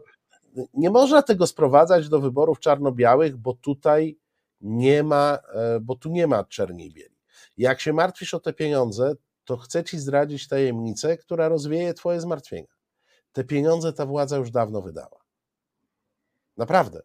nie 0.74 0.90
można 0.90 1.22
tego 1.22 1.48
sprowadzać 1.48 2.10
do 2.10 2.20
wyborów 2.20 2.60
czarno-białych, 2.60 3.38
bo 3.38 3.54
tutaj 3.54 4.18
nie 4.62 5.04
ma, 5.04 5.40
e, 5.54 5.80
bo 5.80 5.96
tu 5.96 6.10
nie 6.10 6.28
ma 6.28 6.44
czerni 6.44 6.92
bieli. 6.92 7.16
Jak 7.58 7.82
się 7.82 7.94
martwisz 7.94 8.34
o 8.34 8.40
te 8.40 8.54
pieniądze, 8.54 9.16
to 9.46 9.58
chcę 9.58 9.84
ci 9.84 10.00
zdradzić 10.00 10.48
tajemnicę, 10.48 11.18
która 11.18 11.50
rozwieje 11.50 11.94
twoje 11.94 12.22
zmartwienia. 12.22 12.74
Te 13.32 13.44
pieniądze 13.44 13.94
ta 13.94 14.06
władza 14.06 14.38
już 14.38 14.52
dawno 14.52 14.82
wydała. 14.82 15.24
Naprawdę. 16.58 17.02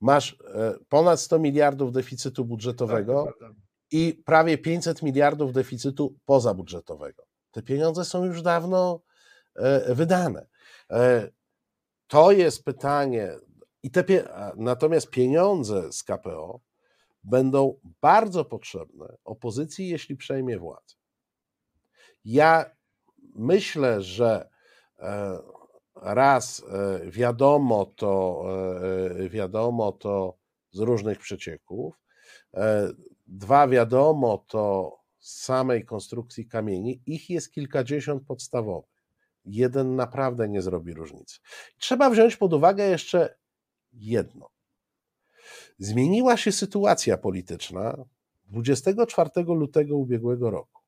Masz 0.00 0.36
e, 0.54 0.74
ponad 0.88 1.20
100 1.20 1.38
miliardów 1.38 1.92
deficytu 1.92 2.44
budżetowego 2.44 3.24
tak, 3.40 3.50
i 3.90 4.22
prawie 4.24 4.58
500 4.58 5.02
miliardów 5.02 5.52
deficytu 5.52 6.14
pozabudżetowego. 6.24 7.22
Te 7.50 7.62
pieniądze 7.62 8.04
są 8.04 8.24
już 8.24 8.42
dawno 8.42 9.02
e, 9.56 9.94
wydane. 9.94 10.46
E, 10.90 11.30
to 12.06 12.32
jest 12.32 12.64
pytanie, 12.64 13.34
i 13.82 13.90
te, 13.90 14.04
natomiast 14.56 15.10
pieniądze 15.10 15.92
z 15.92 16.02
KPO 16.02 16.60
będą 17.24 17.80
bardzo 18.00 18.44
potrzebne 18.44 19.16
opozycji, 19.24 19.88
jeśli 19.88 20.16
przejmie 20.16 20.58
władzę. 20.58 20.96
Ja 22.24 22.70
myślę, 23.34 24.02
że 24.02 24.48
raz 25.94 26.62
e, 26.68 27.10
wiadomo 27.10 27.86
to, 27.86 28.44
e, 29.20 29.28
wiadomo 29.28 29.92
to 29.92 30.36
z 30.70 30.78
różnych 30.78 31.18
przecieków, 31.18 31.94
e, 32.54 32.88
dwa 33.26 33.68
wiadomo 33.68 34.44
to 34.48 34.96
z 35.18 35.42
samej 35.42 35.84
konstrukcji 35.84 36.48
kamieni, 36.48 37.02
ich 37.06 37.30
jest 37.30 37.52
kilkadziesiąt 37.52 38.26
podstawowych. 38.26 38.90
Jeden 39.44 39.96
naprawdę 39.96 40.48
nie 40.48 40.62
zrobi 40.62 40.94
różnicy. 40.94 41.40
Trzeba 41.78 42.10
wziąć 42.10 42.36
pod 42.36 42.52
uwagę 42.52 42.88
jeszcze 42.88 43.34
jedno. 43.92 44.50
Zmieniła 45.78 46.36
się 46.36 46.52
sytuacja 46.52 47.18
polityczna 47.18 48.04
24 48.44 49.30
lutego 49.36 49.96
ubiegłego 49.96 50.50
roku. 50.50 50.82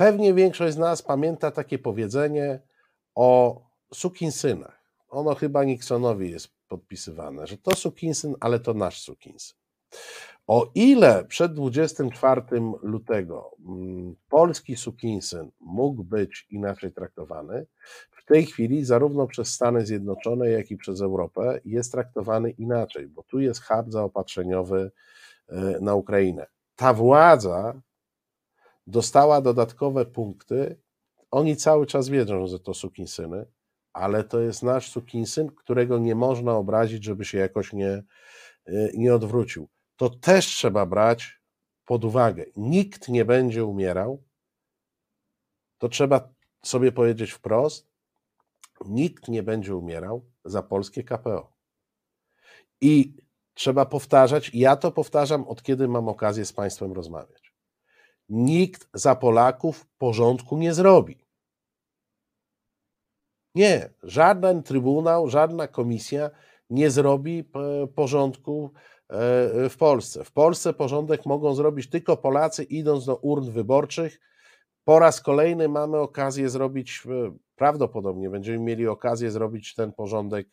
Pewnie 0.00 0.34
większość 0.34 0.74
z 0.74 0.78
nas 0.78 1.02
pamięta 1.02 1.50
takie 1.50 1.78
powiedzenie 1.78 2.60
o 3.14 3.60
sukinsynach. 3.94 4.84
Ono 5.08 5.34
chyba 5.34 5.64
Nixonowi 5.64 6.30
jest 6.30 6.48
podpisywane, 6.68 7.46
że 7.46 7.58
to 7.58 7.74
sukinsyn, 7.76 8.34
ale 8.40 8.60
to 8.60 8.74
nasz 8.74 9.00
sukinsyn. 9.00 9.56
O 10.46 10.70
ile 10.74 11.24
przed 11.24 11.54
24 11.54 12.42
lutego 12.82 13.50
mm, 13.68 14.16
polski 14.28 14.76
sukinsyn 14.76 15.50
mógł 15.60 16.04
być 16.04 16.46
inaczej 16.50 16.92
traktowany, 16.92 17.66
w 18.10 18.24
tej 18.24 18.46
chwili 18.46 18.84
zarówno 18.84 19.26
przez 19.26 19.48
Stany 19.48 19.86
Zjednoczone, 19.86 20.50
jak 20.50 20.70
i 20.70 20.76
przez 20.76 21.00
Europę 21.00 21.60
jest 21.64 21.92
traktowany 21.92 22.50
inaczej, 22.50 23.06
bo 23.06 23.22
tu 23.22 23.40
jest 23.40 23.62
hub 23.64 23.92
zaopatrzeniowy 23.92 24.90
e, 25.48 25.78
na 25.80 25.94
Ukrainę. 25.94 26.46
Ta 26.76 26.94
władza 26.94 27.80
dostała 28.90 29.40
dodatkowe 29.40 30.06
punkty. 30.06 30.80
Oni 31.30 31.56
cały 31.56 31.86
czas 31.86 32.08
wiedzą, 32.08 32.46
że 32.46 32.60
to 32.60 32.74
sukinsyny, 32.74 33.46
ale 33.92 34.24
to 34.24 34.40
jest 34.40 34.62
nasz 34.62 34.90
sukinsyn, 34.90 35.48
którego 35.48 35.98
nie 35.98 36.14
można 36.14 36.56
obrazić, 36.56 37.04
żeby 37.04 37.24
się 37.24 37.38
jakoś 37.38 37.72
nie, 37.72 38.02
y, 38.68 38.92
nie 38.94 39.14
odwrócił. 39.14 39.68
To 39.96 40.10
też 40.10 40.46
trzeba 40.46 40.86
brać 40.86 41.40
pod 41.84 42.04
uwagę. 42.04 42.44
Nikt 42.56 43.08
nie 43.08 43.24
będzie 43.24 43.64
umierał. 43.64 44.24
To 45.78 45.88
trzeba 45.88 46.34
sobie 46.64 46.92
powiedzieć 46.92 47.30
wprost. 47.30 47.90
Nikt 48.86 49.28
nie 49.28 49.42
będzie 49.42 49.76
umierał 49.76 50.30
za 50.44 50.62
polskie 50.62 51.04
KPO. 51.04 51.52
I 52.80 53.16
trzeba 53.54 53.86
powtarzać, 53.86 54.50
ja 54.54 54.76
to 54.76 54.92
powtarzam 54.92 55.44
od 55.48 55.62
kiedy 55.62 55.88
mam 55.88 56.08
okazję 56.08 56.44
z 56.44 56.52
Państwem 56.52 56.92
rozmawiać. 56.92 57.49
Nikt 58.30 58.88
za 58.94 59.14
Polaków 59.14 59.86
porządku 59.98 60.58
nie 60.58 60.74
zrobi. 60.74 61.26
Nie, 63.54 63.90
żaden 64.02 64.62
trybunał, 64.62 65.28
żadna 65.28 65.68
komisja 65.68 66.30
nie 66.70 66.90
zrobi 66.90 67.50
porządku 67.94 68.70
e, 69.08 69.68
w 69.68 69.76
Polsce. 69.78 70.24
W 70.24 70.32
Polsce 70.32 70.72
porządek 70.72 71.26
mogą 71.26 71.54
zrobić 71.54 71.90
tylko 71.90 72.16
Polacy, 72.16 72.64
idąc 72.64 73.06
do 73.06 73.16
urn 73.16 73.50
wyborczych. 73.50 74.20
Po 74.84 74.98
raz 74.98 75.20
kolejny 75.20 75.68
mamy 75.68 75.98
okazję 75.98 76.48
zrobić, 76.48 77.02
e, 77.06 77.36
prawdopodobnie 77.56 78.30
będziemy 78.30 78.58
mieli 78.58 78.88
okazję 78.88 79.30
zrobić 79.30 79.74
ten 79.74 79.92
porządek 79.92 80.48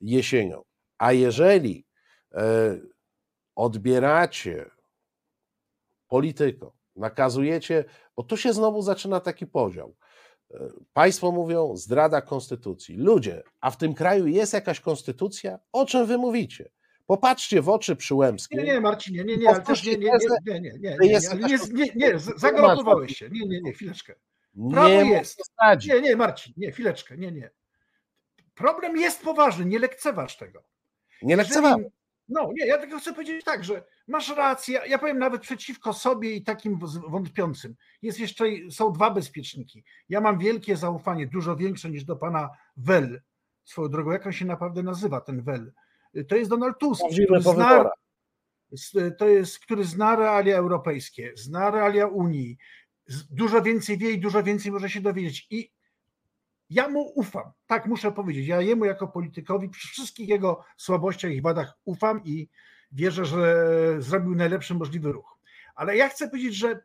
jesienią. 0.00 0.62
A 0.98 1.12
jeżeli 1.12 1.86
e, 2.34 2.78
odbieracie 3.54 4.70
politykom, 6.08 6.70
nakazujecie, 6.96 7.84
bo 8.16 8.22
tu 8.22 8.36
się 8.36 8.52
znowu 8.52 8.82
zaczyna 8.82 9.20
taki 9.20 9.46
podział. 9.46 9.96
Państwo 10.92 11.32
mówią 11.32 11.76
zdrada 11.76 12.20
konstytucji. 12.20 12.96
Ludzie, 12.96 13.42
a 13.60 13.70
w 13.70 13.76
tym 13.76 13.94
kraju 13.94 14.26
jest 14.26 14.52
jakaś 14.52 14.80
konstytucja? 14.80 15.58
O 15.72 15.86
czym 15.86 16.06
wy 16.06 16.18
mówicie? 16.18 16.70
Popatrzcie 17.06 17.62
w 17.62 17.68
oczy 17.68 17.96
Przyłębskiej. 17.96 18.58
Nie, 18.58 18.64
nie, 18.64 18.80
Marcinie, 18.80 19.24
nie, 19.24 19.36
nie, 19.36 19.48
ale 19.48 19.60
też 19.60 19.84
nie, 19.84 19.96
nie, 19.96 19.98
nie, 19.98 20.60
nie, 20.60 20.60
nie, 20.60 20.72
nie, 20.80 20.96
nie, 21.00 21.18
nie, 21.48 21.58
nie, 21.72 21.90
nie, 21.94 22.18
zagalopowałeś 22.36 23.16
się. 23.16 23.28
Nie, 23.30 23.46
nie, 23.46 23.60
nie, 23.60 23.72
chwileczkę. 23.72 24.14
Prawo 24.70 24.88
jest. 24.88 25.40
Nie, 25.86 26.00
nie, 26.00 26.16
Marcin, 26.16 26.52
nie, 26.56 26.72
chwileczkę, 26.72 27.16
nie, 27.16 27.32
nie. 27.32 27.50
Problem 28.54 28.96
jest 28.96 29.22
poważny, 29.22 29.64
nie 29.64 29.78
lekceważ 29.78 30.36
tego. 30.36 30.64
Nie 31.22 31.36
lekceważ. 31.36 31.76
No, 32.32 32.50
nie, 32.54 32.66
ja 32.66 32.78
tylko 32.78 32.98
chcę 32.98 33.12
powiedzieć 33.12 33.44
tak, 33.44 33.64
że 33.64 33.84
masz 34.08 34.36
rację. 34.36 34.80
Ja 34.88 34.98
powiem 34.98 35.18
nawet 35.18 35.42
przeciwko 35.42 35.92
sobie 35.92 36.32
i 36.32 36.42
takim 36.42 36.78
wątpiącym. 37.08 37.76
Jest 38.02 38.20
jeszcze, 38.20 38.44
są 38.70 38.92
dwa 38.92 39.10
bezpieczniki. 39.10 39.84
Ja 40.08 40.20
mam 40.20 40.38
wielkie 40.38 40.76
zaufanie, 40.76 41.26
dużo 41.26 41.56
większe 41.56 41.90
niż 41.90 42.04
do 42.04 42.16
pana 42.16 42.50
Well. 42.76 43.22
Swoją 43.64 43.88
drogą, 43.88 44.10
jak 44.10 44.26
on 44.26 44.32
się 44.32 44.44
naprawdę 44.44 44.82
nazywa, 44.82 45.20
ten 45.20 45.42
Well? 45.42 45.72
To 46.28 46.36
jest 46.36 46.50
Donald 46.50 46.78
Tusk. 46.78 47.02
Który 47.24 47.40
zna, 47.42 47.90
to 49.18 49.28
jest, 49.28 49.58
który 49.58 49.84
zna 49.84 50.16
realia 50.16 50.56
europejskie, 50.56 51.32
zna 51.34 51.70
realia 51.70 52.06
Unii, 52.06 52.58
dużo 53.30 53.62
więcej 53.62 53.98
wie 53.98 54.10
i 54.10 54.20
dużo 54.20 54.42
więcej 54.42 54.72
może 54.72 54.90
się 54.90 55.00
dowiedzieć. 55.00 55.46
I 55.50 55.72
ja 56.72 56.88
mu 56.88 57.12
ufam, 57.14 57.52
tak 57.66 57.86
muszę 57.86 58.12
powiedzieć. 58.12 58.46
Ja 58.46 58.60
jemu 58.60 58.84
jako 58.84 59.08
politykowi 59.08 59.68
przy 59.68 59.88
wszystkich 59.88 60.28
jego 60.28 60.64
słabościach 60.76 61.32
i 61.32 61.42
wadach 61.42 61.78
ufam 61.84 62.24
i 62.24 62.48
wierzę, 62.92 63.24
że 63.24 63.66
zrobił 63.98 64.34
najlepszy 64.34 64.74
możliwy 64.74 65.12
ruch. 65.12 65.38
Ale 65.74 65.96
ja 65.96 66.08
chcę 66.08 66.28
powiedzieć, 66.28 66.54
że 66.54 66.80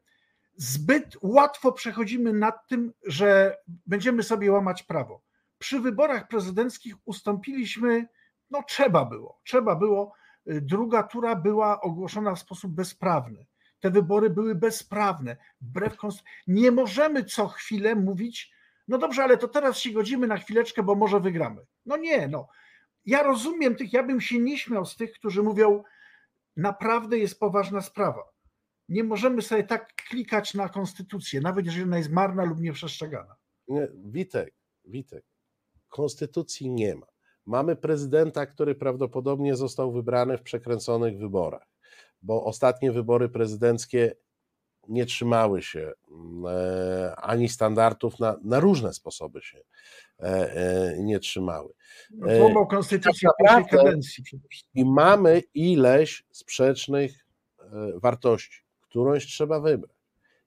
zbyt 0.55 1.17
łatwo 1.21 1.71
przechodzimy 1.71 2.33
nad 2.33 2.67
tym, 2.67 2.93
że 3.05 3.57
będziemy 3.87 4.23
sobie 4.23 4.51
łamać 4.51 4.83
prawo. 4.83 5.21
Przy 5.57 5.79
wyborach 5.79 6.27
prezydenckich 6.27 6.95
ustąpiliśmy, 7.05 8.07
no 8.51 8.63
trzeba 8.67 9.05
było, 9.05 9.39
trzeba 9.43 9.75
było. 9.75 10.13
Druga 10.45 11.03
tura 11.03 11.35
była 11.35 11.81
ogłoszona 11.81 12.35
w 12.35 12.39
sposób 12.39 12.71
bezprawny. 12.71 13.45
Te 13.79 13.91
wybory 13.91 14.29
były 14.29 14.55
bezprawne, 14.55 15.37
wbrew 15.61 15.97
konstytucji. 15.97 16.33
Nie 16.47 16.71
możemy 16.71 17.23
co 17.23 17.47
chwilę 17.47 17.95
mówić, 17.95 18.51
no 18.87 18.97
dobrze, 18.97 19.23
ale 19.23 19.37
to 19.37 19.47
teraz 19.47 19.79
się 19.79 19.91
godzimy 19.91 20.27
na 20.27 20.37
chwileczkę, 20.37 20.83
bo 20.83 20.95
może 20.95 21.19
wygramy. 21.19 21.61
No 21.85 21.97
nie, 21.97 22.27
no. 22.27 22.47
Ja 23.05 23.23
rozumiem 23.23 23.75
tych, 23.75 23.93
ja 23.93 24.03
bym 24.03 24.21
się 24.21 24.39
nie 24.39 24.57
śmiał 24.57 24.85
z 24.85 24.95
tych, 24.95 25.13
którzy 25.13 25.43
mówią, 25.43 25.83
naprawdę 26.55 27.17
jest 27.17 27.39
poważna 27.39 27.81
sprawa. 27.81 28.23
Nie 28.89 29.03
możemy 29.03 29.41
sobie 29.41 29.63
tak 29.63 29.93
klikać 29.93 30.53
na 30.53 30.69
konstytucję, 30.69 31.41
nawet 31.41 31.65
jeżeli 31.65 31.83
ona 31.83 31.97
jest 31.97 32.11
marna 32.11 32.45
lub 32.45 32.59
nieprzestrzegana. 32.59 33.35
Nie, 33.67 33.87
Witek, 34.05 34.53
Witek, 34.85 35.25
konstytucji 35.89 36.69
nie 36.69 36.95
ma. 36.95 37.07
Mamy 37.45 37.75
prezydenta, 37.75 38.45
który 38.45 38.75
prawdopodobnie 38.75 39.55
został 39.55 39.91
wybrany 39.91 40.37
w 40.37 40.43
przekręconych 40.43 41.17
wyborach, 41.17 41.67
bo 42.21 42.43
ostatnie 42.43 42.91
wybory 42.91 43.29
prezydenckie 43.29 44.15
nie 44.89 45.05
trzymały 45.05 45.61
się 45.61 45.91
mm, 46.11 46.45
e, 46.45 47.15
ani 47.15 47.49
standardów, 47.49 48.19
na, 48.19 48.37
na 48.43 48.59
różne 48.59 48.93
sposoby 48.93 49.41
się 49.41 49.59
e, 50.19 50.23
e, 50.23 50.95
nie 50.99 51.19
trzymały. 51.19 51.73
Złamał 52.11 52.63
tak 52.63 52.69
konstytucję 52.69 53.29
tak 53.29 53.47
pierwszej 53.47 53.79
kadencji. 53.79 54.23
I 54.73 54.85
mamy 54.85 55.41
ileś 55.53 56.25
sprzecznych 56.31 57.25
wartości, 57.95 58.61
którąś 58.81 59.25
trzeba 59.25 59.59
wybrać. 59.59 59.97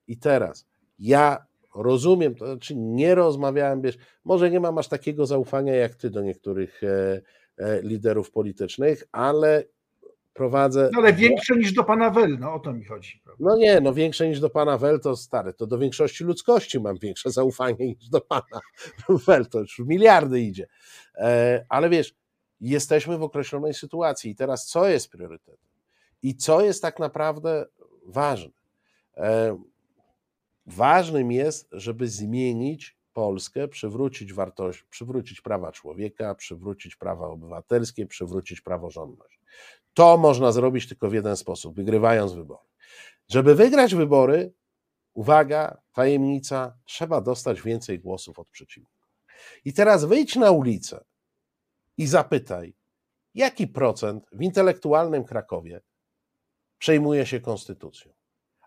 I 0.09 0.16
teraz 0.16 0.66
ja 0.99 1.47
rozumiem, 1.74 2.34
to 2.34 2.47
znaczy 2.47 2.76
nie 2.76 3.14
rozmawiałem, 3.14 3.82
wiesz, 3.82 3.99
może 4.24 4.51
nie 4.51 4.61
mam 4.61 4.78
aż 4.78 4.88
takiego 4.88 5.26
zaufania 5.26 5.74
jak 5.74 5.95
ty 5.95 6.11
do 6.11 6.22
niektórych 6.22 6.80
liderów 7.82 8.30
politycznych, 8.30 9.05
ale 9.12 9.64
prowadzę. 10.35 10.91
No 10.93 10.99
ale 10.99 11.12
większe 11.12 11.57
niż 11.57 11.72
do 11.72 11.85
pana 11.85 12.11
Wel, 12.11 12.39
no 12.39 12.55
o 12.55 12.61
to 12.61 12.72
mi 12.72 12.85
chodzi. 12.85 13.20
Prawda? 13.24 13.45
No 13.45 13.57
nie, 13.57 13.81
no 13.81 13.95
większe 13.95 14.28
niż 14.28 14.41
do 14.41 14.51
pana 14.51 14.78
Wel 14.78 15.01
to 15.01 15.16
stary, 15.16 15.55
to 15.55 15.66
do 15.66 15.78
większości 15.78 16.24
ludzkości 16.24 16.81
mam 16.81 16.99
większe 16.99 17.31
zaufanie 17.41 17.87
niż 17.87 18.09
do 18.09 18.20
pana 18.20 18.61
Wel, 19.26 19.47
to 19.47 19.61
już 19.61 19.78
miliardy 19.78 20.41
idzie. 20.41 20.66
E, 21.14 21.64
ale 21.68 21.89
wiesz, 21.89 22.14
jesteśmy 22.61 23.18
w 23.18 23.22
określonej 23.22 23.74
sytuacji 23.74 24.31
i 24.31 24.35
teraz 24.35 24.66
co 24.66 24.89
jest 24.89 25.11
priorytetem? 25.11 25.70
I 26.22 26.37
co 26.37 26.61
jest 26.61 26.83
tak 26.83 26.99
naprawdę 26.99 27.66
ważne? 28.07 28.53
E, 29.16 29.59
ważnym 30.66 31.33
jest, 31.33 31.68
żeby 31.72 32.09
zmienić 32.09 33.00
Polskę, 33.13 33.69
przywrócić 33.69 34.33
wartość, 34.33 34.83
przywrócić 34.83 35.41
prawa 35.41 35.73
człowieka, 35.73 36.35
przywrócić 36.35 36.97
prawa 36.97 37.27
obywatelskie, 37.27 38.07
przywrócić 38.07 38.61
praworządność. 38.61 39.41
To 39.95 40.17
można 40.17 40.53
zrobić 40.53 40.89
tylko 40.89 41.11
w 41.11 41.15
jeden 41.15 41.37
sposób, 41.37 41.77
wygrywając 41.77 42.33
wybory. 42.33 42.69
Żeby 43.29 43.55
wygrać 43.55 43.95
wybory, 43.95 44.53
uwaga, 45.15 45.83
tajemnica, 45.93 46.79
trzeba 46.85 47.21
dostać 47.21 47.63
więcej 47.63 48.01
głosów 48.01 48.39
od 48.39 48.49
przeciwników. 48.49 49.09
I 49.65 49.73
teraz 49.73 50.05
wyjdź 50.05 50.37
na 50.37 50.51
ulicę 50.51 51.05
i 51.97 52.07
zapytaj, 52.07 52.75
jaki 53.35 53.67
procent 53.67 54.27
w 54.33 54.43
intelektualnym 54.43 55.25
Krakowie 55.25 55.81
przejmuje 56.79 57.27
się 57.27 57.41
konstytucją, 57.41 58.13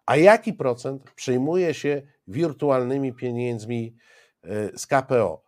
a 0.06 0.18
jaki 0.18 0.54
procent 0.54 1.12
przejmuje 1.12 1.74
się 1.74 2.02
wirtualnymi 2.28 3.14
pieniędzmi 3.14 3.96
z 4.76 4.88
KPO. 4.88 5.44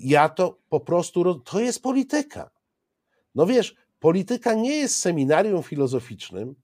Ja 0.00 0.28
to 0.28 0.58
po 0.68 0.80
prostu, 0.80 1.34
to 1.40 1.60
jest 1.60 1.82
polityka. 1.82 2.50
No 3.34 3.46
wiesz, 3.46 3.74
Polityka 4.00 4.54
nie 4.54 4.76
jest 4.76 4.96
seminarium 4.96 5.62
filozoficznym, 5.62 6.54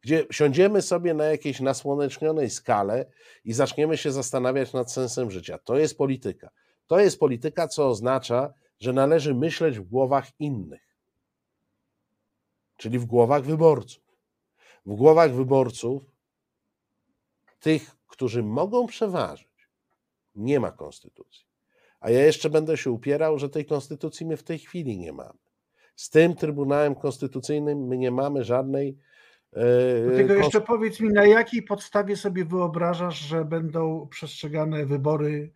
gdzie 0.00 0.26
siądziemy 0.30 0.82
sobie 0.82 1.14
na 1.14 1.24
jakiejś 1.24 1.60
nasłonecznionej 1.60 2.50
skale 2.50 3.10
i 3.44 3.52
zaczniemy 3.52 3.96
się 3.96 4.12
zastanawiać 4.12 4.72
nad 4.72 4.92
sensem 4.92 5.30
życia. 5.30 5.58
To 5.58 5.76
jest 5.76 5.98
polityka. 5.98 6.50
To 6.86 7.00
jest 7.00 7.18
polityka, 7.18 7.68
co 7.68 7.88
oznacza, 7.88 8.52
że 8.78 8.92
należy 8.92 9.34
myśleć 9.34 9.78
w 9.78 9.88
głowach 9.88 10.40
innych, 10.40 10.96
czyli 12.76 12.98
w 12.98 13.04
głowach 13.04 13.42
wyborców. 13.42 14.04
W 14.86 14.94
głowach 14.94 15.34
wyborców, 15.34 16.02
tych, 17.60 17.96
którzy 18.06 18.42
mogą 18.42 18.86
przeważyć, 18.86 19.49
nie 20.34 20.60
ma 20.60 20.70
konstytucji. 20.72 21.46
A 22.00 22.10
ja 22.10 22.24
jeszcze 22.24 22.50
będę 22.50 22.76
się 22.76 22.90
upierał, 22.90 23.38
że 23.38 23.48
tej 23.48 23.66
konstytucji 23.66 24.26
my 24.26 24.36
w 24.36 24.42
tej 24.42 24.58
chwili 24.58 24.98
nie 24.98 25.12
mamy. 25.12 25.38
Z 25.96 26.10
tym 26.10 26.34
Trybunałem 26.34 26.94
Konstytucyjnym 26.94 27.86
my 27.86 27.98
nie 27.98 28.10
mamy 28.10 28.44
żadnej. 28.44 28.98
Do 30.06 30.16
tego 30.16 30.34
jeszcze 30.34 30.60
powiedz 30.60 31.00
mi, 31.00 31.08
na 31.08 31.26
jakiej 31.26 31.62
podstawie 31.62 32.16
sobie 32.16 32.44
wyobrażasz, 32.44 33.18
że 33.18 33.44
będą 33.44 34.08
przestrzegane 34.10 34.86
wybory 34.86 35.52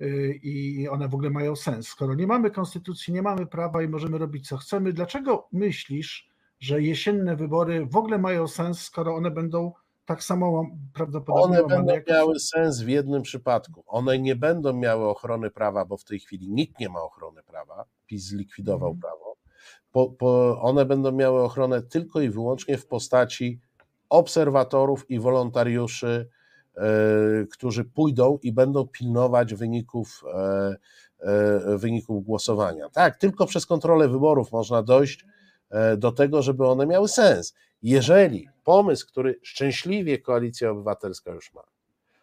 y, 0.00 0.40
i 0.42 0.88
one 0.88 1.08
w 1.08 1.14
ogóle 1.14 1.30
mają 1.30 1.56
sens? 1.56 1.88
Skoro 1.88 2.14
nie 2.14 2.26
mamy 2.26 2.50
konstytucji, 2.50 3.12
nie 3.12 3.22
mamy 3.22 3.46
prawa 3.46 3.82
i 3.82 3.88
możemy 3.88 4.18
robić 4.18 4.48
co 4.48 4.56
chcemy, 4.56 4.92
dlaczego 4.92 5.48
myślisz, 5.52 6.28
że 6.58 6.82
jesienne 6.82 7.36
wybory 7.36 7.86
w 7.86 7.96
ogóle 7.96 8.18
mają 8.18 8.48
sens, 8.48 8.82
skoro 8.82 9.14
one 9.14 9.30
będą 9.30 9.72
tak 10.10 10.24
samo 10.24 10.66
prawdopodobnie. 10.94 11.58
One 11.58 11.68
będą 11.68 11.92
miały 12.08 12.40
sens 12.40 12.80
w 12.80 12.88
jednym 12.88 13.22
przypadku. 13.22 13.84
One 13.86 14.18
nie 14.18 14.36
będą 14.36 14.72
miały 14.72 15.08
ochrony 15.08 15.50
prawa, 15.50 15.84
bo 15.84 15.96
w 15.96 16.04
tej 16.04 16.20
chwili 16.20 16.50
nikt 16.50 16.80
nie 16.80 16.88
ma 16.88 17.02
ochrony 17.02 17.42
prawa. 17.42 17.84
PiS 18.06 18.24
zlikwidował 18.24 18.90
hmm. 18.90 19.00
prawo 19.00 19.30
po, 19.92 20.10
po, 20.10 20.60
one 20.60 20.84
będą 20.84 21.12
miały 21.12 21.42
ochronę 21.42 21.82
tylko 21.82 22.20
i 22.20 22.30
wyłącznie 22.30 22.78
w 22.78 22.86
postaci 22.86 23.60
obserwatorów 24.08 25.10
i 25.10 25.20
wolontariuszy, 25.20 26.28
e, 26.76 26.82
którzy 27.52 27.84
pójdą 27.84 28.38
i 28.42 28.52
będą 28.52 28.86
pilnować 28.86 29.54
wyników, 29.54 30.22
e, 30.34 30.76
wyników 31.78 32.24
głosowania. 32.24 32.88
Tak, 32.88 33.16
tylko 33.16 33.46
przez 33.46 33.66
kontrolę 33.66 34.08
wyborów 34.08 34.52
można 34.52 34.82
dojść 34.82 35.26
do 35.98 36.12
tego, 36.12 36.42
żeby 36.42 36.66
one 36.66 36.86
miały 36.86 37.08
sens. 37.08 37.54
Jeżeli 37.82 38.48
pomysł, 38.64 39.06
który 39.06 39.40
szczęśliwie 39.42 40.18
Koalicja 40.18 40.70
Obywatelska 40.70 41.32
już 41.32 41.54
ma, 41.54 41.62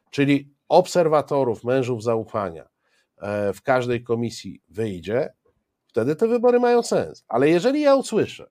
czyli 0.09 0.49
obserwatorów, 0.69 1.63
mężów 1.63 2.03
zaufania 2.03 2.67
w 3.53 3.61
każdej 3.63 4.03
komisji 4.03 4.61
wyjdzie, 4.69 5.33
wtedy 5.87 6.15
te 6.15 6.27
wybory 6.27 6.59
mają 6.59 6.83
sens. 6.83 7.25
Ale 7.27 7.49
jeżeli 7.49 7.81
ja 7.81 7.95
usłyszę, 7.95 8.49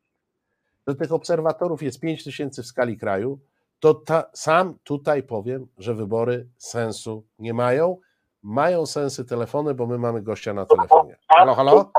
że 0.87 0.95
tych 0.95 1.13
obserwatorów 1.13 1.83
jest 1.83 2.01
5 2.01 2.25
tysięcy 2.25 2.63
w 2.63 2.67
skali 2.67 2.97
kraju, 2.97 3.39
to 3.81 3.95
ta, 3.95 4.31
sam 4.33 4.79
tutaj 4.85 5.23
powiem, 5.23 5.67
że 5.79 5.95
wybory 5.95 6.47
sensu 6.57 7.27
nie 7.39 7.55
mają. 7.55 7.97
Mają 8.43 8.87
sensy 8.87 9.25
telefony, 9.25 9.75
bo 9.75 9.87
my 9.87 9.99
mamy 9.99 10.23
gościa 10.23 10.55
na 10.55 10.67
telefonie. 10.67 11.17
Halo, 11.29 11.55
halo? 11.55 11.91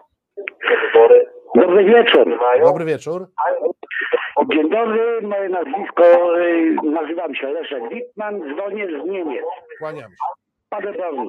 Dobry 1.55 1.85
wieczór. 1.85 2.39
Dobry 2.63 2.85
wieczór. 2.85 3.31
Dzień 4.53 4.69
dobry, 4.69 5.21
moje 5.21 5.49
nazwisko, 5.49 6.03
y, 6.41 6.75
nazywam 6.83 7.35
się 7.35 7.47
Leszek 7.47 7.83
Wittman, 7.93 8.39
dzwonię 8.55 8.87
z 8.87 9.09
Niemiec. 9.09 9.45
Kłaniam 9.79 10.11
się. 10.11 10.17
Paderborn. 10.69 11.27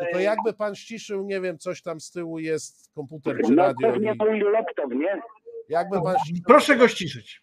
Tylko 0.00 0.18
jakby 0.18 0.52
pan 0.52 0.74
ściszył, 0.74 1.24
nie 1.24 1.40
wiem, 1.40 1.58
coś 1.58 1.82
tam 1.82 2.00
z 2.00 2.10
tyłu 2.10 2.38
jest, 2.38 2.94
komputer 2.94 3.36
czy 3.46 3.52
No 3.52 3.62
radio. 3.62 3.88
pewnie 3.92 4.12
i- 4.12 4.16
mój 4.24 4.40
laptop, 4.40 4.90
nie? 4.94 5.20
Jakby 5.68 6.02
pan 6.02 6.14
Proszę 6.46 6.76
go 6.76 6.88
ściszyć. 6.88 7.42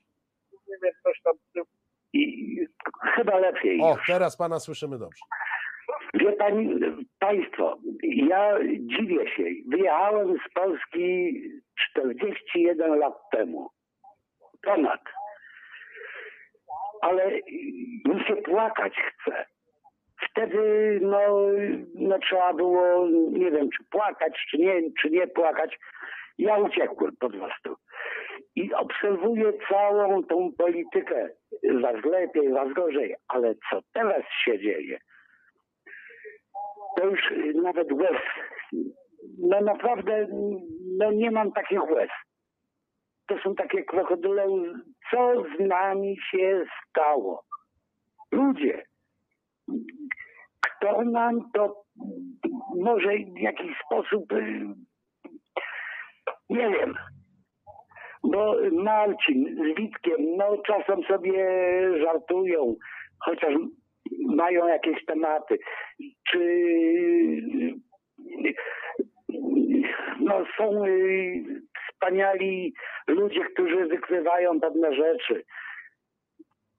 Nie 0.68 0.76
wiem, 0.84 0.92
coś 1.04 1.22
tam 1.22 1.34
z 1.50 1.54
tyłu. 1.54 1.66
I 2.14 2.58
chyba 3.16 3.38
lepiej. 3.40 3.82
O, 3.82 3.98
teraz 4.08 4.38
pana 4.38 4.60
słyszymy 4.60 4.98
dobrze. 5.00 5.22
Wie 6.14 6.32
pani, 6.32 6.80
państwo, 7.20 7.78
ja 8.04 8.60
dziwię 8.80 9.28
się. 9.36 9.44
Wyjechałem 9.68 10.38
z 10.38 10.54
Polski 10.54 11.42
41 11.92 13.00
lat 13.00 13.14
temu. 13.32 13.70
Ponad. 14.64 15.02
Ale 17.02 17.32
mi 18.06 18.24
się 18.28 18.36
płakać 18.36 18.94
chce. 18.94 19.46
Wtedy 20.30 21.00
no, 21.02 21.20
no 21.96 22.20
trzeba 22.20 22.54
było, 22.54 23.08
nie 23.32 23.52
wiem, 23.52 23.70
czy 23.70 23.84
płakać, 23.92 24.34
czy 24.50 24.58
nie, 24.58 24.82
czy 25.02 25.10
nie 25.10 25.28
płakać. 25.28 25.80
Ja 26.38 26.58
uciekłem 26.58 27.16
po 27.20 27.30
prostu. 27.30 27.76
I 28.56 28.74
obserwuję 28.74 29.54
całą 29.70 30.24
tą 30.24 30.52
politykę. 30.58 31.30
Was 31.82 32.06
lepiej, 32.06 32.50
was 32.50 32.74
gorzej. 32.74 33.16
Ale 33.28 33.56
co 33.70 33.80
teraz 33.94 34.24
się 34.46 34.60
dzieje? 34.60 35.00
To 36.98 37.06
już 37.06 37.32
y, 37.32 37.54
nawet 37.54 37.91
łez. 37.91 38.22
No 39.39 39.62
naprawdę, 39.62 40.28
no 40.98 41.12
nie 41.12 41.32
mam 41.32 41.52
takich 41.52 41.91
łez. 41.91 42.10
To 43.28 43.38
są 43.38 43.56
takie 43.56 43.84
krokodyle. 43.84 44.46
Co 45.12 45.44
z 45.44 45.68
nami 45.68 46.18
się 46.32 46.66
stało? 46.89 47.44
Ludzie, 48.32 48.86
kto 50.62 51.02
nam 51.02 51.52
to 51.54 51.84
może 52.76 53.10
w 53.10 53.39
jakiś 53.39 53.78
sposób, 53.86 54.32
y, 54.32 54.66
nie 56.50 56.70
wiem, 56.70 56.94
bo 58.24 58.56
Marcin 58.72 59.56
z 59.56 59.78
Witkiem, 59.78 60.36
no 60.38 60.58
czasem 60.68 61.04
sobie 61.04 61.46
żartują, 62.02 62.76
chociaż 63.20 63.54
mają 64.28 64.68
jakieś 64.68 65.06
tematy. 65.06 65.58
No, 70.20 70.46
są 70.58 70.86
y, 70.86 71.44
wspaniali 71.92 72.74
ludzie, 73.08 73.46
którzy 73.54 73.86
wykrywają 73.86 74.60
pewne 74.60 74.96
rzeczy. 74.96 75.44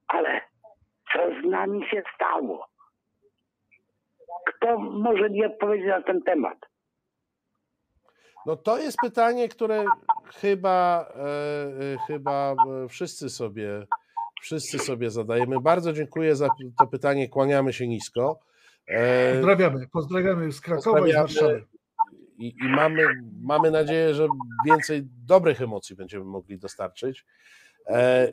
Ale 0.08 0.40
co 1.12 1.18
z 1.40 1.50
nami 1.50 1.88
się 1.90 2.02
stało? 2.14 2.66
Kto 4.46 4.78
może 4.78 5.30
mi 5.30 5.44
odpowiedzieć 5.44 5.88
na 5.88 6.02
ten 6.02 6.22
temat? 6.22 6.58
No 8.46 8.56
to 8.56 8.78
jest 8.78 8.96
pytanie, 9.02 9.48
które 9.48 9.84
chyba, 10.40 11.06
e, 11.16 11.22
e, 11.22 11.98
chyba 12.06 12.54
wszyscy 12.88 13.28
sobie, 13.28 13.86
wszyscy 14.42 14.78
sobie 14.78 15.10
zadajemy. 15.10 15.60
Bardzo 15.60 15.92
dziękuję 15.92 16.36
za 16.36 16.48
to 16.78 16.86
pytanie, 16.86 17.28
kłaniamy 17.28 17.72
się 17.72 17.86
nisko. 17.88 18.38
E, 18.86 19.32
Pozdrawiamy. 19.34 19.86
Pozdrawiamy 19.92 20.52
z 20.52 20.60
Krakowa 20.60 21.08
i 21.08 21.12
z. 21.12 21.14
Warszawy. 21.14 21.64
I, 22.38 22.46
i 22.48 22.68
mamy, 22.68 23.02
mamy 23.42 23.70
nadzieję, 23.70 24.14
że 24.14 24.28
więcej 24.66 25.02
dobrych 25.26 25.62
emocji 25.62 25.96
będziemy 25.96 26.24
mogli 26.24 26.58
dostarczyć. 26.58 27.24
E, 27.86 28.32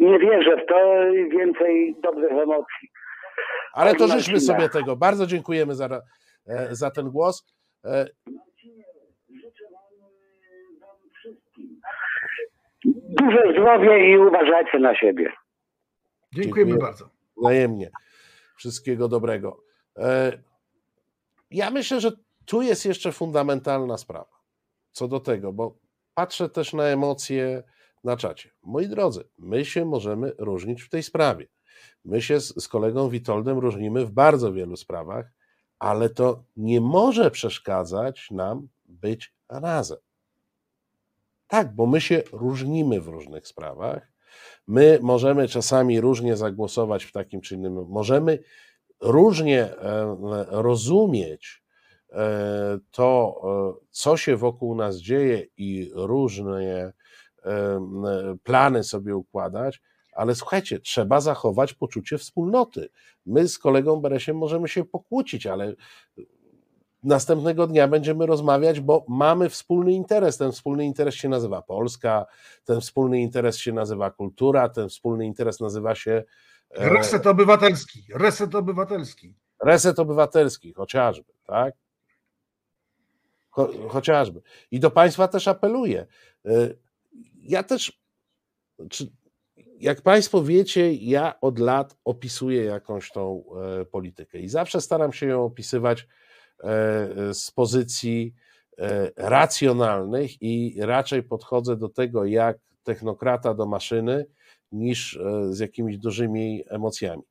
Nie 0.00 0.18
wierzę 0.18 0.56
w 0.56 0.66
to 0.68 0.74
więcej 1.38 1.96
dobrych 2.02 2.32
emocji. 2.32 2.88
Ale 3.72 3.94
to 3.94 4.08
życzmy 4.08 4.40
sobie 4.40 4.68
tego. 4.68 4.96
Bardzo 4.96 5.26
dziękujemy 5.26 5.74
za, 5.74 6.00
e, 6.46 6.74
za 6.74 6.90
ten 6.90 7.10
głos. 7.10 7.46
E, 7.84 8.06
Dużo 13.20 13.38
zdrowia 13.52 13.98
i 13.98 14.16
uważajcie 14.18 14.78
na 14.78 14.96
siebie. 14.96 15.32
Dziękujemy 16.34 16.70
Dziękuję. 16.70 16.86
bardzo. 16.90 17.08
Wzajemnie. 17.36 17.90
Wszystkiego 18.56 19.08
dobrego. 19.08 19.63
E, 19.98 20.38
Ja 21.50 21.70
myślę, 21.70 22.00
że 22.00 22.12
tu 22.44 22.62
jest 22.62 22.84
jeszcze 22.84 23.12
fundamentalna 23.12 23.98
sprawa 23.98 24.34
co 24.94 25.08
do 25.08 25.20
tego, 25.20 25.52
bo 25.52 25.78
patrzę 26.14 26.48
też 26.48 26.72
na 26.72 26.84
emocje 26.84 27.62
na 28.04 28.16
czacie. 28.16 28.50
Moi 28.62 28.88
drodzy, 28.88 29.24
my 29.38 29.64
się 29.64 29.84
możemy 29.84 30.32
różnić 30.38 30.82
w 30.82 30.88
tej 30.88 31.02
sprawie. 31.02 31.46
My 32.04 32.22
się 32.22 32.40
z, 32.40 32.62
z 32.62 32.68
kolegą 32.68 33.08
Witoldem 33.08 33.58
różnimy 33.58 34.06
w 34.06 34.10
bardzo 34.10 34.52
wielu 34.52 34.76
sprawach, 34.76 35.32
ale 35.78 36.10
to 36.10 36.44
nie 36.56 36.80
może 36.80 37.30
przeszkadzać 37.30 38.30
nam 38.30 38.68
być 38.84 39.34
razem. 39.48 39.98
Tak, 41.46 41.74
bo 41.74 41.86
my 41.86 42.00
się 42.00 42.22
różnimy 42.32 43.00
w 43.00 43.08
różnych 43.08 43.48
sprawach. 43.48 44.12
My 44.66 44.98
możemy 45.02 45.48
czasami 45.48 46.00
różnie 46.00 46.36
zagłosować 46.36 47.04
w 47.04 47.12
takim 47.12 47.40
czy 47.40 47.54
innym, 47.54 47.86
możemy 47.88 48.38
różnie 49.04 49.62
e, 49.62 50.16
rozumieć 50.50 51.62
e, 52.12 52.78
to, 52.90 53.40
e, 53.44 53.86
co 53.90 54.16
się 54.16 54.36
wokół 54.36 54.74
nas 54.74 54.96
dzieje 54.96 55.46
i 55.56 55.90
różne 55.94 56.92
plany 58.42 58.84
sobie 58.84 59.16
układać, 59.16 59.82
ale 60.12 60.34
słuchajcie, 60.34 60.80
trzeba 60.80 61.20
zachować 61.20 61.74
poczucie 61.74 62.18
wspólnoty. 62.18 62.88
My 63.26 63.48
z 63.48 63.58
kolegą 63.58 64.00
Beresiem 64.00 64.36
możemy 64.36 64.68
się 64.68 64.84
pokłócić, 64.84 65.46
ale 65.46 65.74
następnego 67.02 67.66
dnia 67.66 67.88
będziemy 67.88 68.26
rozmawiać, 68.26 68.80
bo 68.80 69.04
mamy 69.08 69.48
wspólny 69.48 69.92
interes. 69.92 70.38
Ten 70.38 70.52
wspólny 70.52 70.84
interes 70.84 71.14
się 71.14 71.28
nazywa 71.28 71.62
Polska, 71.62 72.26
ten 72.64 72.80
wspólny 72.80 73.20
interes 73.20 73.56
się 73.56 73.72
nazywa 73.72 74.10
kultura, 74.10 74.68
ten 74.68 74.88
wspólny 74.88 75.26
interes 75.26 75.60
nazywa 75.60 75.94
się 75.94 76.24
Reset 76.76 77.26
obywatelski. 77.26 78.04
Reset 78.14 78.54
obywatelski. 78.54 79.34
reset 79.64 79.98
obywatelski, 79.98 80.72
chociażby, 80.72 81.32
tak? 81.46 81.74
Cho, 83.50 83.70
chociażby. 83.88 84.42
I 84.70 84.80
do 84.80 84.90
Państwa 84.90 85.28
też 85.28 85.48
apeluję. 85.48 86.06
Y, 86.46 86.78
Ja 87.42 87.62
też, 87.62 88.00
czy, 88.90 89.10
jak 89.80 90.02
Państwo 90.02 90.42
wiecie, 90.42 90.92
ja 90.94 91.40
od 91.40 91.58
lat 91.58 91.96
opisuję 92.04 92.64
jakąś 92.64 93.10
tą 93.12 93.44
e, 93.80 93.84
politykę 93.84 94.38
i 94.38 94.48
zawsze 94.48 94.80
staram 94.80 95.12
się 95.12 95.26
ją 95.26 95.44
opisywać 95.44 96.00
e, 96.00 96.06
z 97.34 97.50
pozycji 97.50 98.34
e, 98.78 99.10
racjonalnych 99.16 100.42
i 100.42 100.76
raczej 100.80 101.22
podchodzę 101.22 101.76
do 101.76 101.88
tego 101.88 102.24
jak 102.24 102.58
technokrata 102.82 103.54
do 103.54 103.66
maszyny 103.66 104.26
niż 104.74 105.16
e, 105.16 105.54
z 105.54 105.58
jakimiś 105.58 105.98
dużymi 105.98 106.64
emocjami. 106.68 107.22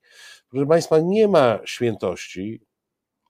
Proszę 0.50 0.66
Państwa, 0.66 1.00
nie 1.00 1.28
ma 1.28 1.60
świętości. 1.66 2.62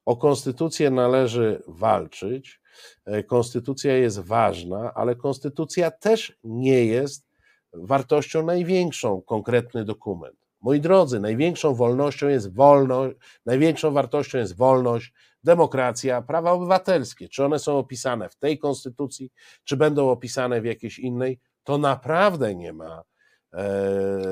O 0.05 0.17
konstytucję 0.17 0.89
należy 0.89 1.63
walczyć. 1.67 2.61
E, 3.05 3.23
Konstytucja 3.23 3.97
jest 3.97 4.19
ważna, 4.19 4.93
ale 4.93 5.15
konstytucja 5.15 5.91
też 5.91 6.37
nie 6.43 6.85
jest 6.85 7.25
wartością 7.73 8.45
największą, 8.45 9.21
konkretny 9.21 9.85
dokument. 9.85 10.35
Moi 10.61 10.79
drodzy, 10.79 11.19
największą 11.19 11.73
wolnością 11.75 12.27
jest 12.27 12.53
wolność, 12.53 13.17
największą 13.45 13.91
wartością 13.91 14.37
jest 14.37 14.57
wolność, 14.57 15.13
demokracja, 15.43 16.21
prawa 16.21 16.51
obywatelskie. 16.51 17.29
Czy 17.29 17.45
one 17.45 17.59
są 17.59 17.77
opisane 17.77 18.29
w 18.29 18.35
tej 18.35 18.59
konstytucji, 18.59 19.31
czy 19.63 19.77
będą 19.77 20.09
opisane 20.09 20.61
w 20.61 20.65
jakiejś 20.65 20.99
innej, 20.99 21.39
to 21.63 21.77
naprawdę 21.77 22.55
nie 22.55 22.73
ma 22.73 23.03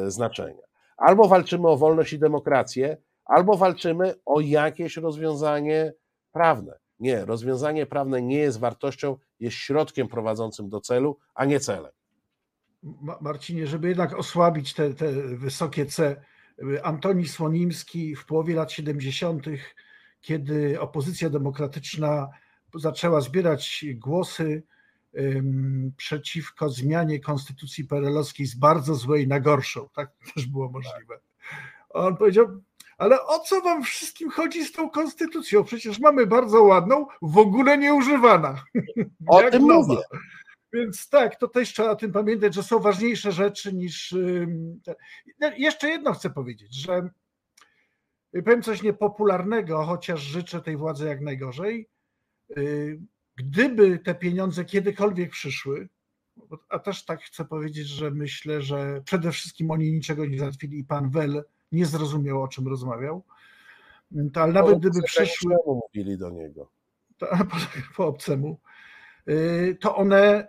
znaczenia. 0.08 0.64
Albo 0.98 1.28
walczymy 1.28 1.68
o 1.68 1.78
wolność 1.78 2.14
i 2.14 2.20
demokrację, 2.20 2.98
albo 3.26 3.58
walczymy 3.58 4.14
o 4.26 4.40
jakieś 4.40 4.98
rozwiązanie 4.98 5.94
prawne. 6.32 6.80
Nie, 7.00 7.26
rozwiązanie 7.26 7.86
prawne 7.86 8.22
nie 8.22 8.38
jest 8.38 8.60
wartością, 8.60 9.18
jest 9.40 9.56
środkiem 9.58 10.08
prowadzącym 10.08 10.70
do 10.70 10.82
celu, 10.82 11.18
a 11.36 11.46
nie 11.46 11.60
celem. 11.60 11.92
Ma- 12.84 13.18
Marcinie, 13.22 13.68
żeby 13.68 13.88
jednak 13.90 14.20
osłabić 14.20 14.74
te, 14.74 14.94
te 14.94 15.12
wysokie 15.38 15.86
C, 15.86 16.22
Antoni 16.84 17.28
Słonimski 17.28 18.16
w 18.16 18.26
połowie 18.26 18.56
lat 18.56 18.72
70., 18.72 19.46
kiedy 20.22 20.80
opozycja 20.82 21.30
demokratyczna 21.30 22.30
zaczęła 22.76 23.22
zbierać 23.22 23.86
głosy 23.96 24.64
przeciwko 25.98 26.70
zmianie 26.70 27.20
konstytucji 27.20 27.86
perelowskiej 27.86 28.46
z 28.46 28.56
bardzo 28.56 28.96
złej 28.96 29.28
na 29.28 29.40
gorszą, 29.40 29.90
tak 29.96 30.12
też 30.34 30.46
było 30.46 30.70
możliwe. 30.70 31.20
On 31.90 32.18
powiedział, 32.18 32.62
ale 32.98 33.26
o 33.26 33.40
co 33.40 33.62
wam 33.62 33.84
wszystkim 33.84 34.30
chodzi 34.30 34.66
z 34.66 34.72
tą 34.72 34.90
konstytucją? 34.90 35.64
Przecież 35.64 36.00
mamy 36.00 36.28
bardzo 36.28 36.64
ładną, 36.64 37.08
w 37.22 37.38
ogóle 37.38 37.78
nieużywana. 37.78 38.64
O 39.28 39.44
tym 39.52 39.68
nowa. 39.68 39.88
mówię. 39.88 40.04
Więc 40.74 41.10
tak, 41.10 41.36
to 41.36 41.48
też 41.48 41.74
trzeba 41.74 41.90
o 41.90 41.96
tym 41.96 42.12
pamiętać, 42.12 42.54
że 42.54 42.64
są 42.64 42.80
ważniejsze 42.80 43.32
rzeczy 43.32 43.74
niż. 43.74 44.16
No, 45.40 45.52
Jeszcze 45.58 45.90
jedno 45.90 46.14
chcę 46.14 46.30
powiedzieć, 46.30 46.76
że 46.76 47.10
powiem 48.46 48.62
coś 48.62 48.82
niepopularnego, 48.82 49.84
chociaż 49.84 50.22
życzę 50.22 50.62
tej 50.62 50.78
władzy 50.78 51.08
jak 51.08 51.22
najgorzej. 51.22 51.90
Gdyby 53.44 54.00
te 54.00 54.16
pieniądze 54.16 54.66
kiedykolwiek 54.66 55.32
przyszły, 55.32 55.90
a 56.70 56.80
też 56.80 57.06
tak 57.06 57.22
chcę 57.22 57.46
powiedzieć, 57.46 57.88
że 57.88 58.12
myślę, 58.12 58.62
że 58.62 59.02
przede 59.06 59.32
wszystkim 59.32 59.72
oni 59.72 59.92
niczego 59.92 60.26
nie 60.26 60.40
załatwili 60.40 60.80
i 60.80 60.84
pan 60.84 61.10
Wel 61.10 61.44
nie 61.72 61.86
zrozumiał, 61.86 62.44
o 62.44 62.48
czym 62.48 62.68
rozmawiał. 62.68 63.24
To, 64.34 64.42
ale 64.42 64.54
nawet 64.54 64.80
gdyby 64.80 65.02
przyszły 65.02 65.56
mówili 65.66 66.18
do 66.18 66.30
niego? 66.30 66.70
to, 67.22 67.28
po, 67.52 67.58
po 67.96 68.08
obcemu, 68.08 68.60
y, 69.30 69.78
to 69.82 69.96
one 69.96 70.48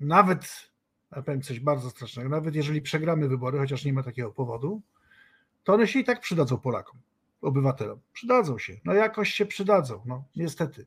nawet, 0.00 0.70
ja 1.16 1.22
powiem 1.22 1.42
coś 1.42 1.60
bardzo 1.60 1.90
strasznego, 1.90 2.28
nawet 2.28 2.54
jeżeli 2.54 2.82
przegramy 2.82 3.28
wybory, 3.28 3.58
chociaż 3.58 3.84
nie 3.84 3.92
ma 3.92 4.02
takiego 4.02 4.30
powodu, 4.30 4.82
to 5.64 5.74
one 5.74 5.86
się 5.86 5.98
i 5.98 6.04
tak 6.04 6.20
przydadzą 6.20 6.58
Polakom, 6.58 6.98
obywatelom. 7.40 8.00
Przydadzą 8.12 8.58
się, 8.58 8.80
no 8.84 8.94
jakoś 8.94 9.30
się 9.30 9.46
przydadzą, 9.46 10.02
no 10.06 10.24
niestety. 10.36 10.86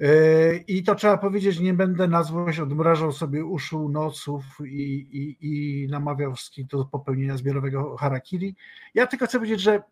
Y, 0.00 0.64
I 0.66 0.82
to 0.82 0.94
trzeba 0.94 1.18
powiedzieć, 1.18 1.60
nie 1.60 1.74
będę 1.74 2.08
na 2.08 2.22
złość 2.22 2.58
odmrażał 2.58 3.12
sobie 3.12 3.44
uszu 3.44 3.88
noców 3.88 4.44
i, 4.66 4.92
i, 4.92 5.36
i 5.40 5.88
namawiał 5.88 6.34
wszystkich 6.34 6.66
do 6.66 6.84
popełnienia 6.84 7.36
zbiorowego 7.36 7.96
harakiri. 7.96 8.56
Ja 8.94 9.06
tylko 9.06 9.26
chcę 9.26 9.38
powiedzieć, 9.38 9.60
że 9.60 9.82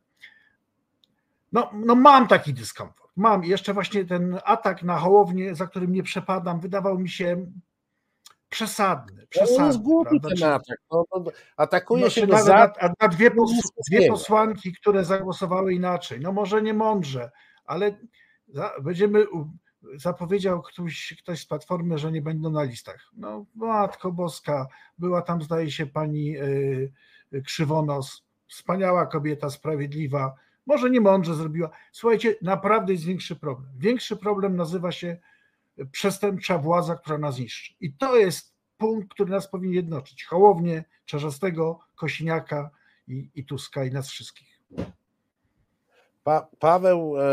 no, 1.53 1.71
no 1.73 1.95
mam 1.95 2.29
taki 2.29 2.55
dyskomfort. 2.55 3.13
Mam. 3.17 3.45
I 3.45 3.49
jeszcze 3.49 3.75
właśnie 3.75 4.05
ten 4.05 4.39
atak 4.45 4.83
na 4.83 4.99
Hołownię, 4.99 5.55
za 5.55 5.67
którym 5.67 5.93
nie 5.93 6.03
przepadam, 6.03 6.61
wydawał 6.61 6.99
mi 6.99 7.09
się 7.09 7.47
przesadny. 8.49 9.23
To 9.23 9.27
przesadny 9.29 9.67
jest 9.67 9.83
głupi 9.83 10.21
ten 10.21 10.49
atak. 10.49 10.79
No, 10.93 11.05
no, 11.13 11.25
atakuje 11.57 12.05
no, 12.05 12.11
się 12.11 12.27
nawet 12.27 12.45
za... 12.45 12.73
na, 12.83 12.95
na 13.01 13.09
dwie, 13.09 13.31
nic 13.37 13.71
dwie 13.91 14.09
posłanki, 14.09 14.73
które 14.73 15.05
zagłosowały 15.05 15.75
inaczej. 15.75 16.21
No 16.21 16.33
może 16.33 16.63
nie 16.63 16.75
mądrze, 16.75 17.31
ale 17.65 17.99
będziemy. 18.83 19.27
Zapowiedział 19.97 20.63
ktoś, 20.63 21.15
ktoś 21.23 21.41
z 21.41 21.47
Platformy, 21.47 21.99
że 21.99 22.13
nie 22.13 22.23
będą 22.23 22.51
na 22.51 22.63
listach. 22.63 23.11
No, 23.17 23.47
Matko 23.55 24.13
Boska, 24.13 24.67
była 24.99 25.23
tam, 25.23 25.43
zdaje 25.43 25.71
się, 25.71 25.87
pani 25.87 26.39
y, 26.39 26.93
Krzywonos, 27.45 28.25
wspaniała 28.47 29.07
kobieta, 29.07 29.51
sprawiedliwa. 29.51 30.35
Może 30.67 30.91
nie 30.91 31.01
mądrze 31.01 31.35
zrobiła. 31.35 31.71
Słuchajcie, 31.93 32.35
naprawdę 32.43 32.93
jest 32.93 33.05
większy 33.05 33.37
problem. 33.37 33.71
Większy 33.79 34.17
problem 34.17 34.57
nazywa 34.57 34.93
się 34.93 35.17
przestępcza 35.93 36.59
władza, 36.59 36.97
która 36.97 37.19
nas 37.19 37.39
niszczy. 37.39 37.75
I 37.81 37.93
to 37.93 38.17
jest 38.17 38.55
punkt, 38.77 39.15
który 39.15 39.31
nas 39.31 39.49
powinien 39.49 39.75
jednoczyć. 39.75 40.25
Hołownię, 40.25 40.85
Czarzastego, 41.05 41.79
Kosiniaka 41.95 42.71
i, 43.09 43.31
i 43.35 43.45
Tuska 43.45 43.85
i 43.85 43.91
nas 43.91 44.09
wszystkich. 44.09 44.61
Pa, 46.25 46.49
Paweł 46.59 47.15
e, 47.19 47.25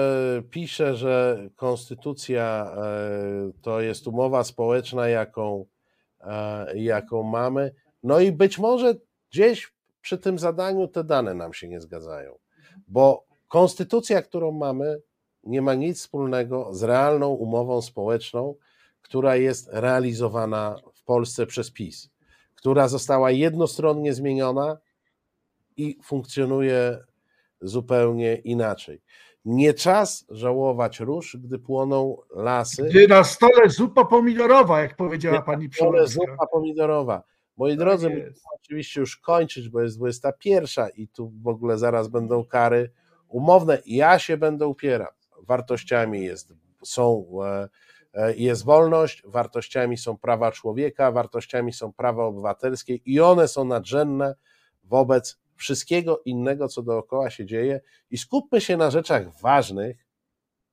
pisze, 0.50 0.96
że 0.96 1.48
konstytucja 1.56 2.74
e, 2.78 3.52
to 3.62 3.82
jest 3.82 4.08
umowa 4.08 4.44
społeczna, 4.44 5.08
jaką, 5.08 5.66
e, 6.22 6.78
jaką 6.78 7.24
mamy. 7.24 7.74
No 8.04 8.20
i 8.20 8.32
być 8.32 8.60
może 8.60 8.96
gdzieś 9.32 9.74
przy 10.02 10.18
tym 10.18 10.40
zadaniu 10.40 10.88
te 10.88 11.04
dane 11.04 11.34
nam 11.34 11.54
się 11.54 11.68
nie 11.68 11.82
zgadzają, 11.82 12.38
bo 12.88 13.26
konstytucja, 13.48 14.22
którą 14.22 14.52
mamy, 14.52 15.02
nie 15.44 15.62
ma 15.62 15.74
nic 15.74 16.00
wspólnego 16.00 16.74
z 16.74 16.84
realną 16.84 17.30
umową 17.30 17.82
społeczną, 17.82 18.56
która 19.02 19.36
jest 19.36 19.70
realizowana 19.72 20.76
w 20.94 21.04
Polsce 21.04 21.46
przez 21.46 21.72
PiS, 21.72 22.10
która 22.56 22.88
została 22.88 23.32
jednostronnie 23.32 24.14
zmieniona 24.14 24.78
i 25.78 26.00
funkcjonuje 26.04 26.98
zupełnie 27.62 28.36
inaczej. 28.36 29.02
Nie 29.46 29.74
czas 29.74 30.26
żałować 30.30 31.00
róż, 31.00 31.38
gdy 31.40 31.60
płoną 31.60 32.18
lasy. 32.36 32.84
Gdy 32.84 33.08
na 33.08 33.24
stole 33.24 33.70
zupa 33.70 34.06
pomidorowa, 34.06 34.82
jak 34.82 34.96
powiedziała 34.96 35.42
pani 35.42 35.70
Przyłębska. 35.70 36.08
zupa 36.08 36.48
pomidorowa. 36.52 37.24
Moi 37.58 37.72
Tak 37.72 37.80
drodzy, 37.80 38.10
jest. 38.12 38.44
oczywiście 38.56 39.00
już 39.00 39.18
kończyć, 39.18 39.70
bo 39.70 39.82
jest 39.82 39.98
21 39.98 40.90
i 40.96 41.08
tu 41.08 41.32
w 41.42 41.48
ogóle 41.48 41.78
zaraz 41.78 42.08
będą 42.08 42.46
kary 42.46 42.92
umowne. 43.28 43.82
Ja 43.86 44.20
się 44.20 44.38
będę 44.38 44.68
upierał. 44.68 45.12
Wartościami 45.42 46.24
jest, 46.24 46.54
są, 46.84 47.26
e, 47.46 47.70
e, 48.14 48.36
jest 48.36 48.66
wolność, 48.66 49.24
wartościami 49.26 49.98
są 49.98 50.18
prawa 50.18 50.52
człowieka, 50.52 51.12
wartościami 51.12 51.74
są 51.74 51.94
prawa 51.94 52.24
obywatelskie 52.26 52.96
i 52.96 53.20
one 53.20 53.48
są 53.48 53.66
nadrzędne 53.66 54.36
wobec 54.84 55.40
wszystkiego 55.62 56.22
innego, 56.26 56.68
co 56.68 56.82
dookoła 56.82 57.30
się 57.30 57.46
dzieje 57.46 57.82
i 58.10 58.18
skupmy 58.18 58.62
się 58.62 58.78
na 58.78 58.92
rzeczach 58.92 59.40
ważnych, 59.42 60.06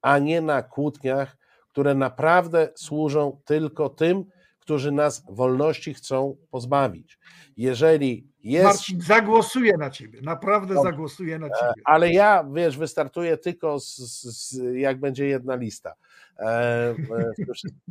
a 0.03 0.18
nie 0.18 0.41
na 0.41 0.62
kłótniach, 0.62 1.36
które 1.68 1.95
naprawdę 1.95 2.68
służą 2.76 3.41
tylko 3.45 3.89
tym, 3.89 4.24
którzy 4.59 4.93
nas 4.93 5.24
wolności 5.30 5.95
chcą 5.95 6.36
pozbawić. 6.51 7.18
Jeżeli 7.57 8.32
jest. 8.43 8.64
Marcin, 8.64 9.01
zagłosuję 9.01 9.76
na 9.76 9.91
ciebie. 9.91 10.20
Naprawdę 10.22 10.74
Dobrze. 10.74 10.91
zagłosuję 10.91 11.39
na 11.39 11.47
E, 11.47 11.51
ciebie. 11.51 11.82
Ale 11.84 12.12
ja, 12.12 12.45
wiesz, 12.55 12.78
wystartuję 12.78 13.39
tylko, 13.39 13.80
z, 13.80 13.97
z, 13.97 14.61
jak 14.74 15.01
będzie 15.01 15.26
jedna 15.26 15.55
lista. 15.57 15.95
E, 16.39 16.45
e. 16.47 17.32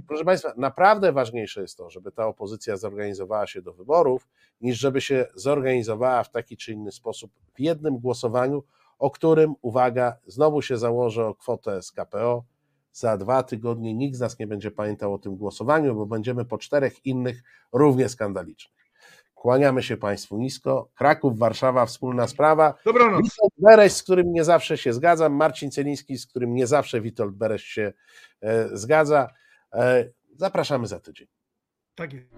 Proszę 0.07 0.25
Państwa, 0.25 0.53
naprawdę 0.57 1.11
ważniejsze 1.11 1.61
jest 1.61 1.77
to, 1.77 1.89
żeby 1.89 2.11
ta 2.11 2.27
opozycja 2.27 2.77
zorganizowała 2.77 3.47
się 3.47 3.61
do 3.61 3.73
wyborów, 3.73 4.27
niż 4.61 4.79
żeby 4.79 5.01
się 5.01 5.25
zorganizowała 5.35 6.23
w 6.23 6.31
taki 6.31 6.57
czy 6.57 6.73
inny 6.73 6.91
sposób 6.91 7.31
w 7.55 7.59
jednym 7.59 7.97
głosowaniu, 7.97 8.63
o 8.99 9.11
którym, 9.11 9.55
uwaga, 9.61 10.17
znowu 10.27 10.61
się 10.61 10.77
założę 10.77 11.25
o 11.25 11.35
kwotę 11.35 11.81
z 11.81 11.91
KPO. 11.91 12.43
Za 12.91 13.17
dwa 13.17 13.43
tygodnie 13.43 13.93
nikt 13.93 14.17
z 14.17 14.19
nas 14.19 14.39
nie 14.39 14.47
będzie 14.47 14.71
pamiętał 14.71 15.13
o 15.13 15.17
tym 15.17 15.35
głosowaniu, 15.35 15.95
bo 15.95 16.05
będziemy 16.05 16.45
po 16.45 16.57
czterech 16.57 17.05
innych 17.05 17.43
równie 17.73 18.09
skandalicznych. 18.09 18.77
Kłaniamy 19.35 19.83
się 19.83 19.97
Państwu 19.97 20.37
nisko. 20.37 20.89
Kraków, 20.95 21.39
Warszawa, 21.39 21.85
wspólna 21.85 22.27
sprawa. 22.27 22.73
Dobranoc. 22.85 23.23
Witold 23.23 23.53
Bereś, 23.57 23.93
z 23.93 24.03
którym 24.03 24.33
nie 24.33 24.43
zawsze 24.43 24.77
się 24.77 24.93
zgadzam, 24.93 25.33
Marcin 25.33 25.71
Celiński, 25.71 26.17
z 26.17 26.27
którym 26.27 26.55
nie 26.55 26.67
zawsze 26.67 27.01
Witold 27.01 27.35
Bereś 27.35 27.63
się 27.63 27.93
zgadza. 28.73 29.29
E, 29.73 30.09
zapraszamy 30.35 30.87
za 30.87 30.99
tydzień. 30.99 31.27
Tak 31.95 32.13
jest. 32.13 32.37